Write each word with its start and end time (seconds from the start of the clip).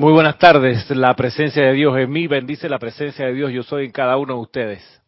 Muy 0.00 0.14
buenas 0.14 0.38
tardes. 0.38 0.88
La 0.88 1.14
presencia 1.14 1.62
de 1.62 1.74
Dios 1.74 1.94
en 1.98 2.10
mí 2.10 2.26
bendice 2.26 2.70
la 2.70 2.78
presencia 2.78 3.26
de 3.26 3.34
Dios. 3.34 3.52
Yo 3.52 3.62
soy 3.62 3.84
en 3.84 3.92
cada 3.92 4.16
uno 4.16 4.32
de 4.32 4.40
ustedes. 4.40 5.02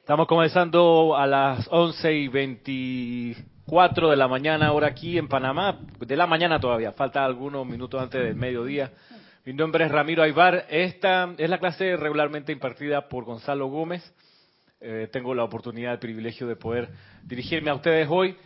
Estamos 0.00 0.26
comenzando 0.26 1.14
a 1.14 1.26
las 1.26 1.68
11 1.70 2.14
y 2.14 2.28
24 2.28 4.08
de 4.08 4.16
la 4.16 4.28
mañana, 4.28 4.68
ahora 4.68 4.86
aquí 4.86 5.18
en 5.18 5.28
Panamá. 5.28 5.78
De 6.00 6.16
la 6.16 6.26
mañana 6.26 6.58
todavía, 6.58 6.92
falta 6.92 7.22
algunos 7.22 7.66
minutos 7.66 8.00
antes 8.00 8.24
del 8.24 8.34
mediodía. 8.34 8.90
Mi 9.44 9.52
nombre 9.52 9.84
es 9.84 9.92
Ramiro 9.92 10.22
Aybar. 10.22 10.64
Esta 10.70 11.34
es 11.36 11.50
la 11.50 11.58
clase 11.58 11.98
regularmente 11.98 12.50
impartida 12.50 13.10
por 13.10 13.24
Gonzalo 13.24 13.66
Gómez. 13.66 14.10
Eh, 14.80 15.10
tengo 15.12 15.34
la 15.34 15.44
oportunidad, 15.44 15.92
el 15.92 15.98
privilegio 15.98 16.46
de 16.46 16.56
poder 16.56 16.88
dirigirme 17.24 17.68
a 17.68 17.74
ustedes 17.74 18.08
hoy. 18.10 18.38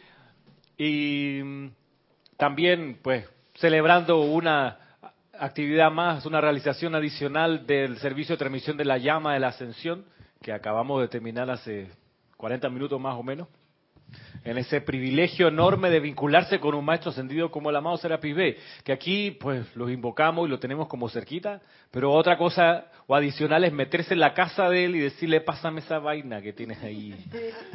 Y 0.76 1.40
mm, 1.40 1.66
también, 2.36 2.98
pues, 3.00 3.28
celebrando 3.60 4.22
una 4.22 4.78
actividad 5.38 5.90
más, 5.90 6.24
una 6.24 6.40
realización 6.40 6.94
adicional 6.94 7.66
del 7.66 7.98
servicio 7.98 8.34
de 8.34 8.38
transmisión 8.38 8.76
de 8.76 8.86
la 8.86 8.98
llama 8.98 9.34
de 9.34 9.40
la 9.40 9.48
ascensión, 9.48 10.04
que 10.42 10.52
acabamos 10.52 11.00
de 11.02 11.08
terminar 11.08 11.50
hace 11.50 11.90
40 12.38 12.68
minutos 12.70 12.98
más 12.98 13.16
o 13.16 13.22
menos, 13.22 13.48
en 14.44 14.56
ese 14.56 14.80
privilegio 14.80 15.48
enorme 15.48 15.90
de 15.90 16.00
vincularse 16.00 16.58
con 16.58 16.74
un 16.74 16.84
maestro 16.84 17.10
ascendido 17.10 17.50
como 17.50 17.68
el 17.68 17.76
amado 17.76 17.98
Serapis 17.98 18.34
B, 18.34 18.56
que 18.82 18.92
aquí 18.92 19.32
pues 19.32 19.76
los 19.76 19.90
invocamos 19.90 20.48
y 20.48 20.50
lo 20.50 20.58
tenemos 20.58 20.88
como 20.88 21.10
cerquita, 21.10 21.60
pero 21.90 22.12
otra 22.12 22.38
cosa 22.38 22.86
o 23.06 23.14
adicional 23.14 23.64
es 23.64 23.72
meterse 23.74 24.14
en 24.14 24.20
la 24.20 24.32
casa 24.32 24.70
de 24.70 24.86
él 24.86 24.96
y 24.96 25.00
decirle, 25.00 25.42
pásame 25.42 25.80
esa 25.80 25.98
vaina 25.98 26.40
que 26.40 26.54
tienes 26.54 26.82
ahí, 26.82 27.14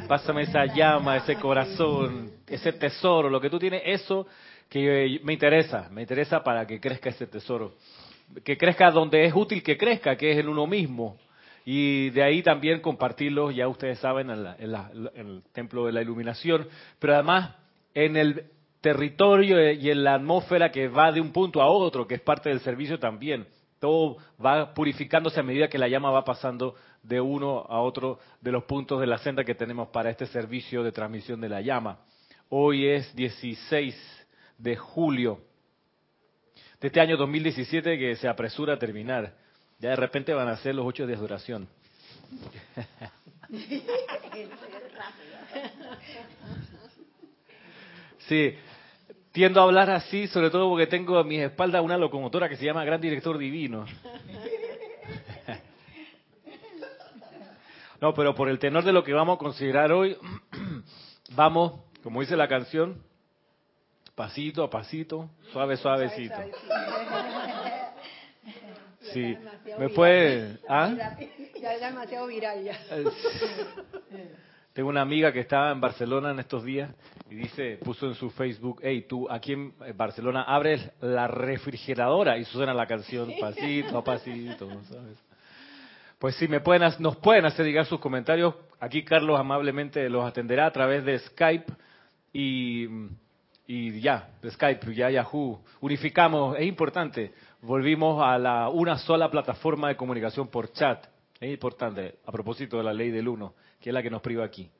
pásame 0.08 0.42
esa 0.42 0.66
llama, 0.66 1.16
ese 1.16 1.36
corazón, 1.36 2.32
ese 2.48 2.72
tesoro, 2.72 3.30
lo 3.30 3.40
que 3.40 3.50
tú 3.50 3.60
tienes, 3.60 3.82
eso 3.84 4.26
que 4.68 5.20
me 5.22 5.32
interesa, 5.32 5.88
me 5.90 6.02
interesa 6.02 6.42
para 6.42 6.66
que 6.66 6.80
crezca 6.80 7.10
ese 7.10 7.26
tesoro, 7.26 7.74
que 8.44 8.56
crezca 8.56 8.90
donde 8.90 9.24
es 9.24 9.34
útil 9.34 9.62
que 9.62 9.76
crezca, 9.76 10.16
que 10.16 10.32
es 10.32 10.38
en 10.38 10.48
uno 10.48 10.66
mismo. 10.66 11.16
Y 11.64 12.10
de 12.10 12.22
ahí 12.22 12.42
también 12.42 12.80
compartirlo, 12.80 13.50
ya 13.50 13.66
ustedes 13.66 13.98
saben, 13.98 14.30
en, 14.30 14.46
el 14.58 15.42
templo 15.52 15.86
de 15.86 15.92
la 15.92 16.02
iluminación, 16.02 16.68
pero 16.98 17.14
además 17.14 17.56
en 17.92 18.16
el 18.16 18.44
territorio 18.80 19.72
y 19.72 19.90
en 19.90 20.04
la 20.04 20.14
atmósfera 20.14 20.70
que 20.70 20.86
va 20.86 21.10
de 21.10 21.20
un 21.20 21.32
punto 21.32 21.60
a 21.60 21.66
otro, 21.66 22.06
que 22.06 22.14
es 22.14 22.20
parte 22.20 22.50
del 22.50 22.60
servicio 22.60 23.00
también. 23.00 23.46
Todo 23.80 24.18
va 24.44 24.72
purificándose 24.74 25.40
a 25.40 25.42
medida 25.42 25.68
que 25.68 25.78
la 25.78 25.88
llama 25.88 26.10
va 26.10 26.24
pasando 26.24 26.76
de 27.02 27.20
uno 27.20 27.66
a 27.68 27.80
otro 27.80 28.20
de 28.40 28.52
los 28.52 28.64
puntos 28.64 29.00
de 29.00 29.06
la 29.06 29.18
senda 29.18 29.44
que 29.44 29.54
tenemos 29.54 29.88
para 29.88 30.10
este 30.10 30.26
servicio 30.26 30.82
de 30.82 30.92
transmisión 30.92 31.40
de 31.40 31.48
la 31.48 31.60
llama. 31.60 31.98
Hoy 32.48 32.86
es 32.86 33.14
16 33.16 34.25
de 34.58 34.76
julio 34.76 35.40
de 36.80 36.88
este 36.88 37.00
año 37.00 37.16
2017 37.16 37.98
que 37.98 38.16
se 38.16 38.28
apresura 38.28 38.74
a 38.74 38.78
terminar. 38.78 39.34
Ya 39.78 39.90
de 39.90 39.96
repente 39.96 40.32
van 40.34 40.48
a 40.48 40.56
ser 40.56 40.74
los 40.74 40.86
ocho 40.86 41.06
días 41.06 41.18
de 41.18 41.22
duración. 41.22 41.68
Sí, 48.28 48.56
tiendo 49.30 49.60
a 49.60 49.64
hablar 49.64 49.88
así, 49.88 50.26
sobre 50.26 50.50
todo 50.50 50.68
porque 50.68 50.88
tengo 50.88 51.16
a 51.18 51.24
mis 51.24 51.40
espaldas 51.40 51.84
una 51.84 51.96
locomotora 51.96 52.48
que 52.48 52.56
se 52.56 52.64
llama 52.64 52.84
Gran 52.84 53.00
Director 53.00 53.38
Divino. 53.38 53.86
No, 58.00 58.12
pero 58.12 58.34
por 58.34 58.48
el 58.48 58.58
tenor 58.58 58.84
de 58.84 58.92
lo 58.92 59.02
que 59.02 59.14
vamos 59.14 59.36
a 59.36 59.38
considerar 59.38 59.90
hoy, 59.90 60.16
vamos, 61.34 61.80
como 62.02 62.20
dice 62.20 62.36
la 62.36 62.46
canción, 62.46 63.02
pasito 64.16 64.64
a 64.64 64.70
pasito, 64.70 65.30
suave, 65.52 65.76
suavecito. 65.76 66.34
Sí, 69.12 69.36
me 69.78 69.88
puede... 69.90 70.58
¿ah? 70.68 70.92
Ya 71.60 71.74
es 71.74 71.80
demasiado 71.80 72.26
viral 72.26 72.64
ya. 72.64 72.76
Tengo 74.72 74.88
una 74.88 75.02
amiga 75.02 75.32
que 75.32 75.40
estaba 75.40 75.70
en 75.70 75.80
Barcelona 75.80 76.30
en 76.32 76.38
estos 76.38 76.64
días 76.64 76.90
y 77.30 77.34
dice, 77.34 77.78
puso 77.82 78.06
en 78.06 78.14
su 78.14 78.30
Facebook, 78.30 78.80
hey, 78.82 79.06
tú 79.08 79.30
aquí 79.30 79.52
en 79.52 79.74
Barcelona 79.94 80.42
abres 80.42 80.90
la 81.00 81.28
refrigeradora 81.28 82.36
y 82.36 82.44
suena 82.44 82.74
la 82.74 82.86
canción 82.86 83.30
pasito 83.40 83.98
a 83.98 84.04
pasito, 84.04 84.68
¿sabes? 84.84 85.18
Pues 86.18 86.36
sí, 86.36 86.48
me 86.48 86.60
pueden, 86.60 86.90
nos 86.98 87.16
pueden 87.16 87.44
hacer 87.44 87.66
llegar 87.66 87.84
sus 87.84 88.00
comentarios. 88.00 88.54
Aquí 88.80 89.04
Carlos 89.04 89.38
amablemente 89.38 90.08
los 90.08 90.24
atenderá 90.24 90.66
a 90.66 90.72
través 90.72 91.04
de 91.04 91.18
Skype 91.18 91.72
y 92.32 92.86
y 93.66 94.00
ya, 94.00 94.28
Skype, 94.48 94.94
ya 94.94 95.10
Yahoo, 95.10 95.60
unificamos, 95.80 96.56
es 96.56 96.66
importante, 96.66 97.32
volvimos 97.62 98.22
a 98.22 98.38
la 98.38 98.68
una 98.68 98.96
sola 98.98 99.30
plataforma 99.30 99.88
de 99.88 99.96
comunicación 99.96 100.48
por 100.48 100.72
chat, 100.72 101.04
es 101.40 101.50
importante, 101.50 102.16
a 102.24 102.32
propósito 102.32 102.78
de 102.78 102.84
la 102.84 102.92
ley 102.92 103.10
del 103.10 103.28
uno, 103.28 103.54
que 103.80 103.90
es 103.90 103.94
la 103.94 104.02
que 104.02 104.10
nos 104.10 104.22
priva 104.22 104.44
aquí. 104.44 104.70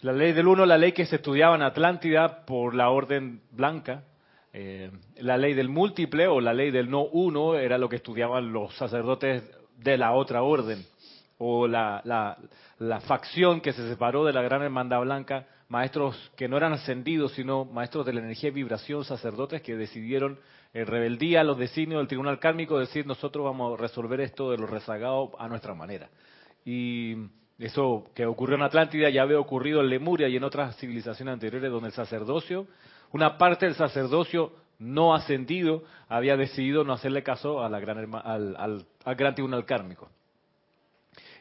La 0.00 0.12
ley 0.12 0.32
del 0.32 0.46
uno, 0.46 0.66
la 0.66 0.76
ley 0.76 0.92
que 0.92 1.06
se 1.06 1.16
estudiaba 1.16 1.56
en 1.56 1.62
Atlántida 1.62 2.44
por 2.44 2.74
la 2.74 2.90
orden 2.90 3.40
blanca, 3.50 4.04
eh, 4.52 4.90
la 5.16 5.38
ley 5.38 5.54
del 5.54 5.70
múltiple 5.70 6.26
o 6.28 6.40
la 6.40 6.52
ley 6.52 6.70
del 6.70 6.90
no 6.90 7.04
uno 7.04 7.54
era 7.54 7.78
lo 7.78 7.88
que 7.88 7.96
estudiaban 7.96 8.52
los 8.52 8.76
sacerdotes 8.76 9.42
de 9.78 9.96
la 9.96 10.12
otra 10.12 10.42
orden, 10.42 10.84
o 11.38 11.66
la, 11.66 12.02
la, 12.04 12.36
la 12.78 13.00
facción 13.00 13.62
que 13.62 13.72
se 13.72 13.88
separó 13.88 14.24
de 14.26 14.34
la 14.34 14.42
gran 14.42 14.62
hermandad 14.62 15.00
blanca 15.00 15.46
maestros 15.68 16.16
que 16.36 16.48
no 16.48 16.56
eran 16.56 16.72
ascendidos, 16.72 17.32
sino 17.32 17.64
maestros 17.64 18.06
de 18.06 18.12
la 18.12 18.20
energía 18.20 18.50
y 18.50 18.52
vibración, 18.52 19.04
sacerdotes 19.04 19.62
que 19.62 19.76
decidieron 19.76 20.38
en 20.72 20.86
rebeldía 20.86 21.40
a 21.40 21.44
los 21.44 21.58
designios 21.58 22.00
del 22.00 22.08
tribunal 22.08 22.38
kármico 22.38 22.78
decir 22.78 23.06
nosotros 23.06 23.44
vamos 23.44 23.78
a 23.78 23.82
resolver 23.82 24.20
esto 24.20 24.50
de 24.50 24.58
los 24.58 24.70
rezagados 24.70 25.30
a 25.38 25.48
nuestra 25.48 25.74
manera. 25.74 26.08
Y 26.64 27.16
eso 27.58 28.10
que 28.14 28.26
ocurrió 28.26 28.56
en 28.56 28.62
Atlántida 28.62 29.08
ya 29.10 29.22
había 29.22 29.40
ocurrido 29.40 29.80
en 29.80 29.88
Lemuria 29.88 30.28
y 30.28 30.36
en 30.36 30.44
otras 30.44 30.76
civilizaciones 30.76 31.32
anteriores 31.32 31.70
donde 31.70 31.88
el 31.88 31.94
sacerdocio, 31.94 32.66
una 33.12 33.38
parte 33.38 33.66
del 33.66 33.74
sacerdocio 33.74 34.52
no 34.78 35.14
ascendido 35.14 35.84
había 36.08 36.36
decidido 36.36 36.84
no 36.84 36.92
hacerle 36.92 37.22
caso 37.22 37.64
a 37.64 37.68
la 37.70 37.80
gran, 37.80 38.14
al, 38.14 38.56
al 39.04 39.14
gran 39.14 39.34
tribunal 39.34 39.64
kármico 39.64 40.10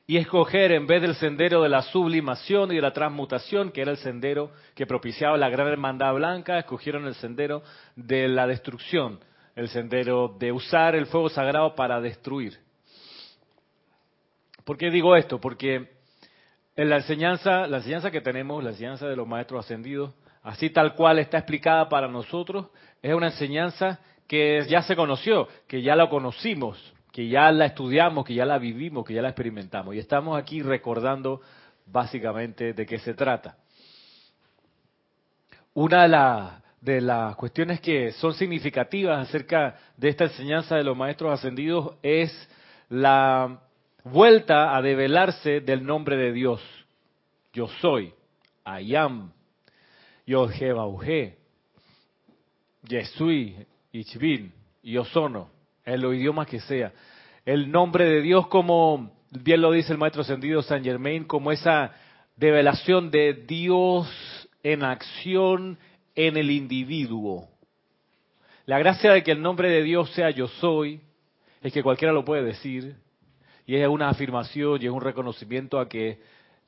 y 0.07 0.17
escoger 0.17 0.71
en 0.71 0.85
vez 0.85 1.01
del 1.01 1.16
sendero 1.16 1.63
de 1.63 1.69
la 1.69 1.81
sublimación 1.81 2.71
y 2.71 2.75
de 2.75 2.81
la 2.81 2.93
transmutación, 2.93 3.71
que 3.71 3.81
era 3.81 3.91
el 3.91 3.97
sendero 3.97 4.51
que 4.75 4.85
propiciaba 4.85 5.38
la 5.38 5.49
gran 5.49 5.67
hermandad 5.67 6.13
blanca, 6.13 6.59
escogieron 6.59 7.07
el 7.07 7.16
sendero 7.16 7.63
de 7.95 8.27
la 8.27 8.45
destrucción, 8.45 9.19
el 9.55 9.67
sendero 9.69 10.35
de 10.39 10.51
usar 10.51 10.95
el 10.95 11.07
fuego 11.07 11.29
sagrado 11.29 11.73
para 11.73 11.99
destruir. 12.01 12.59
¿Por 14.63 14.77
qué 14.77 14.91
digo 14.91 15.16
esto? 15.16 15.39
Porque 15.39 15.95
en 16.75 16.89
la 16.89 16.97
enseñanza, 16.97 17.67
la 17.67 17.77
enseñanza 17.77 18.11
que 18.11 18.22
tenemos, 18.22 18.63
la 18.63 18.72
enseñanza 18.72 19.07
de 19.07 19.16
los 19.16 19.27
maestros 19.27 19.66
ascendidos, 19.66 20.13
así 20.43 20.69
tal 20.69 20.93
cual 20.93 21.17
está 21.17 21.39
explicada 21.39 21.89
para 21.89 22.07
nosotros, 22.07 22.67
es 23.01 23.13
una 23.13 23.27
enseñanza 23.27 23.99
que 24.27 24.66
ya 24.67 24.83
se 24.83 24.95
conoció, 24.95 25.47
que 25.67 25.81
ya 25.81 25.95
la 25.95 26.09
conocimos, 26.09 26.94
que 27.15 27.29
ya 27.29 27.49
la 27.49 27.67
estudiamos, 27.67 28.25
que 28.25 28.33
ya 28.33 28.45
la 28.45 28.57
vivimos, 28.57 29.05
que 29.05 29.13
ya 29.13 29.21
la 29.21 29.29
experimentamos. 29.29 29.95
Y 29.95 29.99
estamos 29.99 30.37
aquí 30.37 30.61
recordando 30.61 31.39
básicamente 31.85 32.73
de 32.73 32.85
qué 32.85 32.99
se 32.99 33.13
trata. 33.13 33.55
Una 35.75 36.61
de, 36.81 36.99
las 36.99 37.37
cuestiones 37.37 37.79
que 37.79 38.11
son 38.11 38.33
significativas 38.33 39.29
acerca 39.29 39.77
de 39.95 40.09
esta 40.09 40.25
enseñanza 40.25 40.75
de 40.75 40.83
los 40.83 40.97
maestros 40.97 41.31
ascendidos 41.31 41.95
es 42.03 42.33
la 42.89 43.61
vuelta 44.03 44.75
a 44.75 44.81
develarse 44.81 45.61
del 45.61 45.85
nombre 45.85 46.17
de 46.17 46.34
Dios. 46.34 46.61
Yo 47.53 47.69
soy, 47.79 48.13
I 48.66 48.93
am, 48.93 49.31
yo 50.28 50.49
Bauge, 50.75 51.37
Yesui, 52.84 53.66
Ichbin, 53.93 54.51
Yo 54.84 55.05
sono 55.05 55.54
en 55.85 56.02
los 56.02 56.16
idiomas 56.16 56.47
que 56.47 56.59
sea. 56.59 56.91
El 57.46 57.72
nombre 57.72 58.05
de 58.05 58.22
Dios 58.22 58.47
como, 58.47 59.11
bien 59.32 59.61
lo 59.61 59.72
dice 59.72 59.93
el 59.93 59.99
maestro 59.99 60.23
ascendido 60.23 60.61
San 60.61 60.84
Germain, 60.84 61.26
como 61.26 61.52
esa 61.52 61.93
develación 62.35 63.11
de 63.11 63.34
Dios 63.34 64.09
en 64.64 64.84
acción 64.84 65.78
en 66.16 66.37
el 66.37 66.49
individuo. 66.49 67.47
La 68.66 68.79
gracia 68.79 69.14
de 69.14 69.23
que 69.23 69.32
el 69.32 69.41
nombre 69.41 69.70
de 69.70 69.84
Dios 69.84 70.09
sea 70.11 70.32
yo 70.32 70.47
soy, 70.47 71.02
es 71.61 71.72
que 71.72 71.84
cualquiera 71.84 72.14
lo 72.14 72.26
puede 72.26 72.43
decir, 72.43 72.96
y 73.67 73.76
es 73.76 73.88
una 73.88 74.09
afirmación 74.09 74.81
y 74.81 74.85
es 74.85 74.91
un 74.91 75.02
reconocimiento 75.02 75.79
a 75.79 75.88
que 75.88 76.20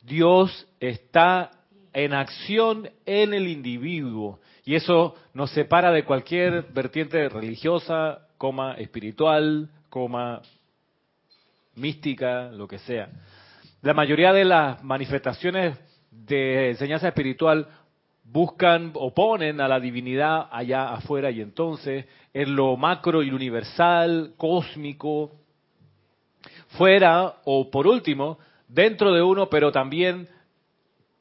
Dios 0.03 0.67
está 0.79 1.51
en 1.93 2.13
acción 2.13 2.89
en 3.05 3.33
el 3.33 3.47
individuo, 3.47 4.39
y 4.63 4.75
eso 4.75 5.15
nos 5.33 5.49
separa 5.51 5.91
de 5.91 6.03
cualquier 6.03 6.63
vertiente 6.71 7.29
religiosa, 7.29 8.26
coma 8.37 8.73
espiritual, 8.75 9.69
coma 9.89 10.41
mística, 11.75 12.51
lo 12.51 12.67
que 12.67 12.79
sea. 12.79 13.09
La 13.81 13.93
mayoría 13.93 14.33
de 14.33 14.45
las 14.45 14.83
manifestaciones 14.83 15.77
de 16.11 16.71
enseñanza 16.71 17.07
espiritual 17.07 17.67
buscan 18.23 18.91
o 18.95 19.13
ponen 19.13 19.61
a 19.61 19.67
la 19.67 19.79
divinidad 19.79 20.47
allá 20.51 20.89
afuera 20.89 21.31
y 21.31 21.41
entonces 21.41 22.05
en 22.33 22.55
lo 22.55 22.75
macro 22.75 23.23
y 23.23 23.29
universal, 23.29 24.33
cósmico, 24.37 25.31
fuera 26.77 27.35
o 27.45 27.69
por 27.71 27.87
último, 27.87 28.37
dentro 28.67 29.13
de 29.13 29.21
uno, 29.21 29.49
pero 29.49 29.71
también 29.71 30.27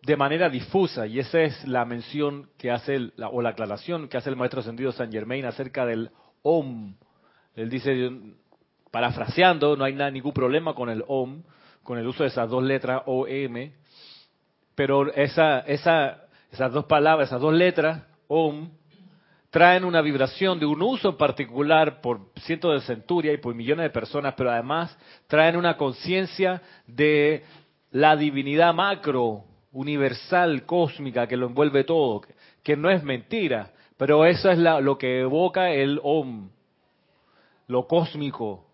de 0.02 0.16
manera 0.16 0.48
difusa. 0.48 1.06
Y 1.06 1.18
esa 1.18 1.42
es 1.42 1.66
la 1.66 1.84
mención 1.84 2.48
que 2.58 2.70
hace, 2.70 3.12
o 3.30 3.42
la 3.42 3.50
aclaración 3.50 4.08
que 4.08 4.16
hace 4.16 4.30
el 4.30 4.36
maestro 4.36 4.60
ascendido 4.60 4.92
San 4.92 5.12
Germain 5.12 5.44
acerca 5.44 5.86
del 5.86 6.10
OM. 6.42 6.94
Él 7.56 7.70
dice, 7.70 8.10
parafraseando, 8.90 9.76
no 9.76 9.84
hay 9.84 9.94
nada, 9.94 10.10
ningún 10.10 10.32
problema 10.32 10.74
con 10.74 10.90
el 10.90 11.02
OM, 11.08 11.42
con 11.82 11.98
el 11.98 12.06
uso 12.06 12.22
de 12.22 12.28
esas 12.28 12.48
dos 12.50 12.62
letras 12.62 13.02
OM, 13.06 13.70
pero 14.74 15.10
esa, 15.14 15.60
esa, 15.60 16.26
esas 16.52 16.72
dos 16.72 16.84
palabras, 16.84 17.28
esas 17.28 17.40
dos 17.40 17.54
letras, 17.54 18.02
OM, 18.28 18.68
traen 19.48 19.84
una 19.84 20.02
vibración 20.02 20.60
de 20.60 20.66
un 20.66 20.82
uso 20.82 21.10
en 21.10 21.16
particular 21.16 22.02
por 22.02 22.28
cientos 22.42 22.74
de 22.74 22.86
centurias 22.86 23.34
y 23.34 23.38
por 23.38 23.54
millones 23.54 23.84
de 23.84 23.90
personas, 23.90 24.34
pero 24.36 24.50
además 24.50 24.96
traen 25.26 25.56
una 25.56 25.78
conciencia 25.78 26.60
de 26.86 27.42
la 27.90 28.16
divinidad 28.16 28.74
macro, 28.74 29.44
universal, 29.72 30.66
cósmica, 30.66 31.26
que 31.26 31.38
lo 31.38 31.46
envuelve 31.46 31.84
todo, 31.84 32.22
que 32.62 32.76
no 32.76 32.90
es 32.90 33.02
mentira, 33.02 33.72
pero 33.96 34.26
eso 34.26 34.50
es 34.50 34.58
lo 34.58 34.98
que 34.98 35.20
evoca 35.20 35.70
el 35.70 36.00
OM, 36.02 36.50
lo 37.66 37.86
cósmico, 37.86 38.66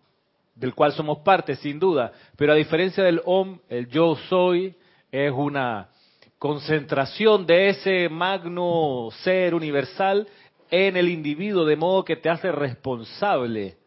del 0.55 0.73
cual 0.73 0.93
somos 0.93 1.19
parte, 1.19 1.55
sin 1.55 1.79
duda. 1.79 2.11
Pero 2.37 2.53
a 2.53 2.55
diferencia 2.55 3.03
del 3.03 3.21
OM, 3.25 3.59
el 3.69 3.87
yo 3.87 4.15
soy 4.29 4.75
es 5.11 5.31
una 5.31 5.89
concentración 6.37 7.45
de 7.45 7.69
ese 7.69 8.09
magno 8.09 9.09
ser 9.23 9.55
universal 9.55 10.27
en 10.69 10.97
el 10.97 11.09
individuo, 11.09 11.65
de 11.65 11.75
modo 11.75 12.03
que 12.03 12.15
te 12.15 12.29
hace 12.29 12.51
responsable 12.51 13.77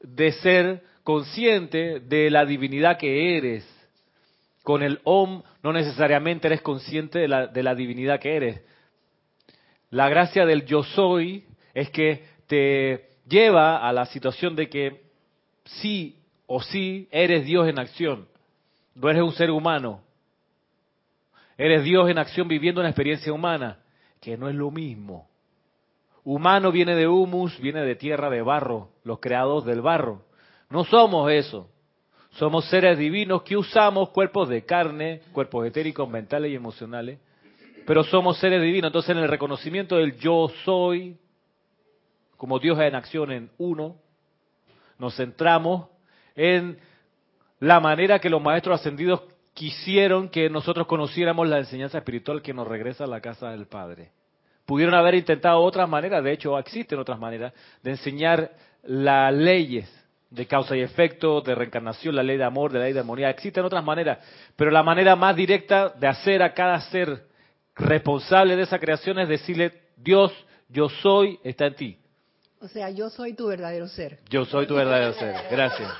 de 0.00 0.32
ser 0.32 0.82
consciente 1.02 2.00
de 2.00 2.30
la 2.30 2.44
divinidad 2.44 2.98
que 2.98 3.36
eres. 3.36 3.68
Con 4.62 4.82
el 4.82 5.00
OM 5.04 5.42
no 5.62 5.72
necesariamente 5.72 6.46
eres 6.46 6.60
consciente 6.60 7.18
de 7.18 7.28
la, 7.28 7.46
de 7.46 7.62
la 7.62 7.74
divinidad 7.74 8.20
que 8.20 8.36
eres. 8.36 8.60
La 9.90 10.08
gracia 10.08 10.46
del 10.46 10.64
yo 10.64 10.82
soy 10.82 11.44
es 11.74 11.90
que 11.90 12.24
te 12.46 13.11
lleva 13.26 13.86
a 13.86 13.92
la 13.92 14.06
situación 14.06 14.56
de 14.56 14.68
que 14.68 15.02
sí 15.64 16.16
o 16.46 16.60
sí 16.60 17.08
eres 17.10 17.44
Dios 17.44 17.68
en 17.68 17.78
acción. 17.78 18.28
No 18.94 19.08
eres 19.08 19.22
un 19.22 19.32
ser 19.32 19.50
humano. 19.50 20.02
Eres 21.56 21.84
Dios 21.84 22.08
en 22.10 22.18
acción 22.18 22.48
viviendo 22.48 22.80
una 22.80 22.90
experiencia 22.90 23.32
humana, 23.32 23.78
que 24.20 24.36
no 24.36 24.48
es 24.48 24.54
lo 24.54 24.70
mismo. 24.70 25.28
Humano 26.24 26.70
viene 26.70 26.94
de 26.94 27.08
humus, 27.08 27.58
viene 27.60 27.82
de 27.82 27.96
tierra, 27.96 28.30
de 28.30 28.42
barro, 28.42 28.90
los 29.04 29.18
creados 29.18 29.64
del 29.64 29.80
barro. 29.80 30.22
No 30.70 30.84
somos 30.84 31.30
eso. 31.30 31.68
Somos 32.32 32.64
seres 32.66 32.96
divinos 32.98 33.42
que 33.42 33.56
usamos 33.56 34.10
cuerpos 34.10 34.48
de 34.48 34.64
carne, 34.64 35.20
cuerpos 35.32 35.66
etéricos, 35.66 36.08
mentales 36.08 36.50
y 36.50 36.54
emocionales, 36.54 37.18
pero 37.86 38.04
somos 38.04 38.38
seres 38.38 38.62
divinos. 38.62 38.88
Entonces 38.88 39.10
en 39.10 39.22
el 39.22 39.28
reconocimiento 39.28 39.96
del 39.96 40.16
yo 40.16 40.50
soy, 40.64 41.16
como 42.42 42.58
Dios 42.58 42.76
en 42.80 42.96
acción 42.96 43.30
en 43.30 43.50
uno, 43.56 43.94
nos 44.98 45.14
centramos 45.14 45.86
en 46.34 46.76
la 47.60 47.78
manera 47.78 48.18
que 48.18 48.28
los 48.28 48.42
maestros 48.42 48.80
ascendidos 48.80 49.22
quisieron 49.54 50.28
que 50.28 50.50
nosotros 50.50 50.88
conociéramos 50.88 51.46
la 51.46 51.58
enseñanza 51.58 51.98
espiritual 51.98 52.42
que 52.42 52.52
nos 52.52 52.66
regresa 52.66 53.04
a 53.04 53.06
la 53.06 53.20
casa 53.20 53.50
del 53.50 53.68
Padre. 53.68 54.10
Pudieron 54.66 54.96
haber 54.96 55.14
intentado 55.14 55.60
otras 55.60 55.88
maneras, 55.88 56.24
de 56.24 56.32
hecho 56.32 56.58
existen 56.58 56.98
otras 56.98 57.20
maneras, 57.20 57.52
de 57.80 57.92
enseñar 57.92 58.50
las 58.82 59.32
leyes 59.32 59.88
de 60.28 60.44
causa 60.48 60.76
y 60.76 60.80
efecto, 60.80 61.42
de 61.42 61.54
reencarnación, 61.54 62.16
la 62.16 62.24
ley 62.24 62.38
de 62.38 62.44
amor, 62.44 62.72
de 62.72 62.80
la 62.80 62.86
ley 62.86 62.92
de 62.92 62.98
armonía. 62.98 63.30
Existen 63.30 63.64
otras 63.64 63.84
maneras, 63.84 64.18
pero 64.56 64.72
la 64.72 64.82
manera 64.82 65.14
más 65.14 65.36
directa 65.36 65.90
de 65.90 66.08
hacer 66.08 66.42
a 66.42 66.54
cada 66.54 66.80
ser 66.90 67.24
responsable 67.76 68.56
de 68.56 68.62
esa 68.62 68.80
creación 68.80 69.20
es 69.20 69.28
decirle, 69.28 69.74
Dios, 69.96 70.32
yo 70.68 70.88
soy, 70.88 71.38
está 71.44 71.66
en 71.66 71.74
ti. 71.76 71.98
O 72.62 72.68
sea, 72.68 72.90
yo 72.90 73.10
soy 73.10 73.34
tu 73.34 73.48
verdadero 73.48 73.88
ser. 73.88 74.20
Yo 74.30 74.44
soy 74.44 74.68
tu 74.68 74.76
verdadero 74.76 75.14
ser. 75.14 75.34
Gracias. 75.50 75.90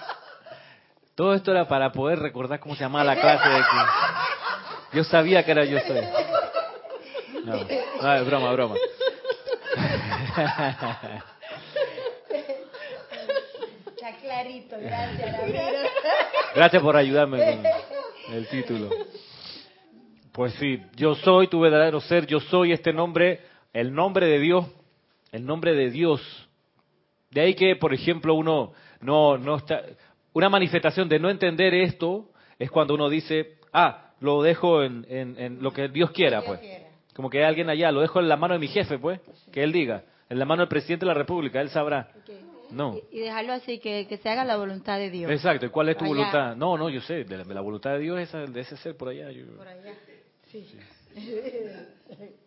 Todo 1.17 1.35
esto 1.35 1.51
era 1.51 1.67
para 1.67 1.91
poder 1.91 2.21
recordar 2.21 2.61
cómo 2.61 2.77
se 2.77 2.83
llamaba 2.85 3.05
la 3.05 3.21
clase 3.21 3.49
de 3.49 3.59
que 3.59 4.97
yo 4.97 5.03
sabía 5.03 5.45
que 5.45 5.51
era 5.51 5.65
yo 5.65 5.81
soy. 5.81 6.01
No, 7.45 7.67
no 8.01 8.15
es 8.15 8.27
broma, 8.27 8.53
broma. 8.53 8.77
Está 13.87 14.17
clarito, 14.21 14.77
gracias. 14.79 15.37
Gracias 16.55 16.83
por 16.83 16.97
ayudarme 16.97 17.45
con 17.45 18.35
el 18.35 18.47
título. 18.47 18.89
Pues 20.31 20.55
sí, 20.55 20.81
yo 20.95 21.17
soy 21.17 21.49
tu 21.49 21.59
verdadero 21.59 22.01
ser, 22.01 22.27
yo 22.27 22.39
soy 22.39 22.73
este 22.73 22.93
nombre, 22.93 23.41
el 23.73 23.93
nombre 23.93 24.27
de 24.27 24.39
Dios, 24.39 24.67
el 25.33 25.45
nombre 25.45 25.75
de 25.75 25.91
Dios 25.91 26.42
de 27.33 27.41
ahí 27.41 27.55
que, 27.55 27.77
por 27.77 27.95
ejemplo, 27.95 28.35
uno 28.35 28.73
no, 29.01 29.39
no 29.39 29.57
está... 29.57 29.83
Una 30.35 30.49
manifestación 30.49 31.09
de 31.09 31.19
no 31.19 31.29
entender 31.29 31.75
esto 31.75 32.31
es 32.59 32.71
cuando 32.71 32.95
uno 32.95 33.09
dice, 33.09 33.57
ah, 33.73 34.13
lo 34.21 34.43
dejo 34.43 34.83
en, 34.83 35.05
en, 35.09 35.63
lo 35.63 35.73
que 35.73 35.89
Dios 35.89 36.11
quiera, 36.13 36.43
pues. 36.43 36.61
Como 37.15 37.29
que 37.29 37.39
hay 37.39 37.45
alguien 37.45 37.69
allá, 37.69 37.93
lo 37.93 38.01
dejo 38.01 38.21
en 38.21 38.29
la 38.29 38.37
mano 38.37 38.55
de 38.55 38.61
mi 38.61 38.69
jefe, 38.69 38.99
pues, 38.99 39.21
que 39.51 39.63
él 39.63 39.73
diga, 39.73 40.05
en 40.31 40.39
la 40.39 40.47
mano 40.47 40.63
del 40.63 40.69
presidente 40.69 41.05
de 41.05 41.09
la 41.09 41.19
República, 41.19 41.61
él 41.61 41.69
sabrá. 41.69 42.09
No. 42.71 42.97
Y, 43.11 43.21
dejarlo 43.21 43.53
así, 43.53 43.79
que, 43.79 44.07
que, 44.07 44.17
se 44.17 44.31
haga 44.31 44.45
la 44.45 44.57
voluntad 44.57 44.99
de 44.99 45.11
Dios. 45.11 45.31
Exacto, 45.31 45.67
¿y 45.67 45.69
cuál 45.69 45.91
es 45.91 45.99
tu 45.99 46.07
voluntad? 46.07 46.57
No, 46.57 46.79
no, 46.79 46.89
yo 46.89 47.03
sé, 47.03 47.25
de 47.25 47.45
la, 47.45 47.61
voluntad 47.61 47.91
de 47.93 47.99
Dios 47.99 48.21
es 48.21 48.33
de 48.53 48.61
ese 48.61 48.79
ser 48.79 48.97
por 48.97 49.09
allá. 49.09 49.29
Por 49.57 49.69
allá, 49.69 49.95
sí. 50.51 50.67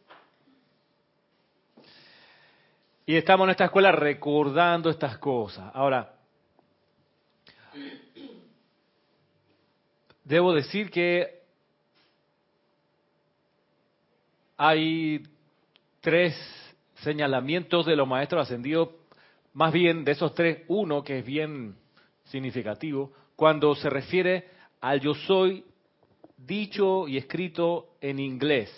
Y 3.07 3.16
estamos 3.16 3.46
en 3.46 3.52
esta 3.52 3.66
escuela 3.66 3.92
recordando 3.92 4.90
estas 4.90 5.19
cosas. 5.19 5.69
Ahora, 5.75 6.16
debo 10.24 10.54
decir 10.54 10.90
que 10.90 11.44
hay 14.57 15.21
tres 16.02 16.35
señalamientos 16.95 17.85
de 17.85 17.95
los 17.95 18.07
maestros 18.07 18.42
ascendidos, 18.42 18.90
más 19.54 19.71
bien 19.71 20.04
de 20.04 20.14
esos 20.14 20.33
tres, 20.33 20.64
uno 20.68 21.04
que 21.04 21.19
es 21.19 21.26
bien 21.26 21.76
significativo, 22.24 23.14
cuando 23.35 23.76
se 23.76 23.90
refiere 23.90 24.50
al 24.81 25.00
yo 25.00 25.14
soy 25.14 25.64
dicho 26.38 27.07
y 27.07 27.18
escrito 27.18 27.97
en 28.02 28.18
inglés. 28.18 28.74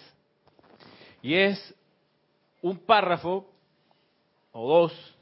Y 1.22 1.36
es 1.36 1.74
un 2.62 2.80
párrafo 2.80 3.57
o 4.60 4.68
dos 4.68 5.16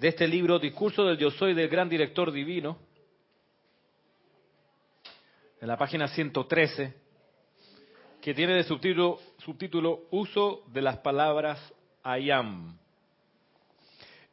de 0.00 0.08
este 0.08 0.26
libro, 0.26 0.58
Discurso 0.58 1.04
del 1.04 1.18
Yo 1.18 1.30
Soy 1.30 1.54
del 1.54 1.68
Gran 1.68 1.88
Director 1.88 2.32
Divino, 2.32 2.76
en 5.60 5.68
la 5.68 5.76
página 5.78 6.08
113, 6.08 6.92
que 8.20 8.34
tiene 8.34 8.54
de 8.54 8.64
subtítulo, 8.64 10.00
Uso 10.10 10.64
de 10.66 10.82
las 10.82 10.98
palabras 10.98 11.60
I 12.04 12.28
am. 12.32 12.76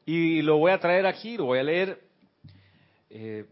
Y 0.03 0.41
lo 0.41 0.57
voy 0.57 0.71
a 0.71 0.79
traer 0.79 1.05
aquí, 1.05 1.37
lo 1.37 1.45
voy 1.45 1.59
a 1.59 1.63
leer 1.63 2.01
eh, 3.11 3.45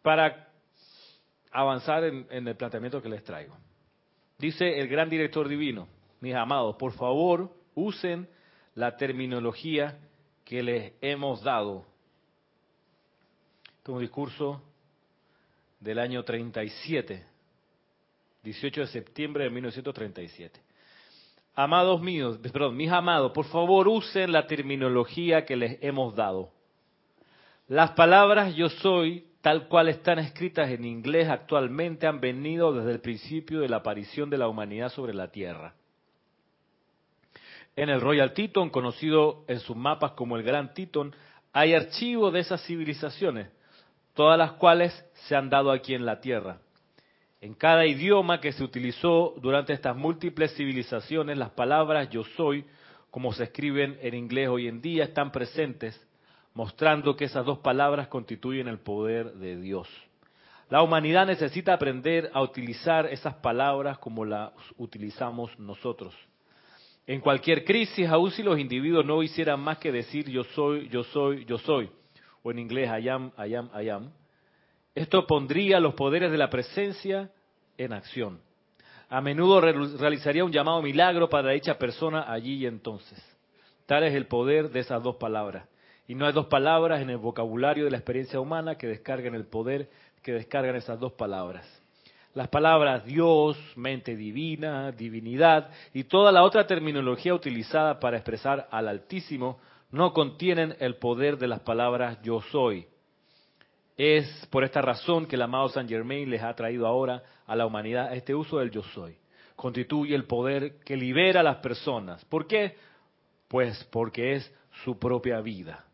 para 0.00 0.48
avanzar 1.50 2.04
en 2.04 2.48
el 2.48 2.56
planteamiento 2.56 3.02
que 3.02 3.10
les 3.10 3.22
traigo. 3.22 3.54
Dice 4.38 4.80
el 4.80 4.88
gran 4.88 5.10
director 5.10 5.46
divino, 5.46 5.88
mis 6.20 6.34
amados, 6.34 6.76
por 6.76 6.92
favor, 6.92 7.54
usen 7.74 8.26
la 8.78 8.96
terminología 8.96 9.98
que 10.44 10.62
les 10.62 10.92
hemos 11.00 11.42
dado. 11.42 11.84
Este 13.64 13.82
es 13.82 13.88
un 13.88 14.00
discurso 14.00 14.62
del 15.80 15.98
año 15.98 16.22
37, 16.22 17.26
18 18.44 18.80
de 18.82 18.86
septiembre 18.86 19.42
de 19.42 19.50
1937. 19.50 20.60
Amados 21.56 22.00
míos, 22.00 22.38
perdón, 22.40 22.76
mis 22.76 22.92
amados, 22.92 23.32
por 23.32 23.46
favor 23.46 23.88
usen 23.88 24.30
la 24.30 24.46
terminología 24.46 25.44
que 25.44 25.56
les 25.56 25.82
hemos 25.82 26.14
dado. 26.14 26.52
Las 27.66 27.90
palabras 27.90 28.54
yo 28.54 28.68
soy, 28.68 29.26
tal 29.40 29.66
cual 29.66 29.88
están 29.88 30.20
escritas 30.20 30.70
en 30.70 30.84
inglés 30.84 31.28
actualmente, 31.28 32.06
han 32.06 32.20
venido 32.20 32.72
desde 32.72 32.92
el 32.92 33.00
principio 33.00 33.58
de 33.58 33.68
la 33.68 33.78
aparición 33.78 34.30
de 34.30 34.38
la 34.38 34.46
humanidad 34.46 34.90
sobre 34.90 35.14
la 35.14 35.32
Tierra 35.32 35.74
en 37.78 37.90
el 37.90 38.00
Royal 38.00 38.32
Teton, 38.32 38.70
conocido 38.70 39.44
en 39.46 39.60
sus 39.60 39.76
mapas 39.76 40.10
como 40.12 40.36
el 40.36 40.42
Gran 40.42 40.74
Teton, 40.74 41.14
hay 41.52 41.74
archivos 41.74 42.32
de 42.32 42.40
esas 42.40 42.60
civilizaciones, 42.66 43.50
todas 44.14 44.36
las 44.36 44.52
cuales 44.54 44.92
se 45.28 45.36
han 45.36 45.48
dado 45.48 45.70
aquí 45.70 45.94
en 45.94 46.04
la 46.04 46.20
Tierra. 46.20 46.58
En 47.40 47.54
cada 47.54 47.86
idioma 47.86 48.40
que 48.40 48.50
se 48.50 48.64
utilizó 48.64 49.32
durante 49.40 49.74
estas 49.74 49.96
múltiples 49.96 50.56
civilizaciones, 50.56 51.38
las 51.38 51.50
palabras 51.50 52.10
yo 52.10 52.24
soy, 52.36 52.64
como 53.12 53.32
se 53.32 53.44
escriben 53.44 53.96
en 54.02 54.14
inglés 54.14 54.48
hoy 54.48 54.66
en 54.66 54.80
día, 54.80 55.04
están 55.04 55.30
presentes, 55.30 56.04
mostrando 56.54 57.14
que 57.14 57.26
esas 57.26 57.46
dos 57.46 57.60
palabras 57.60 58.08
constituyen 58.08 58.66
el 58.66 58.80
poder 58.80 59.34
de 59.34 59.56
Dios. 59.60 59.88
La 60.68 60.82
humanidad 60.82 61.28
necesita 61.28 61.74
aprender 61.74 62.28
a 62.34 62.42
utilizar 62.42 63.06
esas 63.06 63.34
palabras 63.34 63.98
como 63.98 64.24
las 64.24 64.50
utilizamos 64.78 65.56
nosotros. 65.60 66.12
En 67.08 67.22
cualquier 67.22 67.64
crisis, 67.64 68.06
aun 68.06 68.30
si 68.30 68.42
los 68.42 68.58
individuos 68.58 69.02
no 69.02 69.22
hicieran 69.22 69.60
más 69.60 69.78
que 69.78 69.90
decir 69.90 70.28
yo 70.28 70.44
soy, 70.44 70.90
yo 70.90 71.02
soy, 71.04 71.46
yo 71.46 71.56
soy, 71.56 71.88
o 72.42 72.50
en 72.50 72.58
inglés 72.58 72.90
I 73.02 73.08
am, 73.08 73.32
I 73.38 73.54
am, 73.54 73.70
I 73.74 73.88
am, 73.88 74.12
esto 74.94 75.26
pondría 75.26 75.80
los 75.80 75.94
poderes 75.94 76.30
de 76.30 76.36
la 76.36 76.50
presencia 76.50 77.30
en 77.78 77.94
acción. 77.94 78.40
A 79.08 79.22
menudo 79.22 79.58
realizaría 79.62 80.44
un 80.44 80.52
llamado 80.52 80.82
milagro 80.82 81.30
para 81.30 81.52
dicha 81.52 81.78
persona 81.78 82.30
allí 82.30 82.56
y 82.56 82.66
entonces. 82.66 83.18
Tal 83.86 84.02
es 84.02 84.12
el 84.14 84.26
poder 84.26 84.70
de 84.70 84.80
esas 84.80 85.02
dos 85.02 85.16
palabras. 85.16 85.66
Y 86.06 86.14
no 86.14 86.26
hay 86.26 86.34
dos 86.34 86.46
palabras 86.46 87.00
en 87.00 87.08
el 87.08 87.16
vocabulario 87.16 87.86
de 87.86 87.90
la 87.90 87.96
experiencia 87.96 88.38
humana 88.38 88.76
que 88.76 88.86
descarguen 88.86 89.34
el 89.34 89.46
poder 89.46 89.88
que 90.22 90.32
descargan 90.32 90.76
esas 90.76 91.00
dos 91.00 91.12
palabras. 91.12 91.64
Las 92.38 92.46
palabras 92.46 93.04
Dios, 93.04 93.58
mente 93.74 94.14
divina, 94.14 94.92
divinidad 94.92 95.70
y 95.92 96.04
toda 96.04 96.30
la 96.30 96.44
otra 96.44 96.68
terminología 96.68 97.34
utilizada 97.34 97.98
para 97.98 98.16
expresar 98.16 98.68
al 98.70 98.86
Altísimo 98.86 99.58
no 99.90 100.12
contienen 100.12 100.76
el 100.78 100.98
poder 100.98 101.36
de 101.36 101.48
las 101.48 101.58
palabras 101.58 102.22
yo 102.22 102.40
soy. 102.52 102.86
Es 103.96 104.46
por 104.52 104.62
esta 104.62 104.80
razón 104.80 105.26
que 105.26 105.34
el 105.34 105.42
amado 105.42 105.68
Saint 105.68 105.90
Germain 105.90 106.30
les 106.30 106.40
ha 106.40 106.54
traído 106.54 106.86
ahora 106.86 107.24
a 107.44 107.56
la 107.56 107.66
humanidad 107.66 108.14
este 108.14 108.36
uso 108.36 108.58
del 108.58 108.70
yo 108.70 108.84
soy. 108.84 109.16
Constituye 109.56 110.14
el 110.14 110.22
poder 110.22 110.78
que 110.84 110.96
libera 110.96 111.40
a 111.40 111.42
las 111.42 111.56
personas. 111.56 112.24
¿Por 112.26 112.46
qué? 112.46 112.76
Pues 113.48 113.82
porque 113.90 114.34
es 114.34 114.54
su 114.84 114.96
propia 114.96 115.40
vida. 115.40 115.84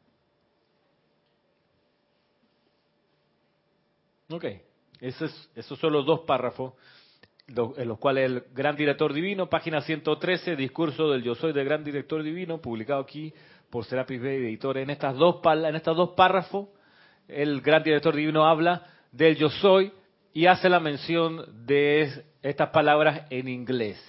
Ok, 4.29 4.45
esos, 5.09 5.51
esos 5.55 5.79
son 5.79 5.93
los 5.93 6.07
dos 6.07 6.21
párrafos 6.21 6.73
en 7.47 7.89
los 7.89 7.99
cuales 7.99 8.31
el 8.31 8.45
gran 8.55 8.75
director 8.75 9.13
divino, 9.13 9.51
página 9.51 9.83
113, 9.83 10.57
discurso 10.57 11.11
del 11.11 11.23
yo 11.23 11.35
soy 11.35 11.53
del 11.53 11.67
gran 11.67 11.85
director 11.85 12.23
divino, 12.23 12.59
publicado 12.61 13.03
aquí 13.03 13.35
por 13.69 13.85
Serapis 13.85 14.21
Bay 14.21 14.37
Editor. 14.37 14.79
En 14.79 14.89
estas 14.89 15.17
dos 15.17 15.41
en 15.45 15.77
estos 15.77 15.97
dos 15.97 16.11
párrafos, 16.11 16.69
el 17.29 17.61
gran 17.61 17.83
director 17.83 18.15
divino 18.15 18.47
habla 18.47 18.87
del 19.13 19.37
yo 19.37 19.51
soy 19.51 19.93
y 20.33 20.47
hace 20.47 20.69
la 20.69 20.81
mención 20.81 21.67
de 21.67 22.25
estas 22.43 22.71
palabras 22.71 23.27
en 23.31 23.49
inglés. 23.49 24.03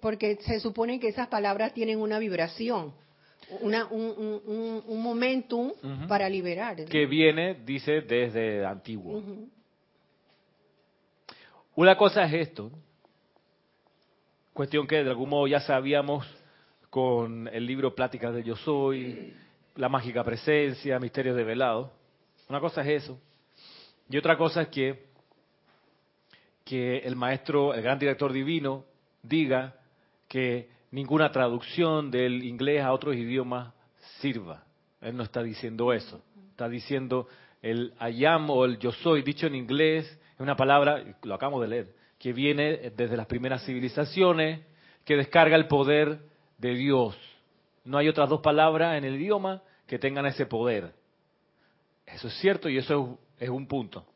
porque 0.00 0.36
se 0.42 0.60
supone 0.60 1.00
que 1.00 1.08
esas 1.08 1.28
palabras 1.28 1.72
tienen 1.72 2.00
una 2.00 2.18
vibración, 2.18 2.92
una, 3.60 3.86
un, 3.86 4.82
un, 4.86 5.02
momentum 5.02 5.72
para 6.08 6.28
liberar. 6.28 6.84
Que 6.84 7.06
viene, 7.06 7.54
dice, 7.64 8.00
desde 8.02 8.64
antiguo. 8.64 9.22
Una 11.74 11.96
cosa 11.96 12.24
es 12.24 12.48
esto, 12.48 12.70
cuestión 14.52 14.86
que 14.86 15.02
de 15.02 15.10
algún 15.10 15.28
modo 15.28 15.46
ya 15.46 15.60
sabíamos 15.60 16.24
con 16.88 17.48
el 17.48 17.66
libro 17.66 17.94
Pláticas 17.94 18.32
de 18.32 18.44
Yo 18.44 18.54
Soy, 18.54 19.34
La 19.74 19.88
Mágica 19.88 20.22
Presencia, 20.22 21.00
Misterios 21.00 21.36
de 21.36 21.42
Velado. 21.42 21.92
Una 22.48 22.60
cosa 22.60 22.82
es 22.82 23.02
eso. 23.02 23.18
Y 24.08 24.16
otra 24.16 24.36
cosa 24.36 24.62
es 24.62 24.68
que, 24.68 25.06
que 26.64 26.98
el 26.98 27.16
maestro, 27.16 27.74
el 27.74 27.82
gran 27.82 27.98
director 27.98 28.32
divino, 28.32 28.84
diga 29.22 29.74
que 30.28 30.68
ninguna 30.94 31.32
traducción 31.32 32.08
del 32.12 32.44
inglés 32.44 32.80
a 32.80 32.92
otros 32.92 33.16
idiomas 33.16 33.74
sirva. 34.20 34.62
Él 35.00 35.16
no 35.16 35.24
está 35.24 35.42
diciendo 35.42 35.92
eso. 35.92 36.22
Está 36.50 36.68
diciendo 36.68 37.26
el 37.62 37.94
I 38.00 38.24
am 38.26 38.48
o 38.48 38.64
el 38.64 38.78
yo 38.78 38.92
soy, 38.92 39.22
dicho 39.22 39.48
en 39.48 39.56
inglés, 39.56 40.06
es 40.34 40.40
una 40.40 40.54
palabra, 40.54 41.02
lo 41.24 41.34
acabamos 41.34 41.62
de 41.62 41.68
leer, 41.68 41.94
que 42.16 42.32
viene 42.32 42.92
desde 42.96 43.16
las 43.16 43.26
primeras 43.26 43.64
civilizaciones, 43.64 44.60
que 45.04 45.16
descarga 45.16 45.56
el 45.56 45.66
poder 45.66 46.20
de 46.58 46.74
Dios. 46.74 47.16
No 47.84 47.98
hay 47.98 48.06
otras 48.06 48.28
dos 48.28 48.40
palabras 48.40 48.96
en 48.96 49.04
el 49.04 49.16
idioma 49.16 49.62
que 49.88 49.98
tengan 49.98 50.26
ese 50.26 50.46
poder. 50.46 50.94
Eso 52.06 52.28
es 52.28 52.34
cierto 52.34 52.68
y 52.68 52.78
eso 52.78 53.18
es, 53.40 53.48
un 53.48 53.66
punto. 53.66 54.06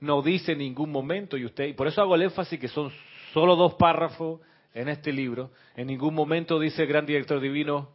No 0.00 0.22
dice 0.22 0.52
en 0.52 0.58
ningún 0.58 0.90
momento, 0.90 1.36
y 1.36 1.44
usted, 1.44 1.66
y 1.66 1.74
por 1.74 1.86
eso 1.86 2.00
hago 2.00 2.14
el 2.14 2.22
énfasis 2.22 2.58
que 2.58 2.68
son 2.68 2.90
solo 3.34 3.56
dos 3.56 3.74
párrafos 3.74 4.40
en 4.74 4.88
este 4.88 5.12
libro, 5.12 5.50
en 5.76 5.88
ningún 5.88 6.14
momento 6.14 6.58
dice 6.58 6.82
el 6.82 6.88
gran 6.88 7.06
director 7.06 7.40
divino, 7.40 7.88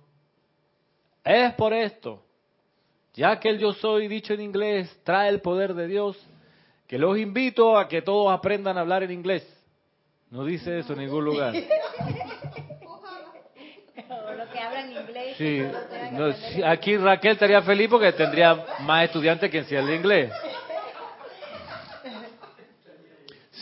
es 1.23 1.53
por 1.53 1.73
esto, 1.73 2.23
ya 3.13 3.39
que 3.39 3.49
el 3.49 3.59
yo 3.59 3.73
soy 3.73 4.07
dicho 4.07 4.33
en 4.33 4.41
inglés 4.41 4.99
trae 5.03 5.29
el 5.29 5.41
poder 5.41 5.73
de 5.73 5.87
Dios, 5.87 6.17
que 6.87 6.99
los 6.99 7.17
invito 7.17 7.77
a 7.77 7.87
que 7.87 8.01
todos 8.01 8.31
aprendan 8.31 8.77
a 8.77 8.81
hablar 8.81 9.03
en 9.03 9.11
inglés. 9.11 9.47
No 10.29 10.43
dice 10.43 10.79
eso 10.79 10.93
en 10.93 10.99
ningún 10.99 11.23
lugar. 11.23 11.53
Sí, 15.37 15.61
aquí 16.63 16.97
Raquel 16.97 17.33
estaría 17.33 17.61
feliz 17.61 17.89
porque 17.89 18.11
tendría 18.13 18.65
más 18.81 19.05
estudiantes 19.05 19.49
que 19.49 19.59
en 19.59 19.87
el 19.87 19.95
inglés. 19.95 20.31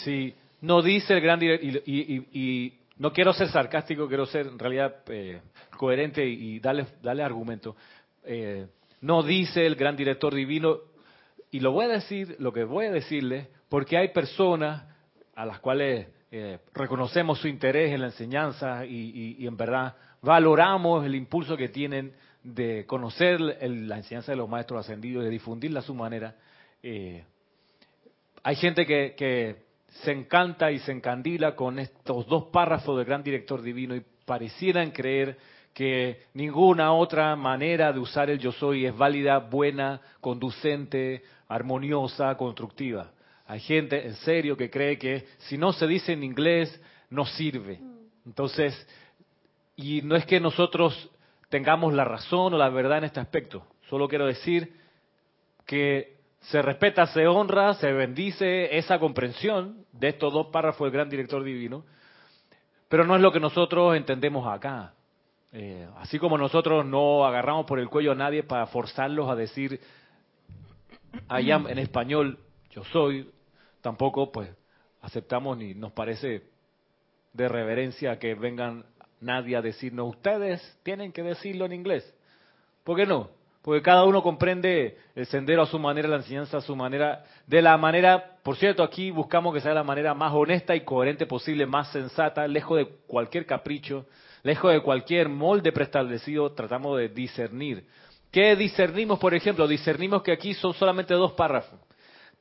Sí, 0.03 0.36
no 0.60 0.82
dice 0.82 1.13
el 1.13 1.22
gran 1.22 1.39
director, 1.39 1.82
y, 1.86 2.74
no 3.03 3.12
quiero 3.12 3.33
ser 3.33 3.50
sarcástico, 3.50 4.07
quiero 4.07 4.25
ser 4.25 4.48
en 4.48 4.57
realidad 4.57 4.95
eh, 5.07 5.41
coherente 5.77 6.25
y 6.25 6.62
darle, 6.62 6.86
darle 7.01 7.22
argumento. 7.22 7.75
Eh, 8.24 8.65
no 9.01 9.24
dice 9.24 9.65
el 9.65 9.75
gran 9.75 9.98
director 9.98 10.33
divino, 10.33 10.77
y 11.51 11.60
lo 11.60 11.74
voy 11.74 11.83
a 11.83 11.89
decir, 11.89 12.38
lo 12.39 12.53
que 12.53 12.63
voy 12.63 12.86
a 12.86 12.91
decirle, 12.93 13.50
porque 13.67 13.98
hay 13.98 14.13
personas 14.13 14.86
a 15.36 15.45
las 15.45 15.60
cuales 15.60 16.07
eh, 16.31 16.60
reconocemos 16.74 17.39
su 17.39 17.50
interés 17.50 17.91
en 17.91 18.00
la 18.00 18.07
enseñanza 18.07 18.86
y 18.86 19.45
en 19.45 19.57
verdad 19.57 19.98
valoramos 20.22 21.05
el 21.05 21.15
impulso 21.15 21.57
que 21.57 21.67
tienen 21.67 22.13
de 22.41 22.86
conocer 22.86 23.41
la 23.41 23.98
enseñanza 23.98 24.31
de 24.31 24.38
los 24.38 24.48
maestros 24.48 24.79
ascendidos, 24.79 25.25
de 25.25 25.29
difundirla 25.29 25.81
a 25.81 25.83
su 25.83 25.93
manera. 25.93 26.38
Hay 26.81 28.55
gente 28.55 28.86
que, 28.86 29.62
se 30.01 30.12
encanta 30.12 30.71
y 30.71 30.79
se 30.79 30.91
encandila 30.91 31.55
con 31.55 31.79
estos 31.79 32.27
dos 32.27 32.45
párrafos 32.45 32.97
del 32.97 33.05
gran 33.05 33.23
director 33.23 33.62
divino 33.62 33.95
y 33.95 34.03
parecieran 34.25 34.91
creer 34.91 35.38
que 35.73 36.23
ninguna 36.33 36.93
otra 36.93 37.35
manera 37.35 37.91
de 37.91 38.00
usar 38.00 38.29
el 38.29 38.39
yo 38.39 38.51
soy 38.51 38.85
es 38.85 38.95
válida, 38.95 39.39
buena, 39.39 40.01
conducente, 40.21 41.23
armoniosa, 41.47 42.35
constructiva. 42.35 43.12
Hay 43.47 43.59
gente 43.59 44.05
en 44.05 44.15
serio 44.15 44.55
que 44.55 44.69
cree 44.69 44.97
que 44.97 45.25
si 45.39 45.57
no 45.57 45.73
se 45.73 45.88
dice 45.88 46.13
en 46.13 46.23
inglés 46.23 46.79
no 47.09 47.25
sirve. 47.25 47.79
Entonces, 48.25 48.88
y 49.75 50.01
no 50.01 50.15
es 50.15 50.25
que 50.25 50.39
nosotros 50.39 51.09
tengamos 51.50 51.93
la 51.93 52.05
razón 52.05 52.53
o 52.53 52.57
la 52.57 52.69
verdad 52.69 53.00
en 53.00 53.03
este 53.05 53.19
aspecto. 53.19 53.65
Solo 53.89 54.07
quiero 54.07 54.25
decir 54.25 54.75
que 55.65 56.12
se 56.43 56.62
respeta, 56.62 57.05
se 57.07 57.27
honra, 57.27 57.73
se 57.75 57.91
bendice 57.93 58.77
esa 58.77 59.00
comprensión 59.00 59.85
de 59.91 60.09
estos 60.09 60.33
dos 60.33 60.47
párrafos 60.47 60.85
del 60.85 60.91
gran 60.91 61.09
director 61.09 61.43
divino, 61.43 61.85
pero 62.89 63.05
no 63.05 63.15
es 63.15 63.21
lo 63.21 63.31
que 63.31 63.39
nosotros 63.39 63.95
entendemos 63.95 64.47
acá. 64.47 64.93
Eh, 65.51 65.88
así 65.97 66.19
como 66.19 66.38
nosotros 66.38 66.85
no 66.85 67.25
agarramos 67.25 67.65
por 67.65 67.79
el 67.79 67.88
cuello 67.88 68.12
a 68.12 68.15
nadie 68.15 68.43
para 68.43 68.65
forzarlos 68.65 69.29
a 69.29 69.35
decir 69.35 69.79
allá 71.27 71.62
en 71.67 71.77
español 71.77 72.39
yo 72.71 72.83
soy, 72.85 73.29
tampoco 73.81 74.31
pues 74.31 74.50
aceptamos 75.01 75.57
ni 75.57 75.75
nos 75.75 75.91
parece 75.91 76.43
de 77.33 77.47
reverencia 77.47 78.17
que 78.17 78.33
vengan 78.33 78.85
nadie 79.21 79.55
a 79.55 79.62
decirnos, 79.62 80.09
ustedes 80.09 80.79
tienen 80.83 81.12
que 81.12 81.23
decirlo 81.23 81.65
en 81.65 81.73
inglés. 81.73 82.13
¿Por 82.83 82.97
qué 82.97 83.05
no? 83.05 83.29
Porque 83.63 83.82
cada 83.82 84.03
uno 84.03 84.22
comprende 84.22 84.98
el 85.15 85.25
sendero 85.25 85.62
a 85.62 85.65
su 85.65 85.79
manera, 85.79 86.10
la 86.10 86.17
enseñanza 86.17 86.58
a 86.58 86.62
su 86.62 86.75
manera, 86.75 87.24
de 87.48 87.62
la 87.62 87.77
manera, 87.77 88.36
por 88.43 88.58
cierto, 88.58 88.84
aquí 88.84 89.10
buscamos 89.10 89.53
que 89.53 89.62
sea 89.62 89.74
la 89.74 89.86
manera 89.86 90.13
más 90.13 90.34
honesta 90.34 90.75
y 90.75 90.82
coherente 90.82 91.25
posible, 91.25 91.65
más 91.65 91.89
sensata, 91.93 92.46
lejos 92.46 92.79
de 92.79 92.88
cualquier 93.08 93.46
capricho, 93.46 94.05
lejos 94.43 94.74
de 94.74 94.82
cualquier 94.82 95.29
molde 95.29 95.72
preestablecido, 95.72 96.51
tratamos 96.51 96.98
de 96.98 97.08
discernir. 97.08 97.86
¿Qué 98.32 98.58
discernimos, 98.58 99.17
por 99.17 99.34
ejemplo? 99.34 99.65
Discernimos 99.65 100.24
que 100.24 100.34
aquí 100.34 100.53
son 100.53 100.74
solamente 100.74 101.13
dos 101.13 101.32
párrafos. 101.32 101.79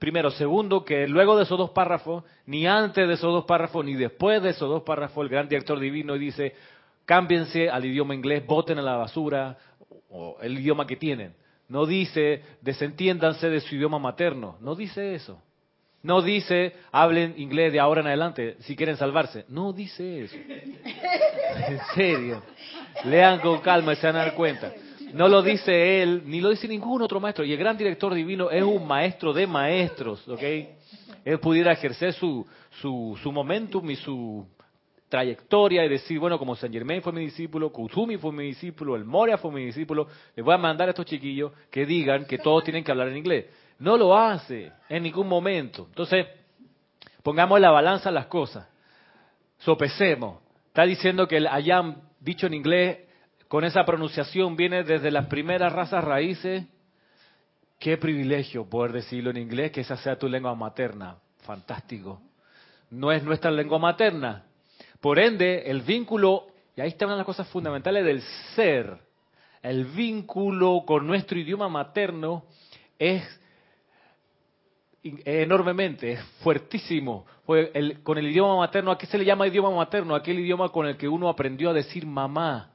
Primero, 0.00 0.32
segundo, 0.32 0.84
que 0.84 1.06
luego 1.06 1.36
de 1.36 1.44
esos 1.44 1.56
dos 1.56 1.70
párrafos, 1.70 2.24
ni 2.46 2.66
antes 2.66 3.06
de 3.06 3.14
esos 3.14 3.32
dos 3.32 3.44
párrafos, 3.44 3.84
ni 3.84 3.94
después 3.94 4.42
de 4.42 4.50
esos 4.50 4.68
dos 4.68 4.82
párrafos, 4.82 5.22
el 5.22 5.28
gran 5.28 5.48
director 5.48 5.78
divino 5.78 6.14
dice, 6.14 6.56
cámbiense 7.04 7.68
al 7.70 7.84
idioma 7.84 8.14
inglés, 8.14 8.44
voten 8.46 8.78
a 8.78 8.82
la 8.82 8.96
basura, 8.96 9.56
o 10.12 10.36
el 10.40 10.58
idioma 10.58 10.86
que 10.86 10.96
tienen. 10.96 11.34
no 11.68 11.86
dice 11.86 12.42
desentiéndanse 12.60 13.48
de 13.48 13.60
su 13.60 13.74
idioma 13.74 13.98
materno, 13.98 14.56
no 14.60 14.74
dice 14.74 15.14
eso. 15.14 15.40
No 16.02 16.20
dice 16.20 16.74
hablen 16.90 17.34
inglés 17.38 17.72
de 17.72 17.78
ahora 17.80 18.00
en 18.00 18.08
adelante 18.08 18.56
si 18.60 18.76
quieren 18.76 18.96
salvarse. 18.96 19.44
No 19.48 19.72
dice 19.72 20.24
eso. 20.24 20.36
En 21.68 21.78
serio. 21.94 22.42
Lean 23.04 23.40
con 23.40 23.60
calma 23.60 23.92
y 23.92 23.96
se 23.96 24.06
van 24.06 24.16
a 24.16 24.20
dar 24.20 24.34
cuenta. 24.34 24.72
No 25.12 25.28
lo 25.28 25.42
dice 25.42 26.02
él, 26.02 26.22
ni 26.24 26.40
lo 26.40 26.48
dice 26.48 26.66
ningún 26.66 27.02
otro 27.02 27.20
maestro. 27.20 27.44
Y 27.44 27.52
el 27.52 27.58
gran 27.58 27.76
director 27.76 28.14
divino 28.14 28.50
es 28.50 28.62
un 28.62 28.86
maestro 28.86 29.32
de 29.32 29.46
maestros, 29.46 30.26
¿ok? 30.26 30.42
Él 31.24 31.38
pudiera 31.38 31.72
ejercer 31.72 32.14
su, 32.14 32.46
su, 32.80 33.18
su 33.22 33.30
momentum 33.30 33.88
y 33.90 33.96
su 33.96 34.46
trayectoria 35.12 35.84
y 35.84 35.90
decir, 35.90 36.18
bueno, 36.18 36.38
como 36.38 36.56
Saint 36.56 36.74
Germain 36.74 37.02
fue 37.02 37.12
mi 37.12 37.20
discípulo, 37.20 37.70
Kusumi 37.70 38.16
fue 38.16 38.32
mi 38.32 38.44
discípulo, 38.44 38.96
el 38.96 39.04
Moria 39.04 39.36
fue 39.36 39.52
mi 39.52 39.66
discípulo, 39.66 40.06
les 40.34 40.42
voy 40.42 40.54
a 40.54 40.56
mandar 40.56 40.88
a 40.88 40.92
estos 40.92 41.04
chiquillos 41.04 41.52
que 41.70 41.84
digan 41.84 42.24
que 42.24 42.38
todos 42.38 42.64
tienen 42.64 42.82
que 42.82 42.92
hablar 42.92 43.08
en 43.08 43.18
inglés. 43.18 43.44
No 43.78 43.98
lo 43.98 44.16
hace 44.16 44.72
en 44.88 45.02
ningún 45.02 45.28
momento. 45.28 45.84
Entonces, 45.90 46.26
pongamos 47.22 47.60
la 47.60 47.70
balanza 47.70 48.10
las 48.10 48.24
cosas. 48.24 48.66
Sopesemos. 49.58 50.40
Está 50.68 50.84
diciendo 50.84 51.28
que 51.28 51.36
el 51.36 51.46
ayam, 51.46 51.96
dicho 52.18 52.46
en 52.46 52.54
inglés, 52.54 53.00
con 53.48 53.64
esa 53.64 53.84
pronunciación, 53.84 54.56
viene 54.56 54.82
desde 54.82 55.10
las 55.10 55.26
primeras 55.26 55.74
razas 55.74 56.02
raíces. 56.02 56.64
Qué 57.78 57.98
privilegio 57.98 58.64
poder 58.64 58.92
decirlo 58.92 59.28
en 59.28 59.36
inglés, 59.36 59.72
que 59.72 59.82
esa 59.82 59.98
sea 59.98 60.16
tu 60.16 60.26
lengua 60.26 60.54
materna. 60.54 61.18
Fantástico. 61.42 62.22
No 62.88 63.12
es 63.12 63.22
nuestra 63.22 63.50
lengua 63.50 63.78
materna, 63.78 64.46
por 65.02 65.18
ende, 65.18 65.68
el 65.68 65.82
vínculo, 65.82 66.46
y 66.76 66.80
ahí 66.80 66.88
está 66.88 67.06
una 67.06 67.16
de 67.16 67.18
las 67.18 67.26
cosas 67.26 67.48
fundamentales 67.48 68.04
del 68.04 68.22
ser, 68.54 68.96
el 69.60 69.84
vínculo 69.84 70.84
con 70.86 71.06
nuestro 71.08 71.36
idioma 71.38 71.68
materno 71.68 72.44
es 72.98 73.22
enormemente, 75.02 76.12
es 76.12 76.20
fuertísimo. 76.42 77.26
con 78.04 78.18
el 78.18 78.26
idioma 78.28 78.56
materno, 78.56 78.92
¿a 78.92 78.98
qué 78.98 79.06
se 79.06 79.18
le 79.18 79.24
llama 79.24 79.48
idioma 79.48 79.72
materno? 79.72 80.14
Aquel 80.14 80.38
idioma 80.38 80.68
con 80.68 80.86
el 80.86 80.96
que 80.96 81.08
uno 81.08 81.28
aprendió 81.28 81.70
a 81.70 81.72
decir 81.72 82.06
mamá. 82.06 82.71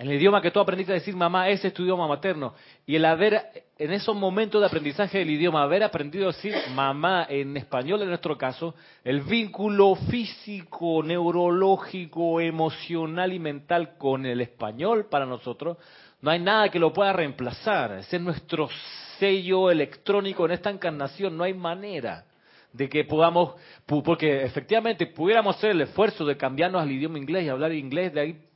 El 0.00 0.10
idioma 0.14 0.40
que 0.40 0.50
tú 0.50 0.58
aprendiste 0.60 0.92
a 0.92 0.94
decir 0.94 1.14
mamá, 1.14 1.50
ese 1.50 1.68
es 1.68 1.74
tu 1.74 1.82
idioma 1.82 2.08
materno. 2.08 2.54
Y 2.86 2.96
el 2.96 3.04
haber, 3.04 3.66
en 3.76 3.92
esos 3.92 4.16
momentos 4.16 4.58
de 4.58 4.66
aprendizaje 4.66 5.18
del 5.18 5.28
idioma, 5.28 5.62
haber 5.62 5.82
aprendido 5.82 6.24
a 6.24 6.32
decir 6.32 6.54
mamá 6.74 7.26
en 7.28 7.54
español 7.58 8.00
en 8.00 8.08
nuestro 8.08 8.38
caso, 8.38 8.74
el 9.04 9.20
vínculo 9.20 9.94
físico, 9.94 11.02
neurológico, 11.02 12.40
emocional 12.40 13.30
y 13.34 13.38
mental 13.38 13.98
con 13.98 14.24
el 14.24 14.40
español 14.40 15.04
para 15.10 15.26
nosotros, 15.26 15.76
no 16.22 16.30
hay 16.30 16.38
nada 16.38 16.70
que 16.70 16.78
lo 16.78 16.94
pueda 16.94 17.12
reemplazar. 17.12 17.98
Ese 17.98 18.16
es 18.16 18.22
nuestro 18.22 18.70
sello 19.18 19.70
electrónico 19.70 20.46
en 20.46 20.52
esta 20.52 20.70
encarnación, 20.70 21.36
no 21.36 21.44
hay 21.44 21.52
manera 21.52 22.24
de 22.72 22.88
que 22.88 23.04
podamos, 23.04 23.54
porque 23.84 24.44
efectivamente 24.44 25.08
pudiéramos 25.08 25.56
hacer 25.56 25.72
el 25.72 25.82
esfuerzo 25.82 26.24
de 26.24 26.38
cambiarnos 26.38 26.80
al 26.80 26.90
idioma 26.90 27.18
inglés 27.18 27.44
y 27.44 27.48
hablar 27.50 27.74
inglés, 27.74 28.14
de 28.14 28.20
ahí 28.22 28.49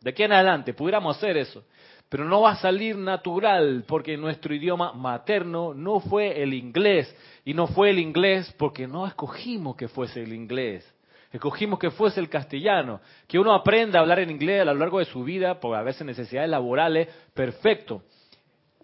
de 0.00 0.10
aquí 0.10 0.22
en 0.22 0.32
adelante 0.32 0.72
pudiéramos 0.74 1.16
hacer 1.16 1.36
eso, 1.36 1.64
pero 2.08 2.24
no 2.24 2.40
va 2.40 2.52
a 2.52 2.56
salir 2.56 2.96
natural 2.96 3.84
porque 3.86 4.16
nuestro 4.16 4.54
idioma 4.54 4.92
materno 4.92 5.74
no 5.74 6.00
fue 6.00 6.42
el 6.42 6.54
inglés 6.54 7.14
y 7.44 7.54
no 7.54 7.66
fue 7.68 7.90
el 7.90 7.98
inglés 7.98 8.52
porque 8.58 8.86
no 8.86 9.06
escogimos 9.06 9.76
que 9.76 9.88
fuese 9.88 10.22
el 10.22 10.32
inglés. 10.32 10.92
Escogimos 11.32 11.78
que 11.78 11.92
fuese 11.92 12.18
el 12.18 12.28
castellano, 12.28 13.00
que 13.28 13.38
uno 13.38 13.54
aprenda 13.54 13.98
a 13.98 14.02
hablar 14.02 14.18
en 14.18 14.30
inglés 14.30 14.62
a 14.62 14.64
lo 14.64 14.74
largo 14.74 14.98
de 14.98 15.04
su 15.04 15.22
vida, 15.22 15.60
por 15.60 15.76
a 15.76 15.82
veces 15.82 16.04
necesidades 16.04 16.50
laborales, 16.50 17.08
perfecto. 17.32 18.02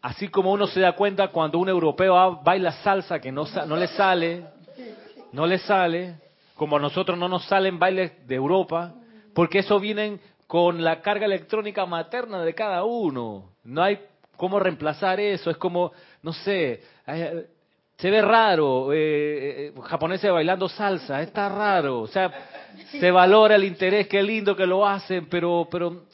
Así 0.01 0.29
como 0.29 0.53
uno 0.53 0.69
se 0.69 0.79
da 0.79 0.93
cuenta 0.93 1.29
cuando 1.29 1.59
un 1.59 1.69
europeo 1.69 2.41
baila 2.45 2.71
salsa 2.71 3.19
que 3.19 3.33
no, 3.33 3.47
no 3.67 3.77
le 3.77 3.89
sale, 3.89 4.45
no 5.33 5.45
le 5.45 5.59
sale, 5.59 6.21
como 6.55 6.77
a 6.77 6.81
nosotros 6.81 7.19
no 7.19 7.29
nos 7.29 7.45
salen 7.47 7.81
bailes 7.81 8.25
de 8.29 8.37
Europa, 8.37 8.95
porque 9.35 9.59
eso 9.59 9.81
viene 9.81 10.21
con 10.47 10.83
la 10.83 11.01
carga 11.01 11.27
electrónica 11.27 11.87
materna 11.87 12.43
de 12.43 12.55
cada 12.55 12.85
uno. 12.85 13.53
No 13.65 13.83
hay 13.83 13.99
cómo 14.37 14.59
reemplazar 14.59 15.19
eso. 15.21 15.51
Es 15.51 15.57
como, 15.57 15.93
no 16.23 16.33
sé, 16.33 16.83
se 17.97 18.11
ve 18.11 18.23
raro, 18.23 18.93
eh, 18.93 19.69
eh, 19.69 19.73
japoneses 19.85 20.31
bailando 20.31 20.69
salsa, 20.69 21.23
está 21.23 21.49
raro. 21.49 22.01
O 22.01 22.07
sea, 22.07 22.31
se 22.91 23.11
valora 23.11 23.57
el 23.57 23.65
interés, 23.65 24.07
qué 24.07 24.23
lindo 24.23 24.55
que 24.55 24.67
lo 24.67 24.87
hacen, 24.87 25.27
pero, 25.27 25.67
pero 25.71 26.05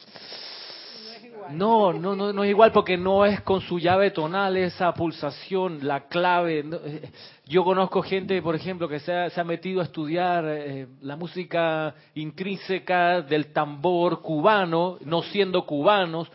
no, 1.51 1.93
no, 1.93 2.15
no, 2.15 2.33
no 2.33 2.45
es 2.45 2.51
igual 2.51 2.73
porque 2.73 2.97
no 2.97 3.25
es 3.25 3.41
con 3.43 3.61
su 3.61 3.79
llave 3.79 4.11
tonal 4.11 4.57
esa 4.57 4.93
pulsación, 4.95 5.81
la 5.83 6.09
clave. 6.09 6.65
Eh, 6.85 7.11
yo 7.47 7.65
conozco 7.65 8.03
gente, 8.03 8.41
por 8.43 8.55
ejemplo, 8.55 8.89
que 8.89 9.01
se 9.01 9.13
ha, 9.13 9.45
metido 9.45 9.81
a 9.81 9.85
estudiar 9.85 10.45
eh, 10.47 10.87
la 11.03 11.17
música 11.17 11.95
intrínseca 12.15 13.23
del 13.23 13.53
tambor 13.53 14.21
cubano, 14.21 14.99
no 15.05 15.23
siendo 15.23 15.67
cubanos, 15.67 16.31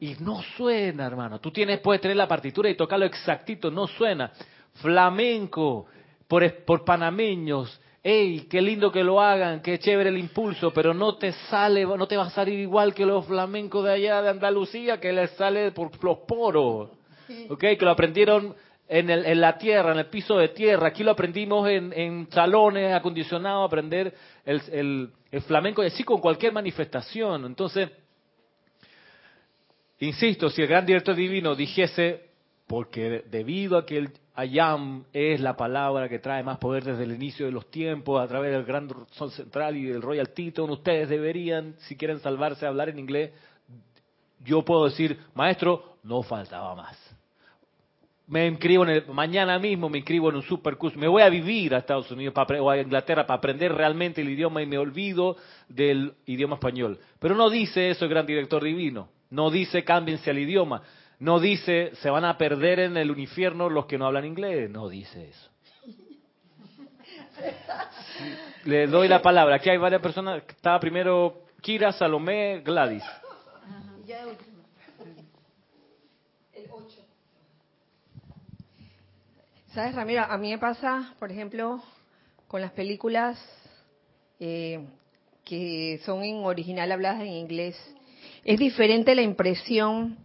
y 0.00 0.16
no 0.20 0.42
suena, 0.56 1.06
hermano. 1.06 1.38
Tú 1.38 1.50
tienes, 1.50 1.80
puedes 1.80 2.00
tener 2.00 2.16
la 2.16 2.28
partitura 2.28 2.68
y 2.68 2.74
tocarlo 2.74 3.06
exactito, 3.06 3.70
no 3.70 3.86
suena. 3.86 4.32
Flamenco, 4.74 5.86
por, 6.26 6.64
por 6.64 6.84
panameños, 6.84 7.80
¡Ey, 8.04 8.48
qué 8.50 8.60
lindo 8.60 8.90
que 8.90 9.04
lo 9.04 9.20
hagan, 9.20 9.62
qué 9.62 9.78
chévere 9.78 10.08
el 10.08 10.18
impulso! 10.18 10.72
Pero 10.72 10.92
no 10.92 11.16
te 11.16 11.30
sale, 11.50 11.84
no 11.86 12.08
te 12.08 12.16
va 12.16 12.24
a 12.24 12.30
salir 12.30 12.58
igual 12.58 12.94
que 12.94 13.06
los 13.06 13.24
flamencos 13.26 13.84
de 13.84 13.92
allá 13.92 14.20
de 14.22 14.30
Andalucía, 14.30 14.98
que 14.98 15.12
les 15.12 15.30
sale 15.32 15.70
por 15.70 16.02
los 16.02 16.18
poros. 16.18 16.90
¿Ok? 17.48 17.60
Que 17.60 17.78
lo 17.80 17.90
aprendieron 17.92 18.56
en, 18.88 19.08
el, 19.08 19.24
en 19.24 19.40
la 19.40 19.56
tierra, 19.56 19.92
en 19.92 19.98
el 20.00 20.06
piso 20.06 20.36
de 20.36 20.48
tierra. 20.48 20.88
Aquí 20.88 21.04
lo 21.04 21.12
aprendimos 21.12 21.68
en, 21.68 21.92
en 21.92 22.28
salones 22.32 22.92
acondicionados, 22.92 23.66
aprender 23.66 24.12
el, 24.44 24.60
el, 24.72 25.10
el 25.30 25.40
flamenco 25.42 25.84
y 25.84 25.86
así 25.86 26.02
con 26.02 26.20
cualquier 26.20 26.52
manifestación. 26.52 27.44
Entonces, 27.44 27.88
insisto, 30.00 30.50
si 30.50 30.60
el 30.60 30.68
gran 30.68 30.84
director 30.84 31.14
divino 31.14 31.54
dijese, 31.54 32.30
porque 32.66 33.22
debido 33.30 33.78
a 33.78 33.86
que 33.86 33.96
el 33.96 34.10
Ayam 34.34 35.04
es 35.12 35.40
la 35.40 35.56
palabra 35.56 36.08
que 36.08 36.18
trae 36.18 36.42
más 36.42 36.58
poder 36.58 36.84
desde 36.84 37.04
el 37.04 37.12
inicio 37.12 37.44
de 37.44 37.52
los 37.52 37.70
tiempos, 37.70 38.22
a 38.22 38.26
través 38.26 38.52
del 38.52 38.64
Gran 38.64 38.88
Sol 39.10 39.30
Central 39.30 39.76
y 39.76 39.84
del 39.84 40.00
Royal 40.00 40.30
Teton. 40.30 40.70
Ustedes 40.70 41.08
deberían, 41.10 41.74
si 41.80 41.96
quieren 41.96 42.18
salvarse, 42.20 42.66
hablar 42.66 42.88
en 42.88 42.98
inglés. 42.98 43.30
Yo 44.42 44.64
puedo 44.64 44.86
decir, 44.86 45.18
maestro, 45.34 45.96
no 46.02 46.22
faltaba 46.22 46.74
más. 46.74 46.98
Me 48.26 48.46
inscribo 48.46 48.84
en 48.84 48.90
el, 48.90 49.06
mañana 49.08 49.58
mismo 49.58 49.90
me 49.90 49.98
inscribo 49.98 50.30
en 50.30 50.36
un 50.36 50.42
supercurso. 50.42 50.98
Me 50.98 51.08
voy 51.08 51.20
a 51.20 51.28
vivir 51.28 51.74
a 51.74 51.78
Estados 51.78 52.10
Unidos 52.10 52.34
o 52.60 52.70
a 52.70 52.78
Inglaterra 52.78 53.26
para 53.26 53.36
aprender 53.36 53.74
realmente 53.74 54.22
el 54.22 54.30
idioma 54.30 54.62
y 54.62 54.66
me 54.66 54.78
olvido 54.78 55.36
del 55.68 56.14
idioma 56.24 56.54
español. 56.54 56.98
Pero 57.18 57.34
no 57.34 57.50
dice 57.50 57.90
eso 57.90 58.06
el 58.06 58.10
gran 58.10 58.24
director 58.24 58.64
divino. 58.64 59.08
No 59.28 59.50
dice 59.50 59.84
cámbiense 59.84 60.30
al 60.30 60.38
idioma 60.38 60.82
no 61.22 61.38
dice, 61.38 61.92
se 62.02 62.10
van 62.10 62.24
a 62.24 62.36
perder 62.36 62.80
en 62.80 62.96
el 62.96 63.16
infierno 63.16 63.70
los 63.70 63.86
que 63.86 63.96
no 63.96 64.06
hablan 64.06 64.24
inglés. 64.24 64.68
No 64.68 64.88
dice 64.88 65.28
eso. 65.28 65.50
Le 68.64 68.88
doy 68.88 69.06
la 69.06 69.22
palabra. 69.22 69.54
Aquí 69.54 69.70
hay 69.70 69.78
varias 69.78 70.02
personas. 70.02 70.42
Estaba 70.48 70.80
primero 70.80 71.44
Kira, 71.60 71.92
Salomé, 71.92 72.60
Gladys. 72.64 73.04
¿Sabes, 79.68 79.94
Ramiro? 79.94 80.22
A 80.22 80.36
mí 80.38 80.50
me 80.50 80.58
pasa, 80.58 81.14
por 81.20 81.30
ejemplo, 81.30 81.80
con 82.48 82.60
las 82.60 82.72
películas 82.72 83.40
eh, 84.40 84.84
que 85.44 86.00
son 86.04 86.24
en 86.24 86.42
original 86.42 86.90
habladas 86.90 87.20
en 87.20 87.28
inglés. 87.28 87.76
Es 88.44 88.58
diferente 88.58 89.14
la 89.14 89.22
impresión 89.22 90.18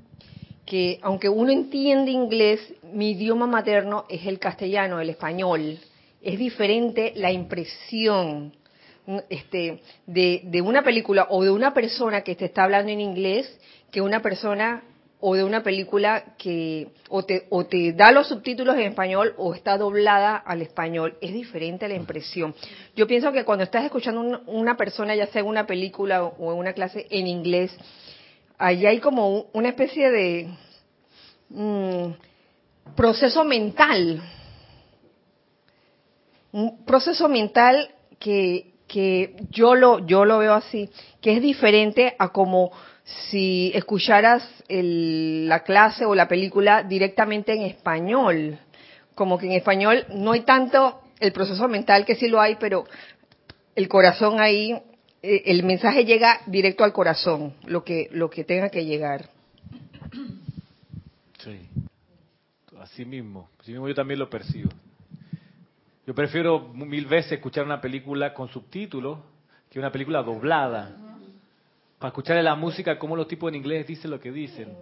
que 0.67 0.99
aunque 1.01 1.29
uno 1.29 1.49
entiende 1.49 2.11
inglés, 2.11 2.59
mi 2.83 3.11
idioma 3.11 3.47
materno 3.47 4.05
es 4.09 4.27
el 4.27 4.37
castellano, 4.37 4.99
el 4.99 5.09
español. 5.09 5.79
Es 6.21 6.37
diferente 6.37 7.13
la 7.15 7.31
impresión 7.31 8.53
este, 9.29 9.81
de, 10.05 10.41
de, 10.43 10.61
una 10.61 10.83
película 10.83 11.27
o 11.29 11.41
de 11.41 11.51
una 11.51 11.73
persona 11.73 12.21
que 12.21 12.35
te 12.35 12.45
está 12.45 12.65
hablando 12.65 12.91
en 12.91 12.99
inglés 12.99 13.57
que 13.91 14.01
una 14.01 14.21
persona 14.21 14.83
o 15.21 15.35
de 15.35 15.45
una 15.45 15.63
película 15.63 16.35
que 16.37 16.89
o 17.07 17.23
te, 17.23 17.47
o 17.49 17.65
te 17.65 17.93
da 17.93 18.11
los 18.11 18.27
subtítulos 18.27 18.75
en 18.75 18.81
español 18.81 19.33
o 19.37 19.53
está 19.53 19.77
doblada 19.77 20.35
al 20.35 20.61
español. 20.61 21.17
Es 21.21 21.31
diferente 21.31 21.87
la 21.87 21.95
impresión. 21.95 22.53
Yo 22.93 23.07
pienso 23.07 23.31
que 23.31 23.45
cuando 23.45 23.63
estás 23.63 23.85
escuchando 23.85 24.41
una 24.47 24.75
persona, 24.75 25.15
ya 25.15 25.27
sea 25.27 25.41
en 25.41 25.47
una 25.47 25.65
película 25.65 26.23
o 26.23 26.51
en 26.51 26.59
una 26.59 26.73
clase 26.73 27.07
en 27.09 27.25
inglés, 27.25 27.71
ahí 28.57 28.85
hay 28.85 28.99
como 28.99 29.47
una 29.53 29.69
especie 29.69 30.09
de 30.09 30.49
mm, 31.49 32.11
proceso 32.95 33.43
mental, 33.43 34.21
un 36.51 36.85
proceso 36.85 37.29
mental 37.29 37.89
que, 38.19 38.73
que 38.87 39.35
yo 39.51 39.75
lo 39.75 40.05
yo 40.05 40.25
lo 40.25 40.39
veo 40.39 40.53
así, 40.53 40.89
que 41.21 41.33
es 41.33 41.41
diferente 41.41 42.15
a 42.17 42.29
como 42.29 42.71
si 43.29 43.71
escucharas 43.73 44.43
la 44.69 45.63
clase 45.63 46.05
o 46.05 46.13
la 46.13 46.27
película 46.27 46.83
directamente 46.83 47.53
en 47.53 47.61
español. 47.61 48.59
Como 49.15 49.37
que 49.37 49.47
en 49.47 49.53
español 49.53 50.05
no 50.13 50.33
hay 50.33 50.41
tanto 50.41 51.01
el 51.19 51.31
proceso 51.31 51.67
mental 51.67 52.05
que 52.05 52.15
sí 52.15 52.27
lo 52.27 52.41
hay, 52.41 52.55
pero 52.59 52.85
el 53.75 53.87
corazón 53.87 54.39
ahí, 54.39 54.79
el 55.21 55.63
mensaje 55.63 56.05
llega 56.05 56.41
directo 56.45 56.83
al 56.83 56.93
corazón, 56.93 57.55
lo 57.65 57.83
que, 57.83 58.09
lo 58.11 58.29
que 58.29 58.43
tenga 58.43 58.69
que 58.69 58.85
llegar. 58.85 59.29
Sí, 61.39 61.67
así 62.79 63.05
mismo, 63.05 63.49
así 63.59 63.71
mismo 63.71 63.87
yo 63.87 63.95
también 63.95 64.19
lo 64.19 64.29
percibo. 64.29 64.69
Yo 66.05 66.15
prefiero 66.15 66.69
mil 66.69 67.05
veces 67.05 67.33
escuchar 67.33 67.65
una 67.65 67.81
película 67.81 68.33
con 68.33 68.47
subtítulos 68.47 69.19
que 69.69 69.79
una 69.79 69.91
película 69.91 70.23
doblada. 70.23 70.95
Para 71.99 72.09
escuchar 72.09 72.41
la 72.43 72.55
música, 72.55 72.97
cómo 72.97 73.15
los 73.15 73.27
tipos 73.27 73.49
en 73.49 73.55
inglés 73.55 73.87
dicen 73.87 74.11
lo 74.11 74.19
que 74.19 74.31
dicen. 74.31 74.73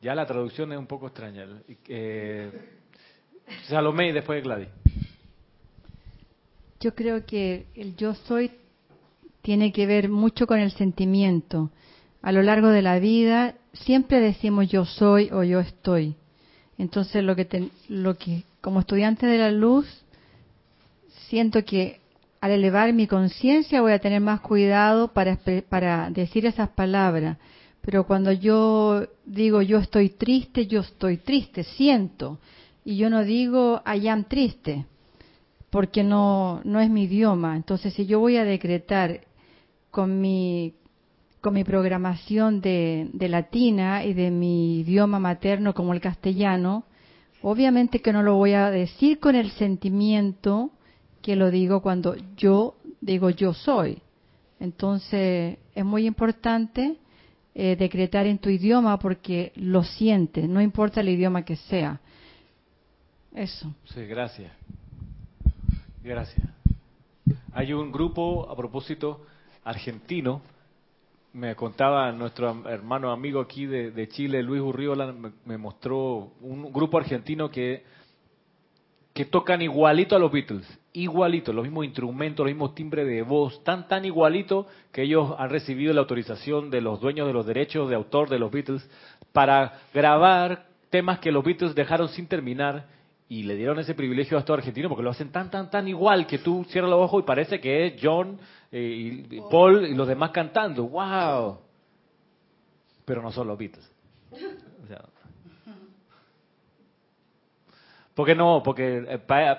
Ya 0.00 0.14
la 0.14 0.26
traducción 0.26 0.70
es 0.72 0.78
un 0.78 0.86
poco 0.86 1.06
extraña. 1.06 1.46
Eh, 1.88 2.52
Salomé 3.66 4.10
y 4.10 4.12
después 4.12 4.44
Gladys. 4.44 4.68
Yo 6.80 6.94
creo 6.94 7.24
que 7.24 7.66
el 7.74 7.96
yo 7.96 8.14
soy 8.14 8.50
tiene 9.44 9.72
que 9.72 9.84
ver 9.84 10.08
mucho 10.08 10.46
con 10.46 10.58
el 10.58 10.72
sentimiento. 10.72 11.70
A 12.22 12.32
lo 12.32 12.42
largo 12.42 12.68
de 12.68 12.80
la 12.80 12.98
vida 12.98 13.56
siempre 13.74 14.18
decimos 14.18 14.70
yo 14.70 14.86
soy 14.86 15.28
o 15.32 15.42
yo 15.42 15.60
estoy. 15.60 16.16
Entonces 16.78 17.22
lo 17.22 17.36
que, 17.36 17.68
lo 17.88 18.16
que 18.16 18.44
como 18.62 18.80
estudiante 18.80 19.26
de 19.26 19.36
la 19.36 19.50
luz 19.50 19.86
siento 21.28 21.62
que 21.62 22.00
al 22.40 22.52
elevar 22.52 22.94
mi 22.94 23.06
conciencia 23.06 23.82
voy 23.82 23.92
a 23.92 23.98
tener 23.98 24.22
más 24.22 24.40
cuidado 24.40 25.08
para, 25.08 25.38
para 25.68 26.08
decir 26.08 26.46
esas 26.46 26.70
palabras. 26.70 27.36
Pero 27.82 28.06
cuando 28.06 28.32
yo 28.32 29.06
digo 29.26 29.60
yo 29.60 29.76
estoy 29.76 30.08
triste, 30.08 30.66
yo 30.66 30.80
estoy 30.80 31.18
triste, 31.18 31.64
siento. 31.64 32.38
Y 32.82 32.96
yo 32.96 33.10
no 33.10 33.24
digo 33.24 33.82
I 33.84 34.08
triste 34.24 34.86
porque 35.68 36.02
no, 36.02 36.62
no 36.64 36.80
es 36.80 36.88
mi 36.88 37.02
idioma. 37.02 37.56
Entonces, 37.56 37.92
si 37.92 38.06
yo 38.06 38.20
voy 38.20 38.36
a 38.36 38.44
decretar 38.44 39.20
con 39.94 40.20
mi, 40.20 40.74
con 41.40 41.54
mi 41.54 41.62
programación 41.62 42.60
de, 42.60 43.10
de 43.12 43.28
latina 43.28 44.04
y 44.04 44.12
de 44.12 44.32
mi 44.32 44.80
idioma 44.80 45.20
materno 45.20 45.72
como 45.72 45.94
el 45.94 46.00
castellano, 46.00 46.82
obviamente 47.42 48.00
que 48.00 48.12
no 48.12 48.24
lo 48.24 48.34
voy 48.34 48.54
a 48.54 48.72
decir 48.72 49.20
con 49.20 49.36
el 49.36 49.52
sentimiento 49.52 50.72
que 51.22 51.36
lo 51.36 51.52
digo 51.52 51.80
cuando 51.80 52.16
yo 52.36 52.74
digo 53.00 53.30
yo 53.30 53.54
soy. 53.54 54.02
Entonces, 54.58 55.58
es 55.76 55.84
muy 55.84 56.06
importante 56.06 56.96
eh, 57.54 57.76
decretar 57.76 58.26
en 58.26 58.38
tu 58.38 58.48
idioma 58.50 58.98
porque 58.98 59.52
lo 59.54 59.84
sientes, 59.84 60.48
no 60.48 60.60
importa 60.60 61.02
el 61.02 61.10
idioma 61.10 61.44
que 61.44 61.54
sea. 61.54 62.00
Eso. 63.32 63.72
Sí, 63.84 64.04
gracias. 64.06 64.50
Gracias. 66.02 66.48
Hay 67.52 67.72
un 67.72 67.92
grupo, 67.92 68.50
a 68.50 68.56
propósito, 68.56 69.24
argentino, 69.64 70.42
me 71.32 71.56
contaba 71.56 72.12
nuestro 72.12 72.68
hermano 72.68 73.10
amigo 73.10 73.40
aquí 73.40 73.66
de, 73.66 74.08
Chile, 74.08 74.42
Luis 74.42 74.62
Urriola, 74.62 75.12
me, 75.44 75.58
mostró 75.58 76.32
un 76.40 76.72
grupo 76.72 76.98
argentino 76.98 77.50
que, 77.50 77.82
que 79.12 79.24
tocan 79.24 79.60
igualito 79.60 80.14
a 80.14 80.20
los 80.20 80.30
Beatles, 80.30 80.66
igualito, 80.92 81.52
los 81.52 81.64
mismos 81.64 81.86
instrumentos, 81.86 82.44
los 82.44 82.52
mismos 82.52 82.74
timbres 82.76 83.06
de 83.06 83.22
voz, 83.22 83.64
tan, 83.64 83.88
tan 83.88 84.04
igualito 84.04 84.68
que 84.92 85.02
ellos 85.02 85.34
han 85.36 85.50
recibido 85.50 85.92
la 85.92 86.02
autorización 86.02 86.70
de 86.70 86.80
los 86.80 87.00
dueños 87.00 87.26
de 87.26 87.32
los 87.32 87.44
derechos 87.44 87.88
de 87.88 87.96
autor 87.96 88.28
de 88.28 88.38
los 88.38 88.52
Beatles 88.52 88.88
para 89.32 89.80
grabar 89.92 90.66
temas 90.90 91.18
que 91.18 91.32
los 91.32 91.42
Beatles 91.42 91.74
dejaron 91.74 92.08
sin 92.10 92.28
terminar 92.28 92.86
y 93.28 93.42
le 93.44 93.56
dieron 93.56 93.78
ese 93.78 93.94
privilegio 93.94 94.36
a 94.36 94.40
estos 94.40 94.58
argentinos 94.58 94.88
porque 94.88 95.02
lo 95.02 95.10
hacen 95.10 95.32
tan, 95.32 95.50
tan, 95.50 95.70
tan 95.70 95.88
igual 95.88 96.26
que 96.26 96.38
tú 96.38 96.64
cierras 96.68 96.90
los 96.90 97.00
ojos 97.00 97.22
y 97.22 97.26
parece 97.26 97.60
que 97.60 97.86
es 97.86 97.94
John 98.02 98.38
eh, 98.70 99.26
y 99.30 99.40
Paul 99.50 99.86
y 99.86 99.94
los 99.94 100.06
demás 100.06 100.30
cantando. 100.30 100.84
¡Wow! 100.84 101.58
Pero 103.04 103.22
no 103.22 103.32
son 103.32 103.48
los 103.48 103.58
Beatles. 103.58 103.90
¿Por 108.14 108.26
qué 108.26 108.34
no? 108.34 108.62
Porque 108.62 109.04
eh, 109.08 109.56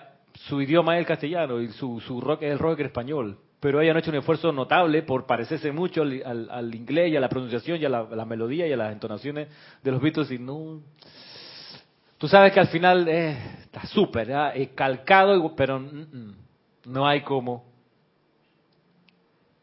su 0.48 0.62
idioma 0.62 0.96
es 0.96 1.00
el 1.00 1.06
castellano 1.06 1.60
y 1.60 1.70
su, 1.70 2.00
su 2.00 2.22
rock 2.22 2.44
es 2.44 2.52
el 2.52 2.60
rock 2.60 2.80
español. 2.82 3.38
Pero 3.60 3.82
ellos 3.82 3.94
han 3.94 4.00
hecho 4.00 4.12
un 4.12 4.18
esfuerzo 4.18 4.52
notable 4.52 5.02
por 5.02 5.26
parecerse 5.26 5.72
mucho 5.72 6.04
al, 6.04 6.76
inglés 6.76 7.12
y 7.12 7.18
a 7.18 7.20
la 7.20 7.30
pronunciación 7.30 7.82
y 7.82 7.86
a 7.86 7.90
la, 7.90 8.04
la 8.04 8.26
melodía 8.26 8.68
y 8.68 8.74
a 8.74 8.78
las 8.78 8.94
entonaciones 8.94 9.48
de 9.82 9.92
los 9.92 10.02
Beatles 10.02 10.30
y 10.32 10.38
no 10.38 10.82
Tú 12.18 12.28
sabes 12.28 12.54
que 12.54 12.60
al 12.60 12.68
final 12.68 13.08
eh, 13.08 13.38
está 13.62 13.86
súper, 13.86 14.30
calcado, 14.74 15.56
pero 15.56 15.84
no 16.86 17.08
hay 17.08 17.22
como. 17.22 17.66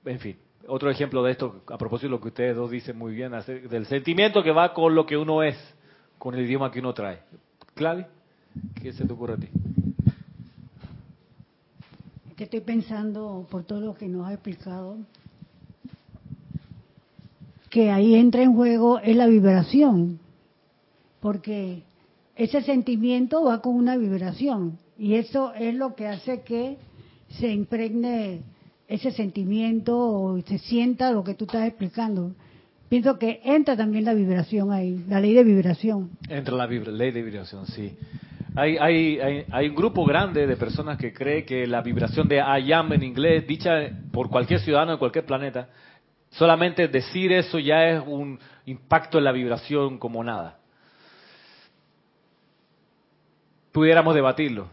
En 0.04 0.18
fin, 0.18 0.36
otro 0.66 0.90
ejemplo 0.90 1.22
de 1.22 1.32
esto, 1.32 1.62
a 1.68 1.78
propósito 1.78 2.08
de 2.08 2.10
lo 2.10 2.20
que 2.20 2.28
ustedes 2.28 2.56
dos 2.56 2.70
dicen 2.70 2.98
muy 2.98 3.14
bien, 3.14 3.32
del 3.70 3.86
sentimiento 3.86 4.42
que 4.42 4.50
va 4.50 4.74
con 4.74 4.94
lo 4.94 5.06
que 5.06 5.16
uno 5.16 5.42
es, 5.42 5.56
con 6.18 6.34
el 6.34 6.44
idioma 6.44 6.70
que 6.70 6.80
uno 6.80 6.92
trae. 6.92 7.20
Clave, 7.74 8.06
¿qué 8.82 8.92
se 8.92 9.06
te 9.06 9.12
ocurre 9.12 9.34
a 9.34 9.36
ti? 9.38 9.48
Que 12.36 12.44
estoy 12.44 12.60
pensando, 12.60 13.46
por 13.50 13.64
todo 13.64 13.80
lo 13.80 13.94
que 13.94 14.08
nos 14.08 14.26
ha 14.26 14.32
explicado, 14.32 14.98
que 17.70 17.90
ahí 17.90 18.14
entra 18.14 18.42
en 18.42 18.54
juego 18.54 18.98
es 18.98 19.16
la 19.16 19.26
vibración, 19.26 20.18
porque 21.20 21.82
ese 22.36 22.62
sentimiento 22.62 23.44
va 23.44 23.60
con 23.60 23.74
una 23.74 23.96
vibración 23.96 24.78
y 24.98 25.14
eso 25.14 25.52
es 25.54 25.74
lo 25.74 25.94
que 25.94 26.08
hace 26.08 26.42
que 26.42 26.78
se 27.28 27.48
impregne 27.48 28.42
ese 28.88 29.10
sentimiento 29.10 29.98
o 29.98 30.40
se 30.42 30.58
sienta 30.58 31.12
lo 31.12 31.24
que 31.24 31.34
tú 31.34 31.44
estás 31.44 31.66
explicando. 31.66 32.32
Pienso 32.88 33.18
que 33.18 33.40
entra 33.44 33.76
también 33.76 34.04
la 34.04 34.12
vibración 34.12 34.70
ahí, 34.70 35.02
la 35.08 35.18
ley 35.18 35.32
de 35.32 35.44
vibración. 35.44 36.10
Entra 36.28 36.56
la 36.56 36.66
ley 36.66 37.10
de 37.10 37.22
vibración, 37.22 37.66
sí. 37.66 37.96
Hay, 38.54 38.76
hay, 38.76 39.18
hay, 39.50 39.68
un 39.68 39.74
grupo 39.74 40.04
grande 40.04 40.46
de 40.46 40.56
personas 40.58 40.98
que 40.98 41.10
cree 41.14 41.46
que 41.46 41.66
la 41.66 41.80
vibración 41.80 42.28
de 42.28 42.36
I 42.36 42.70
am 42.72 42.92
en 42.92 43.02
inglés, 43.02 43.46
dicha 43.46 43.88
por 44.12 44.28
cualquier 44.28 44.60
ciudadano 44.60 44.92
de 44.92 44.98
cualquier 44.98 45.24
planeta, 45.24 45.70
solamente 46.32 46.86
decir 46.88 47.32
eso 47.32 47.58
ya 47.58 47.88
es 47.88 48.02
un 48.06 48.38
impacto 48.66 49.16
en 49.16 49.24
la 49.24 49.32
vibración 49.32 49.98
como 49.98 50.22
nada. 50.22 50.58
Pudiéramos 53.72 54.14
debatirlo. 54.14 54.68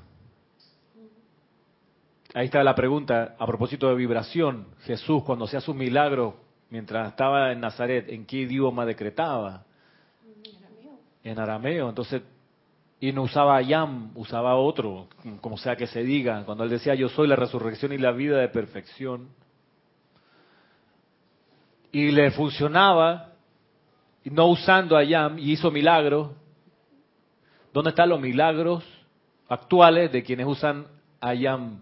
Ahí 2.33 2.45
está 2.45 2.63
la 2.63 2.75
pregunta 2.75 3.35
a 3.39 3.47
propósito 3.47 3.89
de 3.89 3.95
vibración. 3.95 4.67
Jesús, 4.83 5.23
cuando 5.23 5.45
hacía 5.45 5.61
sus 5.61 5.75
milagros, 5.75 6.35
mientras 6.69 7.09
estaba 7.09 7.51
en 7.51 7.59
Nazaret, 7.59 8.07
¿en 8.09 8.25
qué 8.25 8.37
idioma 8.37 8.85
decretaba? 8.85 9.63
En 10.23 10.63
arameo. 10.63 10.99
En 11.23 11.39
arameo. 11.39 11.89
Entonces, 11.89 12.21
y 12.99 13.11
no 13.13 13.23
usaba 13.23 13.61
Yam, 13.61 14.11
usaba 14.15 14.55
otro, 14.55 15.07
como 15.41 15.57
sea 15.57 15.75
que 15.75 15.87
se 15.87 16.03
diga. 16.03 16.43
Cuando 16.45 16.65
él 16.65 16.69
decía, 16.69 16.93
yo 16.93 17.09
soy 17.09 17.27
la 17.27 17.35
resurrección 17.35 17.93
y 17.93 17.97
la 17.97 18.11
vida 18.11 18.37
de 18.37 18.49
perfección. 18.49 19.29
Y 21.91 22.11
le 22.11 22.29
funcionaba, 22.31 23.31
no 24.25 24.47
usando 24.47 24.97
a 24.97 25.03
Yam, 25.03 25.39
y 25.39 25.53
hizo 25.53 25.71
milagros, 25.71 26.31
¿Dónde 27.73 27.91
están 27.91 28.09
los 28.09 28.19
milagros 28.19 28.83
actuales 29.47 30.11
de 30.11 30.23
quienes 30.23 30.47
usan 30.47 30.87
ayam? 31.19 31.81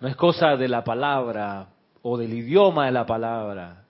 No 0.00 0.08
es 0.08 0.16
cosa 0.16 0.56
de 0.56 0.68
la 0.68 0.84
palabra 0.84 1.68
o 2.02 2.16
del 2.16 2.32
idioma 2.32 2.86
de 2.86 2.92
la 2.92 3.04
palabra, 3.04 3.84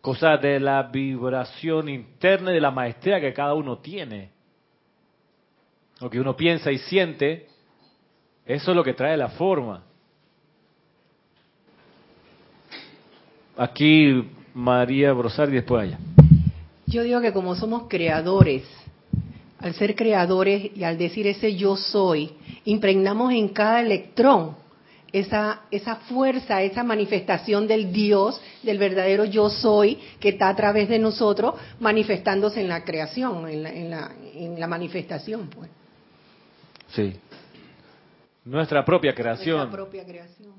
cosa 0.00 0.36
de 0.36 0.60
la 0.60 0.84
vibración 0.84 1.88
interna 1.88 2.52
y 2.52 2.54
de 2.54 2.60
la 2.60 2.70
maestría 2.70 3.20
que 3.20 3.32
cada 3.32 3.54
uno 3.54 3.78
tiene. 3.78 4.30
Lo 6.00 6.08
que 6.08 6.20
uno 6.20 6.36
piensa 6.36 6.70
y 6.70 6.78
siente, 6.78 7.48
eso 8.46 8.70
es 8.70 8.76
lo 8.76 8.84
que 8.84 8.94
trae 8.94 9.16
la 9.16 9.30
forma. 9.30 9.82
Aquí 13.56 14.30
María 14.54 15.12
Brosar 15.12 15.48
y 15.50 15.52
después 15.52 15.82
allá. 15.82 15.98
Yo 16.90 17.04
digo 17.04 17.20
que 17.20 17.32
como 17.32 17.54
somos 17.54 17.84
creadores, 17.88 18.64
al 19.60 19.74
ser 19.74 19.94
creadores 19.94 20.76
y 20.76 20.82
al 20.82 20.98
decir 20.98 21.26
ese 21.28 21.54
yo 21.54 21.76
soy, 21.76 22.32
impregnamos 22.64 23.32
en 23.32 23.48
cada 23.48 23.80
electrón 23.80 24.56
esa, 25.12 25.62
esa 25.70 25.96
fuerza, 25.96 26.62
esa 26.62 26.82
manifestación 26.82 27.68
del 27.68 27.92
Dios, 27.92 28.40
del 28.62 28.78
verdadero 28.78 29.24
yo 29.24 29.50
soy, 29.50 29.98
que 30.18 30.30
está 30.30 30.48
a 30.48 30.56
través 30.56 30.88
de 30.88 30.98
nosotros 30.98 31.54
manifestándose 31.78 32.60
en 32.60 32.68
la 32.68 32.84
creación, 32.84 33.48
en 33.48 33.62
la, 33.62 33.70
en 33.70 33.90
la, 33.90 34.12
en 34.34 34.60
la 34.60 34.66
manifestación. 34.66 35.48
Pues. 35.48 35.70
Sí. 36.88 37.14
Nuestra 38.44 38.84
propia 38.84 39.14
creación. 39.14 39.58
Nuestra 39.58 39.76
propia 39.76 40.04
creación. 40.04 40.54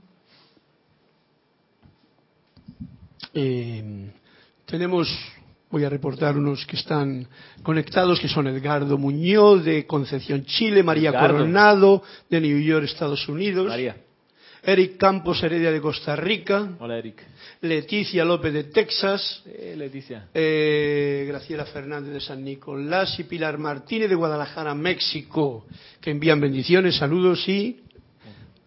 Eh, 3.34 4.12
tenemos, 4.66 5.10
voy 5.72 5.84
a 5.86 5.90
reportar 5.90 6.38
unos 6.38 6.66
que 6.66 6.76
están 6.76 7.28
conectados, 7.64 8.20
que 8.20 8.28
son 8.28 8.48
Edgardo 8.48 8.98
Muñoz 8.98 9.64
de 9.64 9.86
Concepción, 9.88 10.44
Chile, 10.46 10.84
María 10.84 11.10
Edgardo. 11.12 11.38
Coronado 11.38 12.04
de 12.30 12.42
New 12.42 12.60
York, 12.60 12.86
Estados 12.86 13.28
Unidos, 13.30 13.68
María. 13.68 13.96
Eric 14.64 14.98
Campos 14.98 15.42
Heredia 15.42 15.72
de 15.72 15.82
Costa 15.82 16.16
Rica, 16.16 16.70
Hola, 16.80 17.00
Eric. 17.00 17.24
Leticia 17.62 18.24
López 18.24 18.54
de 18.54 18.66
Texas, 18.66 19.42
Eh, 19.48 19.74
Leticia. 19.76 20.28
eh, 20.36 21.26
Graciela 21.28 21.66
Fernández 21.66 22.14
de 22.14 22.22
San 22.22 22.44
Nicolás 22.44 23.18
y 23.20 23.24
Pilar 23.24 23.58
Martínez 23.58 24.08
de 24.10 24.16
Guadalajara, 24.16 24.76
México, 24.76 25.66
que 26.00 26.12
envían 26.12 26.40
bendiciones, 26.40 26.96
saludos 26.98 27.48
y 27.50 27.81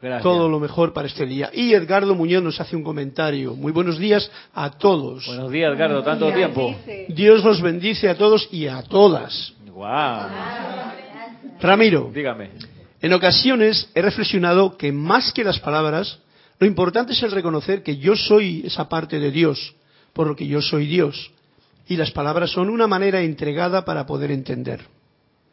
Gracias. 0.02 0.22
todo 0.22 0.48
lo 0.50 0.61
mejor 0.61 0.92
para 0.92 1.09
este 1.09 1.24
día. 1.24 1.50
Y 1.54 1.72
Edgardo 1.72 2.14
Muñoz 2.14 2.42
nos 2.42 2.61
hace 2.61 2.76
un 2.76 2.83
comentario. 2.85 3.54
Muy 3.54 3.72
buenos 3.72 3.98
días 3.98 4.30
a 4.54 4.70
todos. 4.70 5.26
Buenos 5.26 5.50
días, 5.50 5.74
Edgardo. 5.74 6.02
Tanto 6.02 6.30
tiempo. 6.33 6.74
Dios 7.09 7.42
los 7.42 7.62
bendice 7.62 8.09
a 8.11 8.14
todos 8.16 8.46
y 8.52 8.66
a 8.66 8.83
todas. 8.83 9.54
Wow. 9.72 10.28
Ramiro, 11.61 12.11
Dígame. 12.12 12.50
en 13.00 13.12
ocasiones 13.12 13.90
he 13.94 14.02
reflexionado 14.02 14.76
que 14.76 14.92
más 14.92 15.33
que 15.33 15.44
las 15.44 15.59
palabras, 15.61 16.18
lo 16.59 16.66
importante 16.66 17.12
es 17.12 17.22
el 17.22 17.30
reconocer 17.33 17.83
que 17.83 17.96
yo 17.96 18.16
soy 18.16 18.62
esa 18.66 18.88
parte 18.88 19.18
de 19.18 19.30
Dios, 19.30 19.74
por 20.12 20.26
lo 20.26 20.37
que 20.37 20.46
yo 20.46 20.61
soy 20.61 20.87
Dios. 20.87 21.30
Y 21.88 21.96
las 21.96 22.11
palabras 22.11 22.50
son 22.50 22.70
una 22.70 22.87
manera 22.87 23.20
entregada 23.22 23.85
para 23.85 24.07
poder 24.07 24.30
entender. 24.30 24.80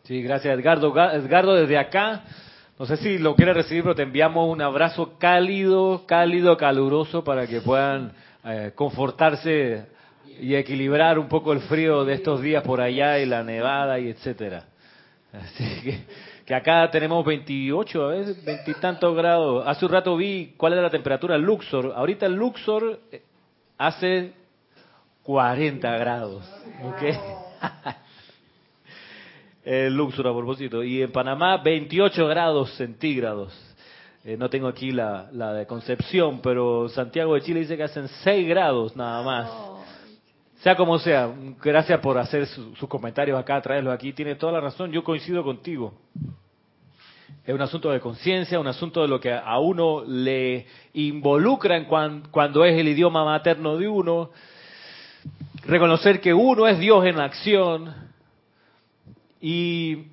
Sí, 0.04 0.22
gracias, 0.22 0.58
Edgardo. 0.58 0.94
Ga- 0.94 1.14
Edgardo, 1.16 1.54
desde 1.54 1.78
acá, 1.78 2.24
no 2.82 2.88
sé 2.88 2.98
si 2.98 3.20
lo 3.20 3.36
quieres 3.36 3.56
recibir, 3.56 3.84
pero 3.84 3.94
te 3.94 4.02
enviamos 4.02 4.50
un 4.50 4.60
abrazo 4.60 5.14
cálido, 5.20 6.04
cálido, 6.08 6.58
caluroso 6.58 7.24
para 7.24 7.46
que 7.46 7.62
puedan 7.62 8.12
eh, 8.44 8.72
confortarse 8.74 9.86
y 10.40 10.56
equilibrar 10.56 11.20
un 11.20 11.28
poco 11.28 11.54
el 11.54 11.60
frío 11.60 12.04
de 12.06 12.16
estos 12.16 12.42
días 12.42 12.64
por 12.64 12.82
allá 12.82 13.20
y 13.20 13.28
la 13.28 13.44
nevada 13.44 14.00
y 14.00 14.10
etcétera. 14.10 14.66
Así 15.32 15.64
que, 15.84 16.06
que 16.44 16.56
acá 16.56 16.90
tenemos 16.90 17.24
28, 17.24 18.04
a 18.04 18.08
veces, 18.08 18.44
veintitantos 18.44 19.16
grados. 19.16 19.64
Hace 19.68 19.86
un 19.86 19.92
rato 19.92 20.18
vi 20.18 20.56
cuál 20.58 20.74
era 20.74 20.82
la 20.82 20.90
temperatura 20.90 21.36
en 21.36 21.44
Luxor. 21.44 21.94
Ahorita 21.96 22.26
en 22.26 22.36
Luxor 22.36 23.00
eh, 23.12 23.22
hace 23.78 24.34
40 25.22 25.98
grados. 25.98 26.52
¿ok? 26.84 27.04
El 29.74 29.96
Luxor 29.96 30.28
a 30.28 30.34
propósito. 30.34 30.84
Y 30.84 31.02
en 31.02 31.14
Panamá 31.14 31.56
28 31.56 32.28
grados 32.28 32.72
centígrados. 32.76 33.54
Eh, 34.26 34.36
no 34.38 34.50
tengo 34.50 34.68
aquí 34.68 34.92
la, 34.92 35.30
la 35.32 35.54
de 35.54 35.66
Concepción, 35.66 36.42
pero 36.44 36.90
Santiago 36.90 37.36
de 37.36 37.42
Chile 37.42 37.62
dice 37.62 37.78
que 37.78 37.84
hacen 37.84 38.10
6 38.24 38.50
grados 38.50 38.98
nada 38.98 39.24
más. 39.24 39.50
Sea 40.62 40.76
como 40.76 41.00
sea, 41.00 41.32
gracias 41.64 42.02
por 42.02 42.18
hacer 42.18 42.48
su- 42.48 42.76
sus 42.76 42.90
comentarios 42.90 43.40
acá, 43.40 43.62
traerlos 43.62 43.94
aquí. 43.94 44.12
Tiene 44.12 44.36
toda 44.36 44.52
la 44.52 44.60
razón, 44.60 44.92
yo 44.92 45.06
coincido 45.06 45.42
contigo. 45.42 45.94
Es 47.46 47.56
un 47.56 47.62
asunto 47.62 47.90
de 47.92 48.02
conciencia, 48.02 48.60
un 48.60 48.68
asunto 48.68 49.02
de 49.02 49.08
lo 49.08 49.22
que 49.22 49.32
a 49.34 49.58
uno 49.60 50.04
le 50.06 50.68
involucra 50.96 51.78
en 51.78 51.86
cuan- 51.86 52.24
cuando 52.30 52.66
es 52.66 52.78
el 52.78 52.90
idioma 52.90 53.24
materno 53.24 53.78
de 53.78 53.88
uno. 53.88 54.32
Reconocer 55.66 56.20
que 56.20 56.34
uno 56.34 56.68
es 56.68 56.78
Dios 56.78 57.06
en 57.06 57.20
acción 57.22 58.11
y, 59.42 60.06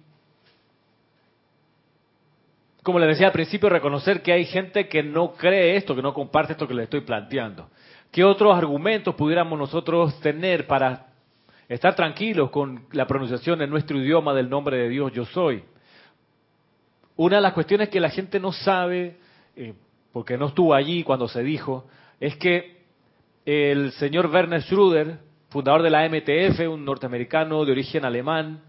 como 2.82 2.98
les 2.98 3.10
decía 3.10 3.26
al 3.26 3.32
principio, 3.32 3.68
reconocer 3.68 4.22
que 4.22 4.32
hay 4.32 4.46
gente 4.46 4.88
que 4.88 5.02
no 5.02 5.34
cree 5.34 5.76
esto, 5.76 5.94
que 5.94 6.00
no 6.00 6.14
comparte 6.14 6.52
esto 6.52 6.66
que 6.66 6.72
les 6.72 6.84
estoy 6.84 7.02
planteando. 7.02 7.68
¿Qué 8.10 8.24
otros 8.24 8.56
argumentos 8.56 9.14
pudiéramos 9.14 9.58
nosotros 9.58 10.18
tener 10.20 10.66
para 10.66 11.08
estar 11.68 11.94
tranquilos 11.94 12.50
con 12.50 12.86
la 12.92 13.06
pronunciación 13.06 13.60
en 13.60 13.68
nuestro 13.68 13.98
idioma 13.98 14.32
del 14.32 14.48
nombre 14.48 14.78
de 14.78 14.88
Dios 14.88 15.12
yo 15.12 15.26
soy? 15.26 15.62
Una 17.16 17.36
de 17.36 17.42
las 17.42 17.52
cuestiones 17.52 17.90
que 17.90 18.00
la 18.00 18.08
gente 18.08 18.40
no 18.40 18.52
sabe, 18.52 19.18
eh, 19.56 19.74
porque 20.10 20.38
no 20.38 20.46
estuvo 20.46 20.72
allí 20.72 21.02
cuando 21.02 21.28
se 21.28 21.42
dijo, 21.42 21.86
es 22.18 22.36
que 22.36 22.78
el 23.44 23.92
señor 23.92 24.30
Werner 24.30 24.62
Schröder, 24.62 25.18
fundador 25.50 25.82
de 25.82 25.90
la 25.90 26.08
MTF, 26.08 26.60
un 26.70 26.86
norteamericano 26.86 27.64
de 27.66 27.72
origen 27.72 28.06
alemán, 28.06 28.62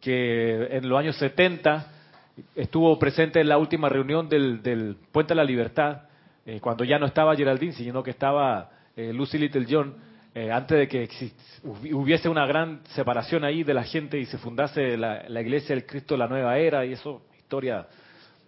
que 0.00 0.68
en 0.70 0.88
los 0.88 0.98
años 0.98 1.16
70 1.16 1.92
estuvo 2.54 2.98
presente 2.98 3.40
en 3.40 3.48
la 3.48 3.58
última 3.58 3.88
reunión 3.88 4.28
del, 4.28 4.62
del 4.62 4.96
Puente 5.12 5.34
de 5.34 5.36
la 5.36 5.44
Libertad, 5.44 6.02
eh, 6.44 6.60
cuando 6.60 6.84
ya 6.84 6.98
no 6.98 7.06
estaba 7.06 7.34
Geraldine, 7.34 7.72
sino 7.72 8.02
que 8.02 8.10
estaba 8.10 8.70
eh, 8.96 9.12
Lucy 9.12 9.38
Little 9.38 9.66
John, 9.68 9.94
eh, 10.34 10.52
antes 10.52 10.78
de 10.78 10.88
que 10.88 11.08
hubiese 11.92 12.28
una 12.28 12.46
gran 12.46 12.80
separación 12.94 13.42
ahí 13.42 13.64
de 13.64 13.74
la 13.74 13.84
gente 13.84 14.18
y 14.18 14.26
se 14.26 14.38
fundase 14.38 14.96
la, 14.96 15.24
la 15.28 15.40
Iglesia 15.40 15.74
del 15.74 15.86
Cristo 15.86 16.14
de 16.14 16.18
la 16.18 16.28
Nueva 16.28 16.58
Era, 16.58 16.84
y 16.84 16.92
eso, 16.92 17.22
historia 17.36 17.86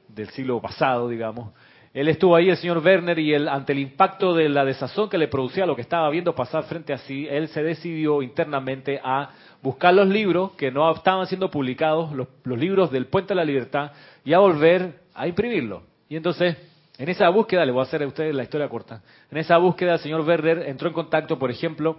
del 0.06 0.28
siglo 0.30 0.60
pasado, 0.60 1.08
digamos. 1.08 1.52
Él 1.98 2.06
estuvo 2.06 2.36
ahí, 2.36 2.48
el 2.48 2.56
señor 2.56 2.78
Werner, 2.78 3.18
y 3.18 3.34
él, 3.34 3.48
ante 3.48 3.72
el 3.72 3.80
impacto 3.80 4.32
de 4.32 4.48
la 4.48 4.64
desazón 4.64 5.08
que 5.08 5.18
le 5.18 5.26
producía 5.26 5.66
lo 5.66 5.74
que 5.74 5.82
estaba 5.82 6.08
viendo 6.10 6.32
pasar 6.32 6.62
frente 6.62 6.92
a 6.92 6.98
sí, 6.98 7.26
él 7.28 7.48
se 7.48 7.60
decidió 7.60 8.22
internamente 8.22 9.00
a 9.02 9.30
buscar 9.60 9.92
los 9.94 10.06
libros 10.06 10.52
que 10.52 10.70
no 10.70 10.88
estaban 10.94 11.26
siendo 11.26 11.50
publicados, 11.50 12.12
los, 12.12 12.28
libros 12.56 12.92
del 12.92 13.06
Puente 13.06 13.30
de 13.30 13.34
la 13.34 13.44
Libertad, 13.44 13.90
y 14.24 14.32
a 14.32 14.38
volver 14.38 15.00
a 15.12 15.26
imprimirlos. 15.26 15.82
Y 16.08 16.14
entonces, 16.14 16.56
en 16.98 17.08
esa 17.08 17.28
búsqueda, 17.30 17.66
le 17.66 17.72
voy 17.72 17.80
a 17.80 17.82
hacer 17.82 18.04
a 18.04 18.06
ustedes 18.06 18.32
la 18.32 18.44
historia 18.44 18.68
corta, 18.68 19.02
en 19.28 19.38
esa 19.38 19.56
búsqueda 19.58 19.94
el 19.94 19.98
señor 19.98 20.20
Werner 20.20 20.68
entró 20.68 20.86
en 20.86 20.94
contacto, 20.94 21.36
por 21.36 21.50
ejemplo, 21.50 21.98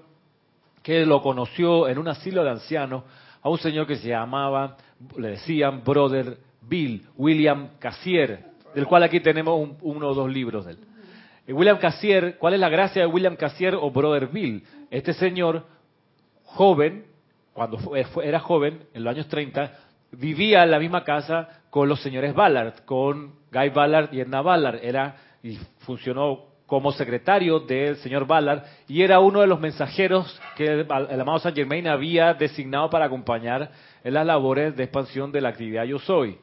que 0.81 1.05
lo 1.05 1.21
conoció 1.21 1.89
en 1.89 1.97
un 1.97 2.07
asilo 2.07 2.45
de 2.45 2.51
ancianos 2.51 3.03
a 3.41 3.49
un 3.49 3.57
señor 3.57 3.85
que 3.85 3.97
se 3.97 4.07
llamaba, 4.07 4.77
le 5.17 5.31
decían 5.31 5.83
Brother 5.83 6.38
Bill, 6.62 7.03
William 7.17 7.71
Cassier, 7.79 8.47
del 8.75 8.86
cual 8.86 9.03
aquí 9.03 9.19
tenemos 9.19 9.60
un- 9.60 9.77
uno 9.82 10.08
o 10.10 10.13
dos 10.13 10.29
libros 10.32 10.65
de 10.65 10.73
él. 10.73 10.77
Eh, 11.47 11.53
William 11.53 11.77
Cassier, 11.77 12.38
¿cuál 12.38 12.53
es 12.53 12.60
la 12.60 12.69
gracia 12.69 13.01
de 13.01 13.08
William 13.08 13.36
Cassier 13.36 13.75
o 13.75 13.89
Brother 13.91 14.27
Bill? 14.27 14.63
Este 14.91 15.13
señor, 15.13 15.65
joven, 16.43 17.05
cuando 17.53 17.77
fue- 17.77 18.03
fue- 18.05 18.27
era 18.27 18.39
joven, 18.39 18.84
en 18.93 19.03
los 19.03 19.12
años 19.13 19.27
30, 19.27 19.71
vivía 20.12 20.63
en 20.63 20.71
la 20.71 20.79
misma 20.79 21.03
casa 21.03 21.49
con 21.69 21.88
los 21.89 22.01
señores 22.01 22.34
Ballard, 22.34 22.84
con 22.86 23.34
Guy 23.51 23.69
Ballard 23.69 24.10
y 24.13 24.21
Edna 24.21 24.41
Ballard. 24.41 24.79
Era, 24.84 25.15
y 25.43 25.58
funcionó 25.79 26.45
como 26.65 26.91
secretario 26.91 27.60
del 27.62 27.95
señor 27.97 28.27
Ballard 28.27 28.63
y 28.88 29.01
era 29.01 29.19
uno 29.19 29.41
de 29.41 29.47
los 29.47 29.60
mensajeros 29.60 30.39
que 30.55 30.65
el, 30.65 30.88
el 31.10 31.21
amado 31.21 31.39
Saint 31.39 31.58
Germain 31.58 31.88
había 31.88 32.34
designado 32.36 32.89
para 32.91 33.05
acompañar 33.05 33.71
en 34.03 34.13
las 34.13 34.25
labores 34.25 34.75
de 34.75 34.84
expansión 34.84 35.32
de 35.32 35.41
la 35.41 35.49
actividad 35.49 35.84
Yo 35.86 35.97
Soy. 35.99 36.38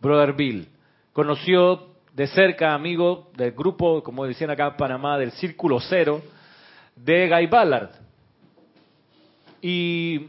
Brother 0.00 0.32
Bill. 0.32 0.68
Conoció 1.12 1.88
de 2.12 2.26
cerca, 2.26 2.74
amigo 2.74 3.30
del 3.36 3.52
grupo, 3.52 4.02
como 4.02 4.24
decían 4.24 4.50
acá 4.50 4.68
en 4.68 4.76
Panamá, 4.76 5.18
del 5.18 5.32
Círculo 5.32 5.80
Cero, 5.80 6.22
de 6.96 7.28
Guy 7.28 7.46
Ballard. 7.46 7.90
Y 9.60 10.28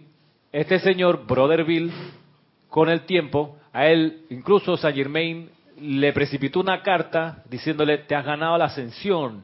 este 0.51 0.79
señor, 0.79 1.25
Brother 1.25 1.63
Bill, 1.63 1.91
con 2.69 2.89
el 2.89 3.01
tiempo, 3.01 3.57
a 3.73 3.87
él, 3.87 4.25
incluso 4.29 4.77
Saint 4.77 4.97
Germain, 4.97 5.49
le 5.79 6.11
precipitó 6.13 6.59
una 6.59 6.81
carta 6.81 7.43
diciéndole, 7.49 7.99
te 7.99 8.15
has 8.15 8.25
ganado 8.25 8.57
la 8.57 8.65
ascensión. 8.65 9.43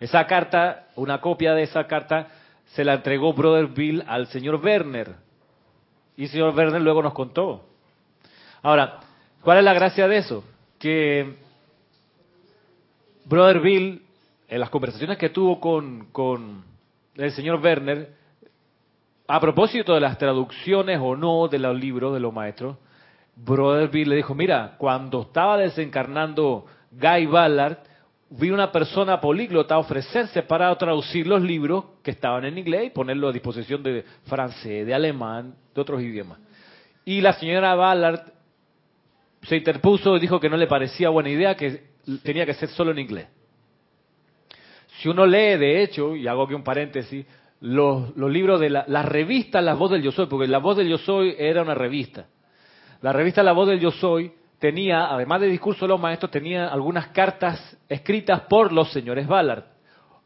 Esa 0.00 0.26
carta, 0.26 0.88
una 0.96 1.20
copia 1.20 1.54
de 1.54 1.62
esa 1.62 1.86
carta, 1.86 2.28
se 2.66 2.84
la 2.84 2.94
entregó 2.94 3.32
Brother 3.32 3.66
Bill 3.66 4.02
al 4.06 4.26
señor 4.28 4.56
Werner. 4.56 5.14
Y 6.16 6.24
el 6.24 6.28
señor 6.28 6.54
Werner 6.56 6.80
luego 6.80 7.02
nos 7.02 7.12
contó. 7.12 7.68
Ahora, 8.62 9.00
¿cuál 9.42 9.58
es 9.58 9.64
la 9.64 9.74
gracia 9.74 10.08
de 10.08 10.18
eso? 10.18 10.44
Que 10.78 11.36
Brother 13.24 13.60
Bill, 13.60 14.02
en 14.48 14.60
las 14.60 14.70
conversaciones 14.70 15.18
que 15.18 15.30
tuvo 15.30 15.60
con, 15.60 16.06
con 16.12 16.64
el 17.14 17.32
señor 17.32 17.60
Werner, 17.60 18.14
a 19.28 19.40
propósito 19.40 19.94
de 19.94 20.00
las 20.00 20.18
traducciones 20.18 20.98
o 21.00 21.16
no 21.16 21.48
de 21.48 21.58
los 21.58 21.78
libros 21.78 22.12
de 22.14 22.20
los 22.20 22.32
maestros, 22.32 22.76
Brother 23.36 23.88
Bill 23.88 24.10
le 24.10 24.16
dijo, 24.16 24.34
mira, 24.34 24.74
cuando 24.78 25.22
estaba 25.22 25.56
desencarnando 25.56 26.66
Guy 26.90 27.26
Ballard, 27.26 27.78
vi 28.28 28.50
una 28.50 28.70
persona 28.72 29.20
políglota 29.20 29.78
ofrecerse 29.78 30.42
para 30.42 30.76
traducir 30.76 31.26
los 31.26 31.42
libros 31.42 31.84
que 32.02 32.10
estaban 32.10 32.44
en 32.44 32.58
inglés 32.58 32.86
y 32.86 32.90
ponerlo 32.90 33.28
a 33.28 33.32
disposición 33.32 33.82
de 33.82 34.04
francés, 34.24 34.86
de 34.86 34.94
alemán, 34.94 35.54
de 35.74 35.80
otros 35.80 36.02
idiomas. 36.02 36.38
Y 37.04 37.20
la 37.20 37.32
señora 37.34 37.74
Ballard 37.74 38.31
se 39.42 39.56
interpuso 39.56 40.16
y 40.16 40.20
dijo 40.20 40.40
que 40.40 40.48
no 40.48 40.56
le 40.56 40.66
parecía 40.66 41.08
buena 41.08 41.30
idea, 41.30 41.56
que 41.56 41.82
tenía 42.22 42.46
que 42.46 42.54
ser 42.54 42.68
solo 42.68 42.92
en 42.92 42.98
inglés. 42.98 43.28
Si 45.00 45.08
uno 45.08 45.26
lee, 45.26 45.56
de 45.56 45.82
hecho, 45.82 46.14
y 46.14 46.28
hago 46.28 46.44
aquí 46.44 46.54
un 46.54 46.62
paréntesis, 46.62 47.26
los, 47.60 48.16
libros 48.16 48.60
de 48.60 48.70
la, 48.70 48.84
la 48.88 49.02
revista 49.02 49.60
La 49.60 49.74
Voz 49.74 49.90
del 49.90 50.02
Yo 50.02 50.12
Soy, 50.12 50.26
porque 50.26 50.46
La 50.48 50.58
Voz 50.58 50.76
del 50.76 50.88
Yo 50.88 50.98
Soy 50.98 51.34
era 51.38 51.62
una 51.62 51.74
revista. 51.74 52.26
La 53.00 53.12
revista 53.12 53.42
La 53.42 53.52
Voz 53.52 53.68
del 53.68 53.80
Yo 53.80 53.90
Soy 53.90 54.32
tenía, 54.62 55.06
además 55.06 55.40
de 55.40 55.48
discurso 55.48 55.86
de 55.86 55.88
los 55.88 56.00
maestros, 56.00 56.30
tenía 56.30 56.68
algunas 56.68 57.08
cartas 57.08 57.76
escritas 57.88 58.42
por 58.42 58.72
los 58.72 58.92
señores 58.92 59.26
Ballard. 59.26 59.64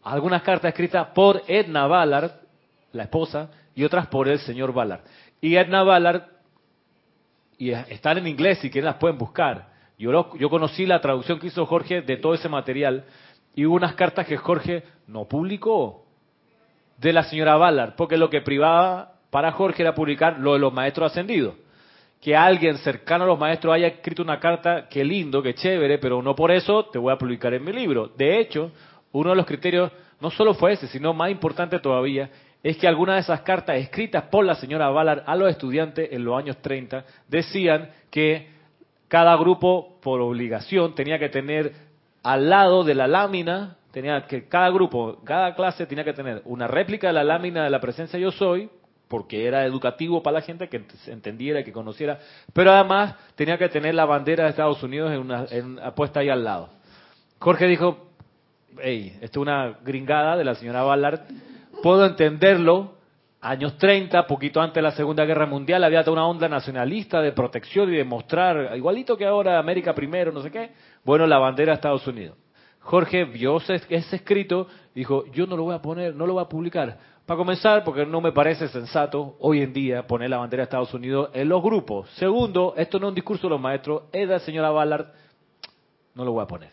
algunas 0.03 0.43
cartas 0.43 0.69
escritas 0.69 1.09
por 1.15 1.43
Edna 1.49 1.87
Ballard, 1.87 2.33
la 2.93 3.05
esposa, 3.05 3.51
y 3.75 3.83
otras 3.83 4.07
por 4.09 4.29
el 4.29 4.39
señor 4.41 4.75
Ballard. 4.75 5.01
Y 5.41 5.57
Edna 5.57 5.83
Ballard, 5.83 6.23
y 7.59 7.71
están 7.71 8.19
en 8.19 8.27
inglés, 8.27 8.59
si 8.59 8.71
quieren 8.71 8.87
las 8.87 8.97
pueden 8.97 9.19
buscar. 9.19 9.69
Yo, 9.99 10.37
yo 10.37 10.51
conocí 10.51 10.87
la 10.87 11.01
traducción 11.01 11.38
que 11.38 11.47
hizo 11.47 11.64
Jorge 11.66 12.03
de 12.03 12.16
todo 12.19 12.35
ese 12.35 12.49
material 12.49 13.05
y 13.55 13.64
hubo 13.64 13.77
unas 13.77 13.95
cartas 13.95 14.27
que 14.27 14.37
Jorge 14.37 14.85
no 15.07 15.25
publicó 15.25 16.05
de 16.99 17.12
la 17.12 17.25
señora 17.25 17.57
Ballard, 17.57 17.95
porque 17.97 18.16
lo 18.16 18.29
que 18.31 18.42
privaba 18.42 19.14
para 19.31 19.53
Jorge 19.53 19.83
era 19.83 19.95
publicar 19.95 20.38
lo 20.38 20.55
de 20.55 20.59
los 20.59 20.73
maestros 20.73 21.11
ascendidos. 21.11 21.55
Que 22.21 22.37
alguien 22.37 22.79
cercano 22.79 23.25
a 23.25 23.27
los 23.27 23.38
maestros 23.38 23.75
haya 23.75 23.88
escrito 23.88 24.23
una 24.23 24.40
carta, 24.40 24.88
qué 24.88 25.05
lindo, 25.05 25.42
qué 25.42 25.55
chévere, 25.55 25.99
pero 25.99 26.23
no 26.23 26.35
por 26.35 26.51
eso 26.51 26.87
te 26.87 26.99
voy 26.99 27.12
a 27.12 27.19
publicar 27.19 27.53
en 27.55 27.64
mi 27.64 27.73
libro. 27.73 28.09
De 28.16 28.38
hecho, 28.38 28.73
uno 29.12 29.31
de 29.31 29.37
los 29.37 29.47
criterios 29.47 29.92
no 30.21 30.31
solo 30.31 30.55
fue 30.55 30.73
ese, 30.73 30.88
sino 30.88 31.12
más 31.12 31.31
importante 31.31 31.79
todavía, 31.79 32.31
es 32.62 32.77
que 32.79 32.88
algunas 32.88 33.16
de 33.16 33.21
esas 33.21 33.42
cartas 33.42 33.77
escritas 33.77 34.25
por 34.25 34.45
la 34.45 34.55
señora 34.55 34.90
Ballard 34.90 35.23
a 35.27 35.37
los 35.37 35.51
estudiantes 35.51 36.09
en 36.12 36.25
los 36.25 36.37
años 36.37 36.57
30 36.62 37.05
decían 37.29 37.90
que 38.11 38.49
cada 39.09 39.37
grupo 39.37 39.99
por 40.03 40.21
obligación 40.21 40.95
tenía 40.95 41.19
que 41.19 41.29
tener 41.29 41.73
al 42.23 42.51
lado 42.51 42.83
de 42.83 42.95
la 42.95 43.07
lámina, 43.07 43.77
tenía 43.92 44.27
que 44.27 44.49
cada 44.49 44.69
grupo, 44.71 45.21
cada 45.25 45.55
clase 45.55 45.87
tenía 45.87 46.05
que 46.05 46.12
tener 46.12 46.42
una 46.45 46.66
réplica 46.66 47.07
de 47.07 47.12
la 47.12 47.25
lámina 47.25 47.64
de 47.64 47.71
la 47.71 47.81
presencia 47.81 48.19
yo 48.19 48.33
soy, 48.33 48.69
porque 49.09 49.47
era 49.47 49.64
educativo 49.64 50.23
para 50.23 50.40
la 50.40 50.42
gente 50.42 50.69
que 50.69 50.85
entendiera, 51.07 51.62
que 51.62 51.73
conociera, 51.73 52.19
pero 52.53 52.73
además 52.73 53.14
tenía 53.37 53.57
que 53.57 53.69
tener 53.69 53.95
la 53.95 54.05
bandera 54.05 54.45
de 54.45 54.51
Estados 54.51 54.83
Unidos 54.83 55.12
en 55.12 55.19
una, 55.21 55.47
en 55.51 55.79
puesta 55.95 56.21
ahí 56.21 56.29
al 56.29 56.42
lado. 56.42 56.71
Jorge 57.38 57.66
dijo, 57.66 58.09
hey, 58.83 59.16
esto 59.21 59.40
es 59.40 59.42
una 59.42 59.79
gringada 59.85 60.37
de 60.37 60.45
la 60.45 60.57
señora 60.57 60.83
Ballard, 60.83 61.21
puedo 61.83 62.07
entenderlo, 62.07 62.95
años 63.41 63.77
30, 63.79 64.27
poquito 64.27 64.61
antes 64.61 64.77
de 64.77 64.83
la 64.83 64.93
Segunda 64.93 65.25
Guerra 65.25 65.47
Mundial, 65.47 65.85
había 65.85 66.03
toda 66.03 66.15
una 66.15 66.27
onda 66.27 66.49
nacionalista 66.49 67.21
de 67.21 67.33
protección 67.33 67.93
y 67.93 67.97
de 67.97 68.05
mostrar, 68.05 68.77
igualito 68.77 69.17
que 69.17 69.27
ahora 69.27 69.59
América 69.59 69.95
primero, 69.95 70.33
no 70.33 70.43
sé 70.43 70.51
qué, 70.51 70.71
bueno, 71.05 71.27
la 71.27 71.39
bandera 71.39 71.73
de 71.73 71.77
Estados 71.77 72.07
Unidos. 72.07 72.37
Jorge 72.81 73.25
vio 73.25 73.57
ese 73.57 74.17
escrito 74.17 74.69
dijo, 74.95 75.27
yo 75.33 75.47
no 75.47 75.57
lo 75.57 75.65
voy 75.65 75.75
a 75.75 75.83
poner, 75.83 76.15
no 76.15 76.25
lo 76.25 76.35
voy 76.35 76.43
a 76.45 76.49
publicar. 76.49 76.97
Para 77.27 77.37
comenzar, 77.37 77.83
porque 77.83 78.07
no 78.07 78.21
me 78.21 78.31
parece 78.31 78.69
sensato 78.69 79.37
hoy 79.41 79.61
en 79.61 79.73
día 79.73 80.07
poner 80.07 80.31
la 80.31 80.39
bandera 80.39 80.61
de 80.61 80.65
Estados 80.65 80.95
Unidos 80.95 81.31
en 81.35 81.49
los 81.49 81.61
grupos. 81.61 82.09
Segundo, 82.11 82.75
esto 82.77 83.01
no 83.01 83.07
es 83.07 83.09
un 83.11 83.15
discurso 83.17 83.49
de 83.49 83.51
los 83.51 83.61
maestros, 83.61 84.05
es 84.12 84.29
de 84.29 84.35
la 84.35 84.39
señora 84.39 84.71
Ballard, 84.71 85.09
no 86.15 86.25
lo 86.25 86.33
voy 86.33 86.45
a 86.45 86.47
poner. 86.47 86.71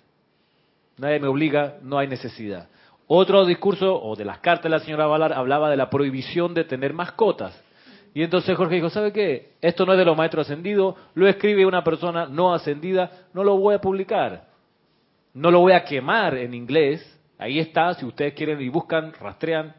Nadie 0.97 1.19
me 1.19 1.27
obliga, 1.27 1.77
no 1.81 1.97
hay 1.97 2.07
necesidad. 2.07 2.69
Otro 3.15 3.45
discurso, 3.45 4.01
o 4.01 4.15
de 4.15 4.25
las 4.25 4.39
cartas 4.39 4.63
de 4.63 4.69
la 4.69 4.79
señora 4.79 5.05
Ballard, 5.05 5.33
hablaba 5.33 5.69
de 5.69 5.77
la 5.77 5.87
prohibición 5.87 6.55
de 6.55 6.63
tener 6.63 6.93
mascotas. 6.93 7.63
Y 8.11 8.23
entonces 8.23 8.57
Jorge 8.57 8.73
dijo, 8.73 8.89
¿sabe 8.89 9.13
qué? 9.13 9.51
Esto 9.61 9.85
no 9.85 9.91
es 9.91 9.99
de 9.99 10.05
los 10.05 10.17
maestros 10.17 10.47
ascendidos, 10.47 10.95
lo 11.13 11.27
escribe 11.27 11.63
una 11.63 11.83
persona 11.83 12.25
no 12.25 12.55
ascendida, 12.55 13.11
no 13.35 13.43
lo 13.43 13.55
voy 13.55 13.75
a 13.75 13.81
publicar. 13.81 14.47
No 15.35 15.51
lo 15.51 15.59
voy 15.59 15.73
a 15.73 15.83
quemar 15.83 16.35
en 16.35 16.55
inglés. 16.55 17.07
Ahí 17.37 17.59
está, 17.59 17.93
si 17.93 18.03
ustedes 18.03 18.33
quieren 18.33 18.59
y 18.59 18.69
buscan, 18.69 19.13
rastrean, 19.21 19.75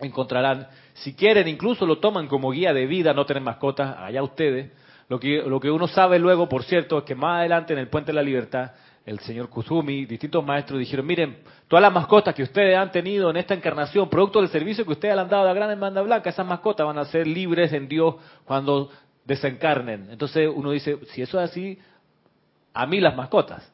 encontrarán. 0.00 0.66
Si 0.94 1.14
quieren, 1.14 1.46
incluso 1.46 1.86
lo 1.86 1.98
toman 1.98 2.26
como 2.26 2.50
guía 2.50 2.72
de 2.72 2.86
vida, 2.86 3.14
no 3.14 3.24
tener 3.24 3.44
mascotas, 3.44 3.94
allá 3.98 4.20
ustedes. 4.20 4.72
Lo 5.08 5.20
que, 5.20 5.44
lo 5.46 5.60
que 5.60 5.70
uno 5.70 5.86
sabe 5.86 6.18
luego, 6.18 6.48
por 6.48 6.64
cierto, 6.64 6.98
es 6.98 7.04
que 7.04 7.14
más 7.14 7.38
adelante 7.38 7.72
en 7.72 7.78
el 7.78 7.86
Puente 7.86 8.08
de 8.08 8.16
la 8.16 8.22
Libertad 8.22 8.72
el 9.08 9.20
señor 9.20 9.48
Kusumi, 9.48 10.04
distintos 10.04 10.44
maestros 10.44 10.78
dijeron, 10.78 11.06
miren, 11.06 11.38
todas 11.66 11.82
las 11.82 11.92
mascotas 11.92 12.34
que 12.34 12.42
ustedes 12.42 12.76
han 12.76 12.92
tenido 12.92 13.30
en 13.30 13.38
esta 13.38 13.54
encarnación, 13.54 14.10
producto 14.10 14.40
del 14.40 14.50
servicio 14.50 14.84
que 14.84 14.92
ustedes 14.92 15.14
le 15.14 15.22
han 15.22 15.30
dado 15.30 15.44
a 15.44 15.46
la 15.46 15.54
gran 15.54 15.70
hermandad 15.70 16.04
blanca, 16.04 16.28
esas 16.28 16.46
mascotas 16.46 16.86
van 16.86 16.98
a 16.98 17.06
ser 17.06 17.26
libres 17.26 17.72
en 17.72 17.88
Dios 17.88 18.16
cuando 18.44 18.90
desencarnen. 19.24 20.08
Entonces 20.10 20.50
uno 20.54 20.72
dice, 20.72 20.98
si 21.06 21.22
eso 21.22 21.40
es 21.40 21.50
así, 21.50 21.78
a 22.74 22.84
mí 22.84 23.00
las 23.00 23.16
mascotas, 23.16 23.72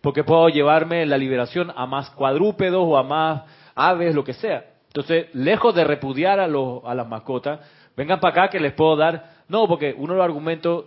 porque 0.00 0.24
puedo 0.24 0.48
llevarme 0.48 1.06
la 1.06 1.16
liberación 1.16 1.72
a 1.74 1.86
más 1.86 2.10
cuadrúpedos 2.10 2.82
o 2.84 2.98
a 2.98 3.04
más 3.04 3.42
aves, 3.76 4.16
lo 4.16 4.24
que 4.24 4.32
sea. 4.32 4.64
Entonces, 4.88 5.28
lejos 5.32 5.76
de 5.76 5.84
repudiar 5.84 6.40
a, 6.40 6.44
a 6.44 6.94
las 6.94 7.08
mascotas, 7.08 7.60
vengan 7.96 8.18
para 8.18 8.32
acá 8.32 8.50
que 8.50 8.58
les 8.58 8.72
puedo 8.72 8.96
dar, 8.96 9.44
no, 9.48 9.68
porque 9.68 9.94
uno 9.96 10.14
de 10.14 10.18
los 10.18 10.24
argumentos 10.24 10.86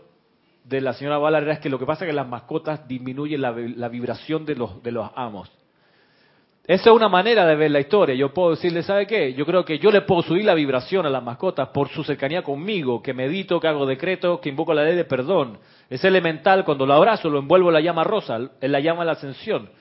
de 0.69 0.81
la 0.81 0.93
señora 0.93 1.17
Ballard 1.17 1.49
es 1.49 1.59
que 1.59 1.69
lo 1.69 1.79
que 1.79 1.85
pasa 1.85 2.05
es 2.05 2.09
que 2.09 2.15
las 2.15 2.27
mascotas 2.27 2.87
disminuyen 2.87 3.41
la, 3.41 3.51
vibración 3.89 4.45
de 4.45 4.55
los, 4.55 4.81
de 4.83 4.91
los 4.91 5.09
amos. 5.15 5.51
Esa 6.67 6.91
es 6.91 6.95
una 6.95 7.09
manera 7.09 7.47
de 7.47 7.55
ver 7.55 7.71
la 7.71 7.79
historia. 7.79 8.13
Yo 8.13 8.31
puedo 8.31 8.51
decirle, 8.51 8.83
¿sabe 8.83 9.07
qué? 9.07 9.33
Yo 9.33 9.43
creo 9.43 9.65
que 9.65 9.79
yo 9.79 9.89
le 9.89 10.01
puedo 10.01 10.21
subir 10.21 10.45
la 10.45 10.53
vibración 10.53 11.07
a 11.07 11.09
las 11.09 11.23
mascotas 11.23 11.69
por 11.69 11.89
su 11.89 12.03
cercanía 12.03 12.43
conmigo, 12.43 13.01
que 13.01 13.11
medito, 13.11 13.59
que 13.59 13.67
hago 13.67 13.87
decreto, 13.87 14.39
que 14.39 14.49
invoco 14.49 14.75
la 14.75 14.83
ley 14.83 14.95
de 14.95 15.05
perdón. 15.05 15.57
Es 15.89 16.03
elemental, 16.03 16.63
cuando 16.63 16.85
lo 16.85 16.93
abrazo, 16.93 17.27
lo 17.27 17.39
envuelvo 17.39 17.69
en 17.69 17.73
la 17.73 17.81
llama 17.81 18.03
rosa, 18.03 18.37
en 18.61 18.71
la 18.71 18.79
llama 18.79 18.99
de 18.99 19.05
la 19.07 19.11
ascensión. 19.13 19.71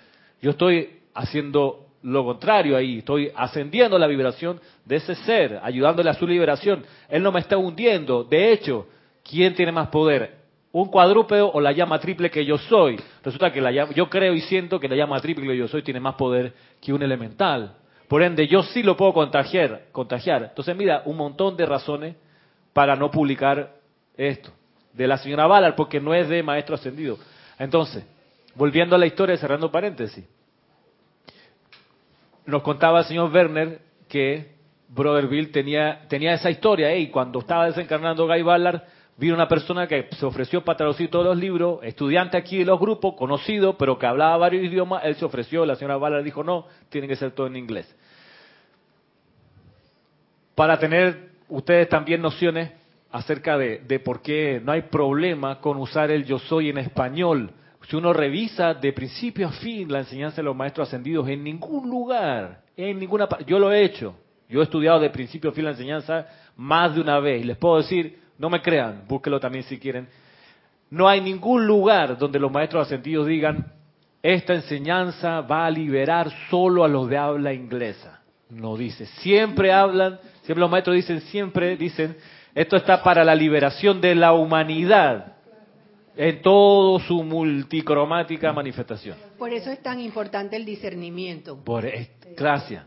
Yo 0.41 0.53
estoy 0.53 1.01
haciendo 1.13 1.89
lo 2.05 2.25
contrario 2.25 2.75
ahí, 2.75 3.01
estoy 3.01 3.31
ascendiendo 3.37 3.99
la 3.99 4.07
vibración 4.07 4.59
de 4.87 4.97
ese 4.97 5.15
ser, 5.15 5.61
ayudándole 5.63 6.09
a 6.09 6.15
su 6.15 6.27
liberación. 6.27 6.87
Él 7.11 7.23
no 7.23 7.33
me 7.33 7.41
está 7.41 7.59
hundiendo. 7.59 8.25
De 8.25 8.51
hecho, 8.51 8.87
¿quién 9.23 9.55
tiene 9.55 9.73
más 9.73 9.89
poder? 9.89 10.38
Un 10.83 10.89
cuadrúpedo 10.91 11.51
o 11.51 11.61
la 11.61 11.73
llama 11.73 11.99
triple 11.99 12.31
que 12.31 12.45
yo 12.45 12.59
soy. 12.59 13.01
Resulta 13.23 13.53
que 13.53 13.61
la 13.61 13.71
yo 13.71 14.09
creo 14.09 14.35
y 14.35 14.41
siento 14.43 14.79
que 14.79 14.89
la 14.89 14.97
llama 14.97 15.21
triple 15.21 15.47
que 15.47 15.57
yo 15.57 15.69
soy 15.69 15.83
tiene 15.83 16.01
más 16.01 16.15
poder 16.15 16.53
que 16.81 16.93
un 16.93 17.03
elemental. 17.03 17.75
Por 18.07 18.23
ende, 18.23 18.47
yo 18.47 18.63
sí 18.63 18.83
lo 18.83 18.97
puedo 18.97 19.13
contagiar. 19.13 19.87
contagiar. 19.93 20.45
Entonces, 20.45 20.75
mira, 20.77 21.03
un 21.05 21.17
montón 21.17 21.57
de 21.57 21.67
razones 21.67 22.17
para 22.73 22.97
no 22.97 23.11
publicar 23.11 23.75
esto. 24.17 24.51
De 24.93 25.07
la 25.07 25.19
señora 25.19 25.47
Ballard, 25.47 25.75
porque 25.75 26.01
no 26.01 26.15
es 26.15 26.29
de 26.29 26.43
maestro 26.43 26.75
ascendido. 26.75 27.19
Entonces, 27.59 28.07
volviendo 28.55 28.97
a 28.97 28.99
la 28.99 29.07
historia, 29.07 29.37
cerrando 29.37 29.71
paréntesis. 29.71 30.25
Nos 32.47 32.63
contaba 32.63 33.01
el 33.01 33.05
señor 33.05 33.31
Werner 33.33 33.81
que 34.09 34.55
Brother 34.89 35.29
Bill 35.29 35.53
tenía, 35.53 36.07
tenía 36.09 36.33
esa 36.33 36.51
historia, 36.51 36.97
y 36.97 37.09
cuando 37.09 37.41
estaba 37.41 37.67
desencarnando 37.67 38.27
Guy 38.27 38.43
Ballard, 38.43 38.83
Vino 39.19 39.35
una 39.35 39.49
persona 39.49 39.89
que 39.89 40.09
se 40.17 40.25
ofreció 40.25 40.65
para 40.65 40.77
traducir 40.77 41.11
todos 41.11 41.25
los 41.25 41.37
libros, 41.37 41.81
estudiante 41.83 42.37
aquí 42.37 42.59
de 42.59 42.65
los 42.65 42.79
grupos, 42.79 43.15
conocido, 43.15 43.77
pero 43.77 43.99
que 43.99 44.07
hablaba 44.07 44.37
varios 44.37 44.63
idiomas. 44.63 45.05
Él 45.05 45.17
se 45.17 45.25
ofreció, 45.25 45.67
la 45.67 45.75
señora 45.75 45.97
Ballard 45.97 46.23
dijo, 46.23 46.45
no, 46.45 46.67
tiene 46.89 47.09
que 47.09 47.17
ser 47.17 47.33
todo 47.33 47.49
en 47.49 47.57
inglés. 47.57 47.93
Para 50.55 50.79
tener 50.79 51.31
ustedes 51.49 51.89
también 51.89 52.23
nociones 52.23 52.71
acerca 53.11 53.59
de, 53.59 54.01
por 54.05 54.23
qué 54.23 54.61
no 54.63 54.71
hay 54.71 54.83
problema 54.83 55.61
con 55.61 55.79
usar 55.79 56.13
el 56.13 56.25
yo 56.25 56.39
soy 56.39 56.69
en 56.71 56.79
español. 56.79 57.51
Si 57.89 57.97
uno 57.97 58.13
revisa 58.13 58.73
de 58.75 58.93
principio 58.93 59.49
a 59.49 59.53
fin 59.53 59.91
la 59.91 60.01
enseñanza 60.01 60.37
de 60.37 60.43
los 60.45 60.55
maestros 60.55 60.87
ascendidos, 60.87 61.29
en 61.29 61.43
ningún 61.43 61.91
lugar, 61.91 62.61
en 62.77 63.01
ninguna 63.01 63.27
yo 63.47 63.59
lo 63.59 63.73
he 63.73 63.83
hecho, 63.83 64.15
yo 64.49 64.61
he 64.61 64.63
estudiado 64.63 65.01
de 65.01 65.11
principio 65.11 65.51
a 65.51 65.53
fin 65.55 65.65
la 65.65 65.71
enseñanza 65.71 66.27
más 66.57 66.95
de 66.95 67.01
una 67.01 67.19
vez 67.19 67.41
y 67.43 67.45
les 67.45 67.57
puedo 67.57 67.79
decir, 67.79 68.28
no 68.39 68.49
me 68.49 68.63
crean, 68.63 69.03
búsquelo 69.09 69.41
también 69.41 69.65
si 69.65 69.79
quieren. 69.79 70.09
No 70.91 71.09
hay 71.09 71.21
ningún 71.21 71.67
lugar 71.67 72.17
donde 72.17 72.39
los 72.39 72.51
maestros 72.51 72.87
ascendidos 72.87 73.27
digan, 73.27 73.73
esta 74.23 74.55
enseñanza 74.55 75.43
va 75.43 75.67
a 75.67 75.71
liberar 75.71 76.31
solo 76.49 76.85
a 76.85 76.89
los 76.89 77.09
de 77.09 77.19
habla 77.19 77.53
inglesa. 77.53 78.23
No 78.51 78.77
dice. 78.77 79.07
Siempre 79.07 79.73
hablan, 79.73 80.19
siempre 80.43 80.61
los 80.61 80.71
maestros 80.71 80.97
dicen, 80.97 81.21
siempre 81.23 81.77
dicen, 81.77 82.17
esto 82.55 82.77
está 82.77 83.03
para 83.03 83.25
la 83.25 83.35
liberación 83.35 84.01
de 84.01 84.15
la 84.15 84.33
humanidad 84.33 85.35
en 86.17 86.43
toda 86.43 86.99
su 87.07 87.23
multicromática 87.23 88.53
manifestación. 88.53 89.17
Por 89.39 89.53
eso 89.53 89.71
es 89.71 89.81
tan 89.83 90.01
importante 90.01 90.57
el 90.57 90.65
discernimiento. 90.65 91.63
Por 91.63 91.87
gracias, 92.37 92.85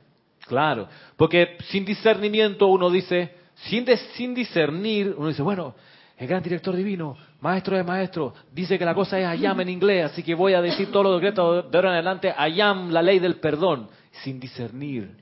claro, 0.47 0.89
porque 1.15 1.57
sin 1.69 1.85
discernimiento 1.85 2.67
uno 2.67 2.89
dice, 2.89 3.40
sin, 3.65 3.85
sin 4.15 4.33
discernir, 4.33 5.13
uno 5.17 5.27
dice, 5.27 5.41
bueno, 5.41 5.75
el 6.17 6.27
gran 6.27 6.43
director 6.43 6.75
divino, 6.75 7.17
maestro 7.39 7.75
de 7.75 7.83
maestros, 7.83 8.33
dice 8.51 8.77
que 8.77 8.85
la 8.85 8.93
cosa 8.93 9.19
es 9.19 9.25
ayam 9.25 9.59
en 9.61 9.69
inglés, 9.69 10.05
así 10.05 10.23
que 10.23 10.35
voy 10.35 10.53
a 10.53 10.61
decir 10.61 10.91
todo 10.91 11.03
lo 11.03 11.13
decretos 11.15 11.71
de 11.71 11.77
ahora 11.77 11.89
en 11.89 11.95
adelante, 11.95 12.33
ayam, 12.37 12.91
la 12.91 13.01
ley 13.01 13.19
del 13.19 13.37
perdón, 13.37 13.89
sin 14.23 14.39
discernir. 14.39 15.17